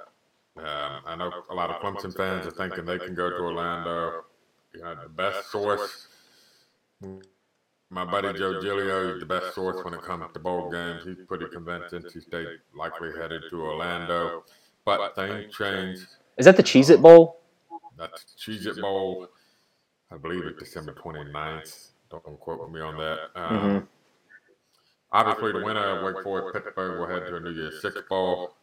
Um, 0.57 1.01
I 1.05 1.15
know 1.15 1.31
a 1.49 1.53
lot 1.53 1.69
of 1.69 1.81
Clemson 1.81 2.15
fans 2.15 2.45
are 2.47 2.51
thinking 2.51 2.85
they 2.85 2.97
can 2.97 3.15
go 3.15 3.29
to 3.29 3.35
Orlando. 3.35 4.25
You 4.73 4.81
know, 4.81 4.95
the 5.01 5.09
best 5.09 5.51
source 5.51 6.07
my 7.89 8.05
buddy 8.05 8.37
Joe 8.37 8.61
Giglio 8.61 9.15
is 9.15 9.19
the 9.19 9.25
best 9.25 9.55
source 9.55 9.83
when 9.83 9.93
it 9.93 10.01
comes 10.01 10.25
to 10.33 10.39
bowl 10.39 10.69
games. 10.69 11.03
He's 11.03 11.25
pretty 11.27 11.45
convinced 11.51 11.93
NC 11.93 12.23
State 12.23 12.47
likely 12.75 13.09
headed 13.17 13.43
to 13.49 13.61
Orlando, 13.61 14.43
but 14.85 15.15
things 15.15 15.55
change. 15.55 15.99
Is 16.37 16.45
that 16.45 16.57
the 16.57 16.63
Cheez 16.63 16.89
It 16.89 17.01
Bowl? 17.01 17.39
That's 17.97 18.25
Cheez 18.37 18.65
It 18.65 18.79
Bowl. 18.81 19.27
I 20.11 20.17
believe 20.17 20.45
it's 20.45 20.59
December 20.59 20.93
29th. 20.93 21.89
Don't 22.09 22.39
quote 22.39 22.71
me 22.71 22.81
on 22.81 22.97
that. 22.97 23.19
Um, 23.35 23.59
mm-hmm. 23.59 23.85
Obviously, 25.11 25.51
the 25.53 25.65
winner 25.65 25.97
of 25.97 26.03
Wake 26.03 26.23
Forest 26.23 26.53
Pittsburgh 26.53 26.99
will 26.99 27.07
head 27.07 27.27
to 27.27 27.35
a 27.35 27.39
New 27.39 27.51
Year's 27.51 27.81
Six 27.81 27.95
Bowl. 28.09 28.55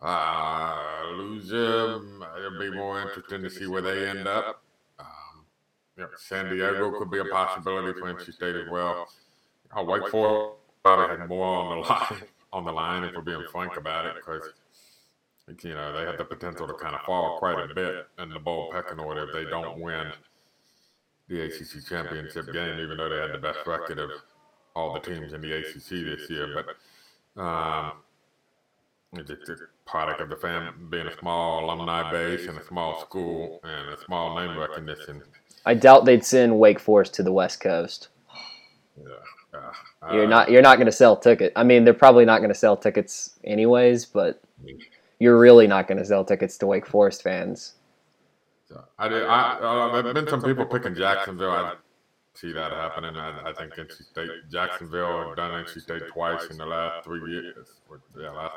Uh, 0.00 1.02
lose 1.12 1.48
them. 1.48 2.24
It'll 2.38 2.58
be 2.58 2.70
more 2.70 3.00
interesting 3.00 3.42
to 3.42 3.50
see 3.50 3.66
where 3.66 3.82
they 3.82 4.08
end 4.08 4.26
up. 4.26 4.63
Yeah, 5.96 6.06
San 6.16 6.50
Diego 6.50 6.98
could 6.98 7.10
be 7.10 7.18
a 7.18 7.24
possibility 7.24 7.98
for 7.98 8.12
NC 8.12 8.32
State 8.32 8.56
as 8.56 8.68
well. 8.68 9.08
Uh, 9.76 9.84
Wake 9.84 10.08
Forest 10.08 10.56
probably 10.82 11.16
had 11.16 11.28
more 11.28 11.46
on 11.46 11.80
the 11.80 11.88
line, 11.88 12.22
on 12.52 12.64
the 12.64 12.72
line 12.82 13.04
if 13.04 13.14
we're 13.14 13.22
being 13.22 13.44
frank 13.50 13.76
about 13.76 14.06
it, 14.06 14.14
because 14.16 14.52
you 15.62 15.74
know 15.74 15.92
they 15.96 16.04
have 16.04 16.18
the 16.18 16.24
potential 16.24 16.66
to 16.66 16.74
kind 16.74 16.94
of 16.94 17.02
fall 17.02 17.38
quite 17.38 17.70
a 17.70 17.74
bit 17.74 18.06
in 18.18 18.30
the 18.30 18.38
bowl 18.38 18.72
pecking 18.72 18.98
order 18.98 19.28
if 19.28 19.32
they 19.32 19.48
don't 19.48 19.78
win 19.80 20.10
the 21.28 21.42
ACC 21.42 21.86
championship 21.88 22.52
game, 22.52 22.78
even 22.80 22.96
though 22.96 23.08
they 23.08 23.20
had 23.20 23.32
the 23.32 23.38
best 23.38 23.60
record 23.66 23.98
of 23.98 24.10
all 24.74 24.92
the 24.92 25.00
teams 25.00 25.32
in 25.32 25.40
the 25.40 25.52
ACC 25.52 25.88
this 25.88 26.28
year. 26.28 26.54
But 26.54 27.40
um, 27.40 27.92
it's 29.12 29.30
a 29.30 29.56
product 29.86 30.20
of 30.20 30.28
the 30.28 30.36
fam 30.36 30.88
being 30.90 31.06
a 31.06 31.18
small 31.18 31.64
alumni 31.64 32.10
base 32.10 32.46
and 32.48 32.58
a 32.58 32.64
small 32.64 33.00
school 33.00 33.60
and 33.62 33.90
a 33.90 34.04
small 34.04 34.38
name 34.38 34.58
recognition. 34.58 35.22
I 35.66 35.74
doubt 35.74 36.04
they'd 36.04 36.24
send 36.24 36.58
Wake 36.58 36.78
Forest 36.78 37.14
to 37.14 37.22
the 37.22 37.32
West 37.32 37.60
Coast. 37.60 38.08
Yeah. 38.96 39.14
Uh, 40.02 40.14
you're 40.14 40.28
not 40.28 40.50
you're 40.50 40.62
not 40.62 40.76
going 40.76 40.86
to 40.86 40.92
sell 40.92 41.16
tickets. 41.16 41.52
I 41.56 41.64
mean, 41.64 41.84
they're 41.84 41.94
probably 41.94 42.24
not 42.24 42.38
going 42.38 42.50
to 42.50 42.54
sell 42.54 42.76
tickets 42.76 43.38
anyways, 43.44 44.04
but 44.04 44.42
you're 45.18 45.38
really 45.38 45.66
not 45.66 45.88
going 45.88 45.98
to 45.98 46.04
sell 46.04 46.24
tickets 46.24 46.58
to 46.58 46.66
Wake 46.66 46.86
Forest 46.86 47.22
fans. 47.22 47.74
I 48.98 49.08
did. 49.08 49.24
I, 49.24 49.58
uh, 49.60 50.02
there've 50.02 50.14
been 50.14 50.28
some 50.28 50.42
people 50.42 50.66
picking 50.66 50.94
Jacksonville. 50.94 51.50
I 51.50 51.74
see 52.34 52.52
that 52.52 52.72
happening. 52.72 53.16
I, 53.16 53.50
I 53.50 53.52
think 53.52 53.74
NC 53.74 54.04
State, 54.04 54.30
Jacksonville 54.50 55.28
have 55.28 55.36
done 55.36 55.64
NC 55.64 55.80
State 55.80 56.02
twice 56.12 56.46
in 56.50 56.58
the 56.58 56.66
last 56.66 57.04
three 57.04 57.30
years. 57.30 57.68
Yeah, 58.18 58.30
last, 58.30 58.54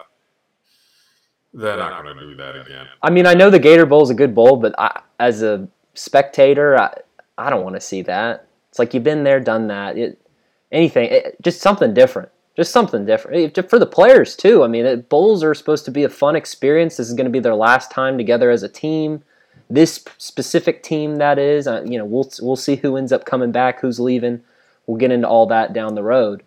they're 1.54 1.78
not 1.78 2.04
going 2.04 2.18
to 2.18 2.22
do 2.22 2.36
that 2.36 2.56
again. 2.56 2.88
I 3.02 3.10
mean, 3.10 3.26
I 3.26 3.34
know 3.34 3.50
the 3.50 3.60
Gator 3.60 3.86
Bowl 3.86 4.02
is 4.02 4.10
a 4.10 4.16
good 4.16 4.34
bowl, 4.34 4.58
but 4.58 4.74
I, 4.80 5.02
as 5.20 5.44
a 5.44 5.68
spectator, 5.98 6.78
I, 6.78 6.94
I 7.38 7.50
don't 7.50 7.64
want 7.64 7.76
to 7.76 7.82
see 7.82 8.02
that. 8.04 8.48
It's 8.70 8.80
like 8.80 8.94
you've 8.94 9.04
been 9.04 9.24
there, 9.24 9.40
done 9.40 9.68
that. 9.68 9.98
It, 9.98 10.20
anything, 10.72 11.10
it, 11.10 11.38
just 11.42 11.62
something 11.62 11.94
different. 11.94 12.30
Just 12.56 12.72
something 12.72 13.06
different 13.06 13.70
for 13.70 13.78
the 13.78 13.86
players 13.86 14.36
too. 14.36 14.64
I 14.64 14.68
mean, 14.68 14.86
it, 14.86 15.10
bowls 15.10 15.44
are 15.44 15.54
supposed 15.54 15.86
to 15.86 15.92
be 15.92 16.04
a 16.04 16.10
fun 16.10 16.36
experience. 16.36 16.98
This 16.98 17.08
is 17.08 17.14
going 17.14 17.26
to 17.26 17.32
be 17.32 17.40
their 17.40 17.56
last 17.56 17.92
time 17.92 18.18
together 18.18 18.50
as 18.50 18.64
a 18.64 18.70
team. 18.70 19.24
This 19.70 20.04
specific 20.18 20.82
team, 20.82 21.18
that 21.18 21.38
is, 21.38 21.68
uh, 21.68 21.84
you 21.86 22.00
know, 22.00 22.06
we'll 22.06 22.32
we'll 22.42 22.56
see 22.56 22.78
who 22.78 22.98
ends 22.98 23.12
up 23.12 23.26
coming 23.26 23.52
back, 23.52 23.82
who's 23.82 24.00
leaving. 24.00 24.42
We'll 24.88 24.98
get 24.98 25.12
into 25.12 25.28
all 25.28 25.46
that 25.48 25.74
down 25.74 25.94
the 25.94 26.04
road. 26.04 26.42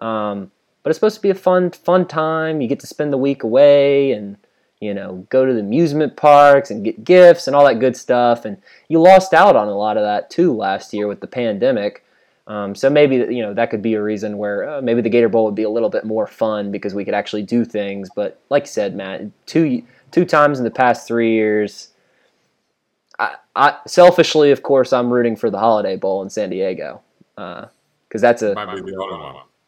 Um, 0.00 0.52
but 0.82 0.90
it's 0.90 0.98
supposed 0.98 1.16
to 1.16 1.22
be 1.22 1.30
a 1.30 1.34
fun 1.34 1.70
fun 1.72 2.06
time. 2.06 2.60
You 2.60 2.68
get 2.68 2.80
to 2.80 2.86
spend 2.86 3.12
the 3.12 3.18
week 3.18 3.42
away 3.42 4.12
and 4.12 4.36
you 4.80 4.94
know, 4.94 5.26
go 5.28 5.44
to 5.44 5.52
the 5.52 5.60
amusement 5.60 6.16
parks 6.16 6.70
and 6.70 6.84
get 6.84 7.04
gifts 7.04 7.46
and 7.46 7.56
all 7.56 7.66
that 7.66 7.80
good 7.80 7.96
stuff. 7.96 8.44
And 8.44 8.56
you 8.88 9.00
lost 9.00 9.34
out 9.34 9.56
on 9.56 9.68
a 9.68 9.76
lot 9.76 9.96
of 9.96 10.04
that 10.04 10.30
too 10.30 10.52
last 10.52 10.92
year 10.94 11.08
with 11.08 11.20
the 11.20 11.26
pandemic. 11.26 12.04
Um, 12.46 12.74
so 12.74 12.88
maybe 12.88 13.16
you 13.16 13.42
know 13.42 13.52
that 13.52 13.70
could 13.70 13.82
be 13.82 13.94
a 13.94 14.02
reason 14.02 14.38
where 14.38 14.68
uh, 14.68 14.80
maybe 14.80 15.02
the 15.02 15.10
Gator 15.10 15.28
Bowl 15.28 15.44
would 15.44 15.54
be 15.54 15.64
a 15.64 15.70
little 15.70 15.90
bit 15.90 16.04
more 16.04 16.26
fun 16.26 16.72
because 16.72 16.94
we 16.94 17.04
could 17.04 17.12
actually 17.12 17.42
do 17.42 17.64
things. 17.64 18.08
But 18.14 18.40
like 18.48 18.62
you 18.62 18.68
said, 18.68 18.96
Matt, 18.96 19.22
two 19.46 19.82
two 20.10 20.24
times 20.24 20.58
in 20.58 20.64
the 20.64 20.70
past 20.70 21.06
three 21.06 21.32
years. 21.32 21.90
I, 23.18 23.34
I 23.54 23.78
selfishly, 23.86 24.50
of 24.50 24.62
course, 24.62 24.92
I'm 24.92 25.12
rooting 25.12 25.36
for 25.36 25.50
the 25.50 25.58
Holiday 25.58 25.96
Bowl 25.96 26.22
in 26.22 26.30
San 26.30 26.48
Diego 26.48 27.02
because 27.34 27.68
uh, 28.14 28.20
that's 28.20 28.42
a 28.42 28.54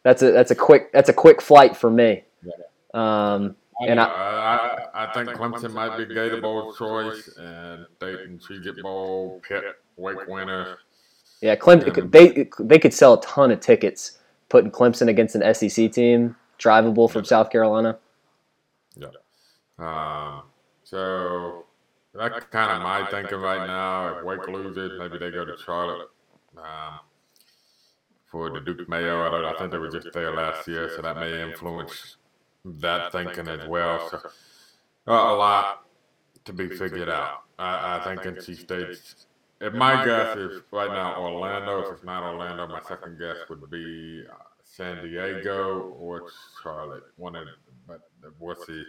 that's 0.03 0.23
a 0.23 0.31
that's 0.31 0.51
a 0.51 0.55
quick 0.55 0.91
that's 0.91 1.09
a 1.09 1.13
quick 1.13 1.41
flight 1.41 1.77
for 1.77 1.91
me. 1.91 2.23
Um, 2.93 3.55
and 3.87 3.99
I, 3.99 4.05
I, 4.05 5.05
I, 5.05 5.13
think 5.13 5.29
Clemson 5.29 5.73
might 5.73 5.97
be 5.97 6.05
Gator 6.05 6.41
Bowl 6.41 6.73
choice, 6.73 7.29
and 7.37 7.85
Dayton, 7.99 8.39
Cheez 8.39 8.81
Bowl, 8.81 9.41
Pitt, 9.47 9.63
Wake 9.97 10.27
winner. 10.27 10.77
Yeah, 11.41 11.55
Clemson. 11.55 12.11
They 12.11 12.49
they 12.59 12.79
could 12.79 12.93
sell 12.93 13.15
a 13.15 13.21
ton 13.21 13.51
of 13.51 13.59
tickets 13.59 14.19
putting 14.49 14.71
Clemson 14.71 15.07
against 15.07 15.35
an 15.35 15.53
SEC 15.53 15.91
team, 15.91 16.35
drivable 16.59 17.09
from 17.09 17.25
South 17.25 17.49
Carolina. 17.49 17.97
Yeah. 18.95 19.07
Um, 19.79 20.43
so 20.83 21.65
that's 22.13 22.45
kind 22.45 22.71
of 22.71 22.81
my 22.83 23.09
thinking 23.09 23.39
right 23.39 23.65
now. 23.65 24.17
If 24.17 24.25
Wake 24.25 24.47
loses, 24.47 24.99
maybe 24.99 25.17
they 25.17 25.31
go 25.31 25.45
to 25.45 25.55
Charlotte 25.65 26.09
um, 26.57 26.99
for 28.29 28.49
the 28.49 28.59
Duke 28.59 28.87
Mayo. 28.89 29.21
I, 29.21 29.53
I, 29.53 29.57
think 29.57 29.71
they 29.71 29.77
were 29.77 29.89
just 29.89 30.09
there 30.13 30.35
last 30.35 30.67
year, 30.67 30.91
so 30.95 31.01
that 31.01 31.15
may 31.15 31.41
influence 31.41 32.17
that 32.65 33.11
thinking 33.11 33.47
as 33.47 33.67
well. 33.67 34.09
So 34.09 34.17
uh, 35.07 35.11
a 35.11 35.35
lot 35.35 35.85
to 36.45 36.53
be 36.53 36.69
figured 36.69 37.09
out. 37.09 37.43
I, 37.57 37.99
I 37.99 38.03
think 38.03 38.37
NC 38.37 38.59
State's. 38.59 39.27
If 39.59 39.73
my 39.73 40.03
guess 40.03 40.35
is 40.37 40.61
right 40.71 40.89
now 40.89 41.21
Orlando, 41.21 41.81
if 41.81 41.93
it's 41.93 42.03
not 42.03 42.23
Orlando, 42.23 42.67
my 42.67 42.81
second 42.81 43.19
guess 43.19 43.37
would 43.47 43.69
be 43.69 44.23
uh, 44.27 44.35
San 44.63 45.03
Diego 45.03 45.95
or 45.99 46.23
Charlotte. 46.63 47.03
One 47.17 47.35
of 47.35 47.45
them, 47.45 47.55
but 47.87 48.01
we'll 48.39 48.55
see. 48.55 48.83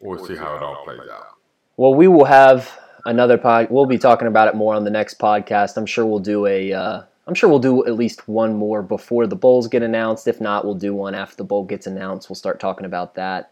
We'll 0.00 0.24
see 0.24 0.34
how 0.34 0.56
it 0.56 0.62
all 0.62 0.82
plays 0.84 1.08
out. 1.08 1.36
Well, 1.76 1.94
we 1.94 2.08
will 2.08 2.24
have 2.24 2.76
another 3.04 3.38
pod. 3.38 3.68
We'll 3.70 3.86
be 3.86 3.98
talking 3.98 4.26
about 4.26 4.48
it 4.48 4.56
more 4.56 4.74
on 4.74 4.82
the 4.82 4.90
next 4.90 5.20
podcast. 5.20 5.76
I'm 5.76 5.86
sure 5.86 6.04
we'll 6.04 6.18
do 6.18 6.46
a. 6.46 6.72
Uh, 6.72 7.02
I'm 7.26 7.34
sure 7.34 7.48
we'll 7.48 7.58
do 7.58 7.86
at 7.86 7.94
least 7.94 8.28
one 8.28 8.54
more 8.54 8.82
before 8.82 9.26
the 9.26 9.36
bowls 9.36 9.66
get 9.66 9.82
announced. 9.82 10.28
If 10.28 10.40
not, 10.40 10.64
we'll 10.64 10.74
do 10.74 10.94
one 10.94 11.14
after 11.14 11.36
the 11.36 11.44
bowl 11.44 11.64
gets 11.64 11.86
announced. 11.86 12.28
We'll 12.28 12.36
start 12.36 12.60
talking 12.60 12.84
about 12.84 13.14
that. 13.14 13.50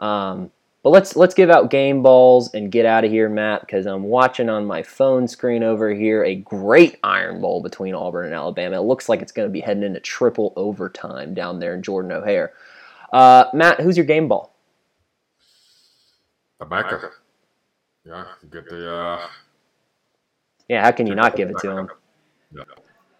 Um, 0.00 0.50
but 0.82 0.90
let's 0.90 1.16
let's 1.16 1.32
give 1.32 1.48
out 1.48 1.70
game 1.70 2.02
balls 2.02 2.52
and 2.52 2.70
get 2.70 2.84
out 2.84 3.04
of 3.04 3.10
here, 3.10 3.28
Matt, 3.30 3.62
because 3.62 3.86
I'm 3.86 4.02
watching 4.02 4.50
on 4.50 4.66
my 4.66 4.82
phone 4.82 5.26
screen 5.26 5.62
over 5.62 5.94
here 5.94 6.24
a 6.24 6.34
great 6.34 6.98
Iron 7.02 7.40
Bowl 7.40 7.62
between 7.62 7.94
Auburn 7.94 8.26
and 8.26 8.34
Alabama. 8.34 8.76
It 8.76 8.84
looks 8.84 9.08
like 9.08 9.22
it's 9.22 9.32
going 9.32 9.48
to 9.48 9.52
be 9.52 9.60
heading 9.60 9.82
into 9.82 10.00
triple 10.00 10.52
overtime 10.56 11.32
down 11.32 11.58
there 11.58 11.74
in 11.74 11.82
Jordan-Hare. 11.82 12.52
Uh, 13.14 13.46
Matt, 13.54 13.80
who's 13.80 13.96
your 13.96 14.04
game 14.04 14.28
ball? 14.28 14.54
Emeka. 16.60 17.10
Yeah, 18.04 18.24
get 18.50 18.68
the. 18.68 18.94
Uh, 18.94 19.26
yeah, 20.68 20.82
how 20.82 20.90
can 20.90 21.06
you 21.06 21.14
not 21.14 21.36
give 21.36 21.48
it 21.48 21.56
to 21.60 21.70
him? 21.70 21.88
Yeah. 22.54 22.64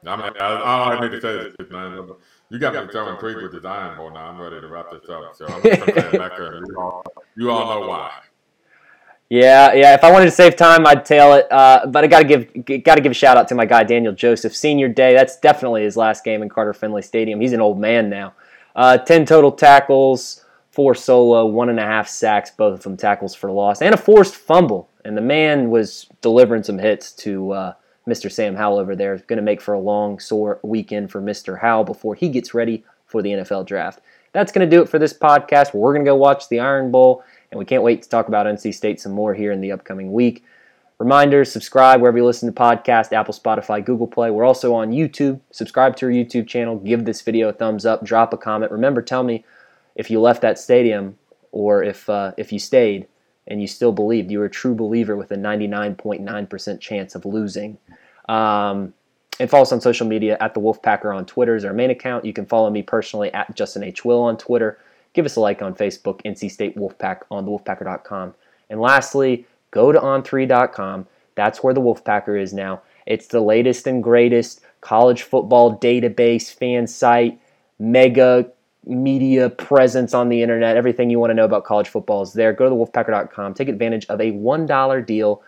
I 0.06 0.16
mean, 0.16 0.32
I, 0.40 0.60
all 0.60 0.92
I 0.92 1.00
need 1.00 1.12
to 1.12 1.20
say 1.20 1.34
is, 1.58 1.70
man, 1.70 2.08
you 2.50 2.58
got 2.58 2.74
me 2.74 2.92
so 2.92 3.08
intrigued 3.08 3.42
with 3.42 3.52
this 3.52 3.64
Iron 3.64 3.96
Bowl 3.96 4.10
now. 4.10 4.26
I'm 4.28 4.40
ready 4.40 4.60
to 4.60 4.68
wrap 4.68 4.90
this 4.90 5.08
up. 5.08 5.34
So 5.34 5.46
I'm 5.46 5.62
say 5.62 5.76
Emeka. 5.76 6.62
You 6.66 6.78
all, 6.78 7.04
you 7.36 7.50
all 7.50 7.80
know 7.80 7.88
why. 7.88 8.12
Yeah, 9.30 9.72
yeah. 9.72 9.94
If 9.94 10.04
I 10.04 10.12
wanted 10.12 10.26
to 10.26 10.30
save 10.30 10.54
time, 10.54 10.86
I'd 10.86 11.04
tail 11.04 11.32
it. 11.32 11.50
Uh, 11.50 11.86
but 11.86 12.04
I 12.04 12.06
got 12.06 12.20
to 12.20 12.24
give 12.24 12.84
got 12.84 12.96
to 12.96 13.00
give 13.00 13.10
a 13.10 13.14
shout 13.14 13.36
out 13.36 13.48
to 13.48 13.54
my 13.54 13.64
guy 13.64 13.82
Daniel 13.82 14.12
Joseph. 14.12 14.54
Senior 14.54 14.88
day. 14.88 15.14
That's 15.14 15.38
definitely 15.40 15.82
his 15.82 15.96
last 15.96 16.22
game 16.22 16.42
in 16.42 16.48
Carter 16.48 16.74
Finley 16.74 17.02
Stadium. 17.02 17.40
He's 17.40 17.52
an 17.52 17.60
old 17.60 17.80
man 17.80 18.10
now. 18.10 18.34
Uh, 18.76 18.98
Ten 18.98 19.24
total 19.24 19.50
tackles, 19.50 20.44
four 20.70 20.94
solo, 20.94 21.46
one 21.46 21.70
and 21.70 21.80
a 21.80 21.84
half 21.84 22.08
sacks, 22.08 22.50
both 22.50 22.74
of 22.74 22.82
them 22.82 22.96
tackles 22.96 23.34
for 23.34 23.50
loss, 23.50 23.80
and 23.80 23.94
a 23.94 23.98
forced 23.98 24.34
fumble. 24.34 24.90
And 25.04 25.16
the 25.16 25.22
man 25.22 25.70
was 25.70 26.06
delivering 26.20 26.62
some 26.62 26.78
hits 26.78 27.12
to 27.12 27.52
uh, 27.52 27.72
Mr. 28.08 28.30
Sam 28.30 28.54
Howell 28.56 28.78
over 28.78 28.94
there. 28.94 29.16
Going 29.18 29.38
to 29.38 29.42
make 29.42 29.60
for 29.60 29.74
a 29.74 29.80
long, 29.80 30.18
sore 30.18 30.60
weekend 30.62 31.10
for 31.10 31.20
Mr. 31.20 31.60
Howell 31.60 31.84
before 31.84 32.14
he 32.14 32.28
gets 32.28 32.54
ready 32.54 32.84
for 33.06 33.22
the 33.22 33.30
NFL 33.30 33.66
draft. 33.66 34.00
That's 34.32 34.52
going 34.52 34.68
to 34.68 34.76
do 34.76 34.82
it 34.82 34.88
for 34.88 34.98
this 34.98 35.12
podcast. 35.12 35.74
We're 35.74 35.92
going 35.94 36.04
to 36.04 36.10
go 36.10 36.16
watch 36.16 36.48
the 36.48 36.60
Iron 36.60 36.90
Bowl, 36.90 37.24
and 37.50 37.58
we 37.58 37.64
can't 37.64 37.82
wait 37.82 38.02
to 38.02 38.08
talk 38.08 38.28
about 38.28 38.46
NC 38.46 38.74
State 38.74 39.00
some 39.00 39.12
more 39.12 39.34
here 39.34 39.52
in 39.52 39.60
the 39.60 39.72
upcoming 39.72 40.12
week. 40.12 40.44
Reminders, 40.98 41.50
subscribe 41.50 42.00
wherever 42.00 42.18
you 42.18 42.24
listen 42.24 42.52
to 42.52 42.60
podcasts, 42.60 43.12
Apple, 43.12 43.34
Spotify, 43.34 43.84
Google 43.84 44.06
Play. 44.06 44.30
We're 44.30 44.44
also 44.44 44.74
on 44.74 44.90
YouTube. 44.90 45.40
Subscribe 45.50 45.96
to 45.96 46.06
our 46.06 46.12
YouTube 46.12 46.46
channel. 46.46 46.76
Give 46.76 47.04
this 47.04 47.20
video 47.20 47.48
a 47.48 47.52
thumbs 47.52 47.84
up. 47.84 48.04
Drop 48.04 48.32
a 48.32 48.36
comment. 48.36 48.70
Remember, 48.70 49.02
tell 49.02 49.22
me 49.22 49.44
if 49.96 50.10
you 50.10 50.20
left 50.20 50.42
that 50.42 50.58
stadium 50.58 51.18
or 51.50 51.82
if 51.82 52.08
uh, 52.08 52.32
if 52.36 52.52
you 52.52 52.58
stayed 52.58 53.06
and 53.46 53.60
you 53.60 53.66
still 53.66 53.92
believed. 53.92 54.30
You 54.30 54.38
were 54.38 54.46
a 54.46 54.50
true 54.50 54.74
believer 54.74 55.16
with 55.16 55.30
a 55.30 55.36
99.9% 55.36 56.80
chance 56.80 57.14
of 57.14 57.24
losing. 57.24 57.78
Um, 58.28 58.94
and 59.40 59.50
follow 59.50 59.62
us 59.62 59.72
on 59.72 59.80
social 59.80 60.06
media 60.06 60.36
at 60.40 60.54
the 60.54 60.60
Wolfpacker 60.60 61.14
on 61.14 61.26
Twitter 61.26 61.56
is 61.56 61.64
our 61.64 61.72
main 61.72 61.90
account. 61.90 62.24
You 62.24 62.32
can 62.32 62.46
follow 62.46 62.70
me 62.70 62.82
personally 62.82 63.32
at 63.34 63.54
Justin 63.54 63.82
H. 63.82 64.04
Will 64.04 64.20
on 64.20 64.36
Twitter. 64.36 64.78
Give 65.12 65.26
us 65.26 65.36
a 65.36 65.40
like 65.40 65.62
on 65.62 65.74
Facebook, 65.74 66.22
NC 66.22 66.50
State 66.50 66.76
Wolfpack 66.76 67.22
on 67.30 67.46
thewolfpacker.com. 67.46 68.34
And 68.70 68.80
lastly, 68.80 69.46
go 69.70 69.92
to 69.92 69.98
on3.com. 69.98 71.06
That's 71.34 71.62
where 71.62 71.74
the 71.74 71.80
Wolfpacker 71.80 72.40
is 72.40 72.52
now. 72.52 72.82
It's 73.06 73.26
the 73.26 73.40
latest 73.40 73.86
and 73.86 74.02
greatest 74.02 74.60
college 74.80 75.22
football 75.22 75.78
database, 75.78 76.52
fan 76.52 76.86
site, 76.86 77.40
mega 77.78 78.50
media 78.86 79.50
presence 79.50 80.14
on 80.14 80.28
the 80.28 80.42
internet. 80.42 80.76
Everything 80.76 81.10
you 81.10 81.18
want 81.18 81.30
to 81.30 81.34
know 81.34 81.44
about 81.44 81.64
college 81.64 81.88
football 81.88 82.22
is 82.22 82.32
there. 82.32 82.52
Go 82.52 82.68
to 82.68 82.74
thewolfpacker.com. 82.74 83.54
Take 83.54 83.68
advantage 83.68 84.06
of 84.06 84.20
a 84.20 84.32
$1 84.32 85.06
deal, 85.06 85.42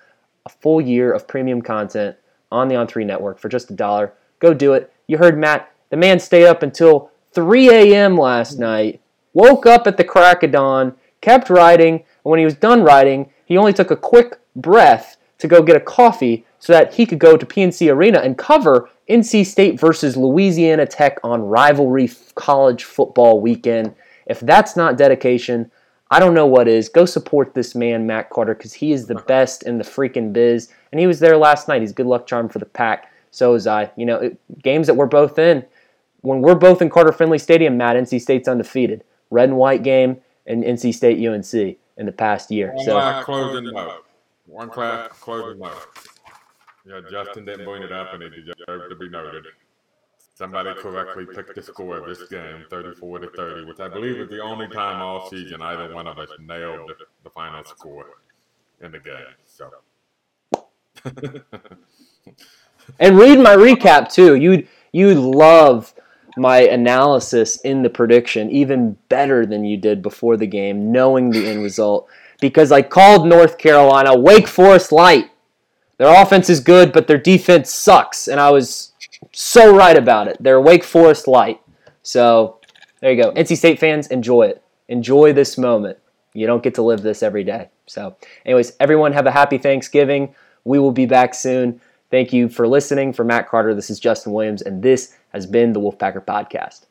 a 0.44 0.48
full 0.48 0.80
year 0.80 1.12
of 1.12 1.28
premium 1.28 1.62
content 1.62 2.16
on 2.50 2.68
the 2.68 2.74
On3 2.74 3.04
network 3.06 3.38
for 3.38 3.48
just 3.48 3.70
a 3.70 3.74
dollar. 3.74 4.12
Go 4.38 4.54
do 4.54 4.72
it. 4.72 4.92
You 5.06 5.18
heard 5.18 5.38
Matt. 5.38 5.72
The 5.90 5.96
man 5.96 6.18
stayed 6.18 6.46
up 6.46 6.62
until 6.62 7.10
3 7.32 7.68
a.m. 7.68 8.16
last 8.16 8.54
mm-hmm. 8.54 8.62
night, 8.62 9.00
woke 9.34 9.66
up 9.66 9.86
at 9.86 9.96
the 9.96 10.04
crack 10.04 10.42
of 10.42 10.52
dawn, 10.52 10.94
kept 11.20 11.50
writing, 11.50 11.94
and 11.94 12.04
when 12.22 12.38
he 12.38 12.44
was 12.44 12.54
done 12.54 12.82
writing, 12.82 13.30
he 13.44 13.56
only 13.56 13.72
took 13.72 13.90
a 13.90 13.96
quick 13.96 14.38
breath 14.56 15.16
to 15.38 15.46
go 15.46 15.62
get 15.62 15.76
a 15.76 15.80
coffee 15.80 16.44
so 16.58 16.72
that 16.72 16.94
he 16.94 17.06
could 17.06 17.18
go 17.18 17.36
to 17.36 17.46
PNC 17.46 17.92
Arena 17.92 18.18
and 18.18 18.38
cover 18.38 18.88
NC 19.08 19.46
State 19.46 19.78
versus 19.78 20.16
Louisiana 20.16 20.86
Tech 20.86 21.18
on 21.22 21.42
rivalry 21.42 22.10
college 22.34 22.84
football 22.84 23.40
weekend. 23.40 23.94
If 24.26 24.40
that's 24.40 24.76
not 24.76 24.98
dedication, 24.98 25.70
I 26.10 26.18
don't 26.18 26.34
know 26.34 26.46
what 26.46 26.68
is. 26.68 26.88
Go 26.88 27.04
support 27.04 27.54
this 27.54 27.74
man, 27.74 28.06
Matt 28.06 28.30
Carter, 28.30 28.54
because 28.54 28.72
he 28.72 28.92
is 28.92 29.06
the 29.06 29.16
uh-huh. 29.16 29.24
best 29.26 29.62
in 29.62 29.78
the 29.78 29.84
freaking 29.84 30.32
biz. 30.32 30.72
And 30.90 31.00
he 31.00 31.06
was 31.06 31.20
there 31.20 31.36
last 31.36 31.68
night. 31.68 31.82
He's 31.82 31.92
good 31.92 32.06
luck 32.06 32.26
charm 32.26 32.48
for 32.48 32.58
the 32.58 32.66
pack. 32.66 33.12
So 33.30 33.54
is 33.54 33.66
I. 33.66 33.90
You 33.96 34.06
know, 34.06 34.16
it, 34.16 34.62
games 34.62 34.86
that 34.86 34.94
we're 34.94 35.06
both 35.06 35.38
in, 35.38 35.64
when 36.22 36.42
we're 36.42 36.54
both 36.54 36.82
in 36.82 36.90
Carter 36.90 37.12
Finley 37.12 37.38
Stadium, 37.38 37.76
Matt, 37.76 37.96
NC 37.96 38.20
State's 38.20 38.48
undefeated. 38.48 39.04
Red 39.30 39.48
and 39.48 39.58
white 39.58 39.82
game 39.82 40.20
and 40.46 40.64
NC 40.64 40.94
State 40.94 41.24
UNC 41.24 41.76
in 41.96 42.06
the 42.06 42.12
past 42.12 42.50
year. 42.50 42.72
One 42.72 42.84
so 42.84 42.92
class 42.92 43.24
closing 43.24 43.64
note. 43.72 44.04
One 44.46 44.70
class 44.70 45.08
closing 45.20 45.60
note. 45.60 45.88
Yeah, 46.86 47.00
Justin 47.10 47.44
didn't 47.44 47.64
bring 47.64 47.82
it 47.82 47.90
up, 47.90 48.14
and 48.14 48.22
it 48.22 48.30
deserved 48.30 48.90
to 48.90 48.96
be 48.96 49.08
noted. 49.08 49.44
Somebody 50.34 50.72
correctly 50.74 51.26
picked 51.26 51.54
the 51.54 51.62
score 51.62 51.96
of 51.96 52.06
this 52.06 52.28
game, 52.28 52.64
34 52.70 53.18
to 53.20 53.30
30, 53.30 53.64
which 53.64 53.80
I 53.80 53.88
believe 53.88 54.20
is 54.20 54.28
the 54.28 54.40
only 54.40 54.68
time 54.68 55.00
all 55.00 55.28
season 55.28 55.62
either 55.62 55.92
one 55.94 56.06
of 56.06 56.18
us 56.18 56.28
nailed 56.38 56.92
the 57.24 57.30
final 57.30 57.64
score 57.64 58.06
in 58.82 58.92
the 58.92 59.00
game. 59.00 59.14
So. 59.46 59.70
and 63.00 63.18
read 63.18 63.38
my 63.40 63.56
recap 63.56 64.12
too. 64.12 64.36
You'd 64.36 64.68
you'd 64.92 65.16
love 65.16 65.94
my 66.36 66.58
analysis 66.60 67.56
in 67.62 67.82
the 67.82 67.90
prediction 67.90 68.50
even 68.50 68.96
better 69.08 69.46
than 69.46 69.64
you 69.64 69.78
did 69.78 70.02
before 70.02 70.36
the 70.36 70.46
game, 70.46 70.92
knowing 70.92 71.30
the 71.30 71.48
end 71.48 71.62
result. 71.62 72.08
Because 72.40 72.70
I 72.70 72.82
called 72.82 73.26
North 73.26 73.56
Carolina 73.56 74.14
Wake 74.16 74.46
Forest 74.46 74.92
light. 74.92 75.30
Their 75.98 76.22
offense 76.22 76.50
is 76.50 76.60
good, 76.60 76.92
but 76.92 77.06
their 77.06 77.18
defense 77.18 77.70
sucks. 77.70 78.28
And 78.28 78.40
I 78.40 78.50
was 78.50 78.92
so 79.32 79.74
right 79.74 79.96
about 79.96 80.28
it. 80.28 80.36
They're 80.40 80.60
Wake 80.60 80.84
Forest 80.84 81.26
light. 81.26 81.60
So 82.02 82.60
there 83.00 83.12
you 83.12 83.22
go. 83.22 83.32
NC 83.32 83.56
State 83.56 83.78
fans, 83.78 84.06
enjoy 84.08 84.42
it. 84.42 84.62
Enjoy 84.88 85.32
this 85.32 85.58
moment. 85.58 85.98
You 86.32 86.46
don't 86.46 86.62
get 86.62 86.74
to 86.74 86.82
live 86.82 87.02
this 87.02 87.22
every 87.22 87.44
day. 87.44 87.68
So, 87.86 88.16
anyways, 88.44 88.74
everyone 88.78 89.12
have 89.12 89.26
a 89.26 89.30
happy 89.30 89.58
Thanksgiving. 89.58 90.34
We 90.64 90.78
will 90.78 90.92
be 90.92 91.06
back 91.06 91.34
soon. 91.34 91.80
Thank 92.10 92.32
you 92.32 92.48
for 92.48 92.68
listening. 92.68 93.12
For 93.12 93.24
Matt 93.24 93.48
Carter, 93.48 93.74
this 93.74 93.90
is 93.90 93.98
Justin 93.98 94.32
Williams, 94.32 94.62
and 94.62 94.82
this 94.82 95.16
has 95.32 95.46
been 95.46 95.72
the 95.72 95.80
Wolfpacker 95.80 96.24
Podcast. 96.24 96.85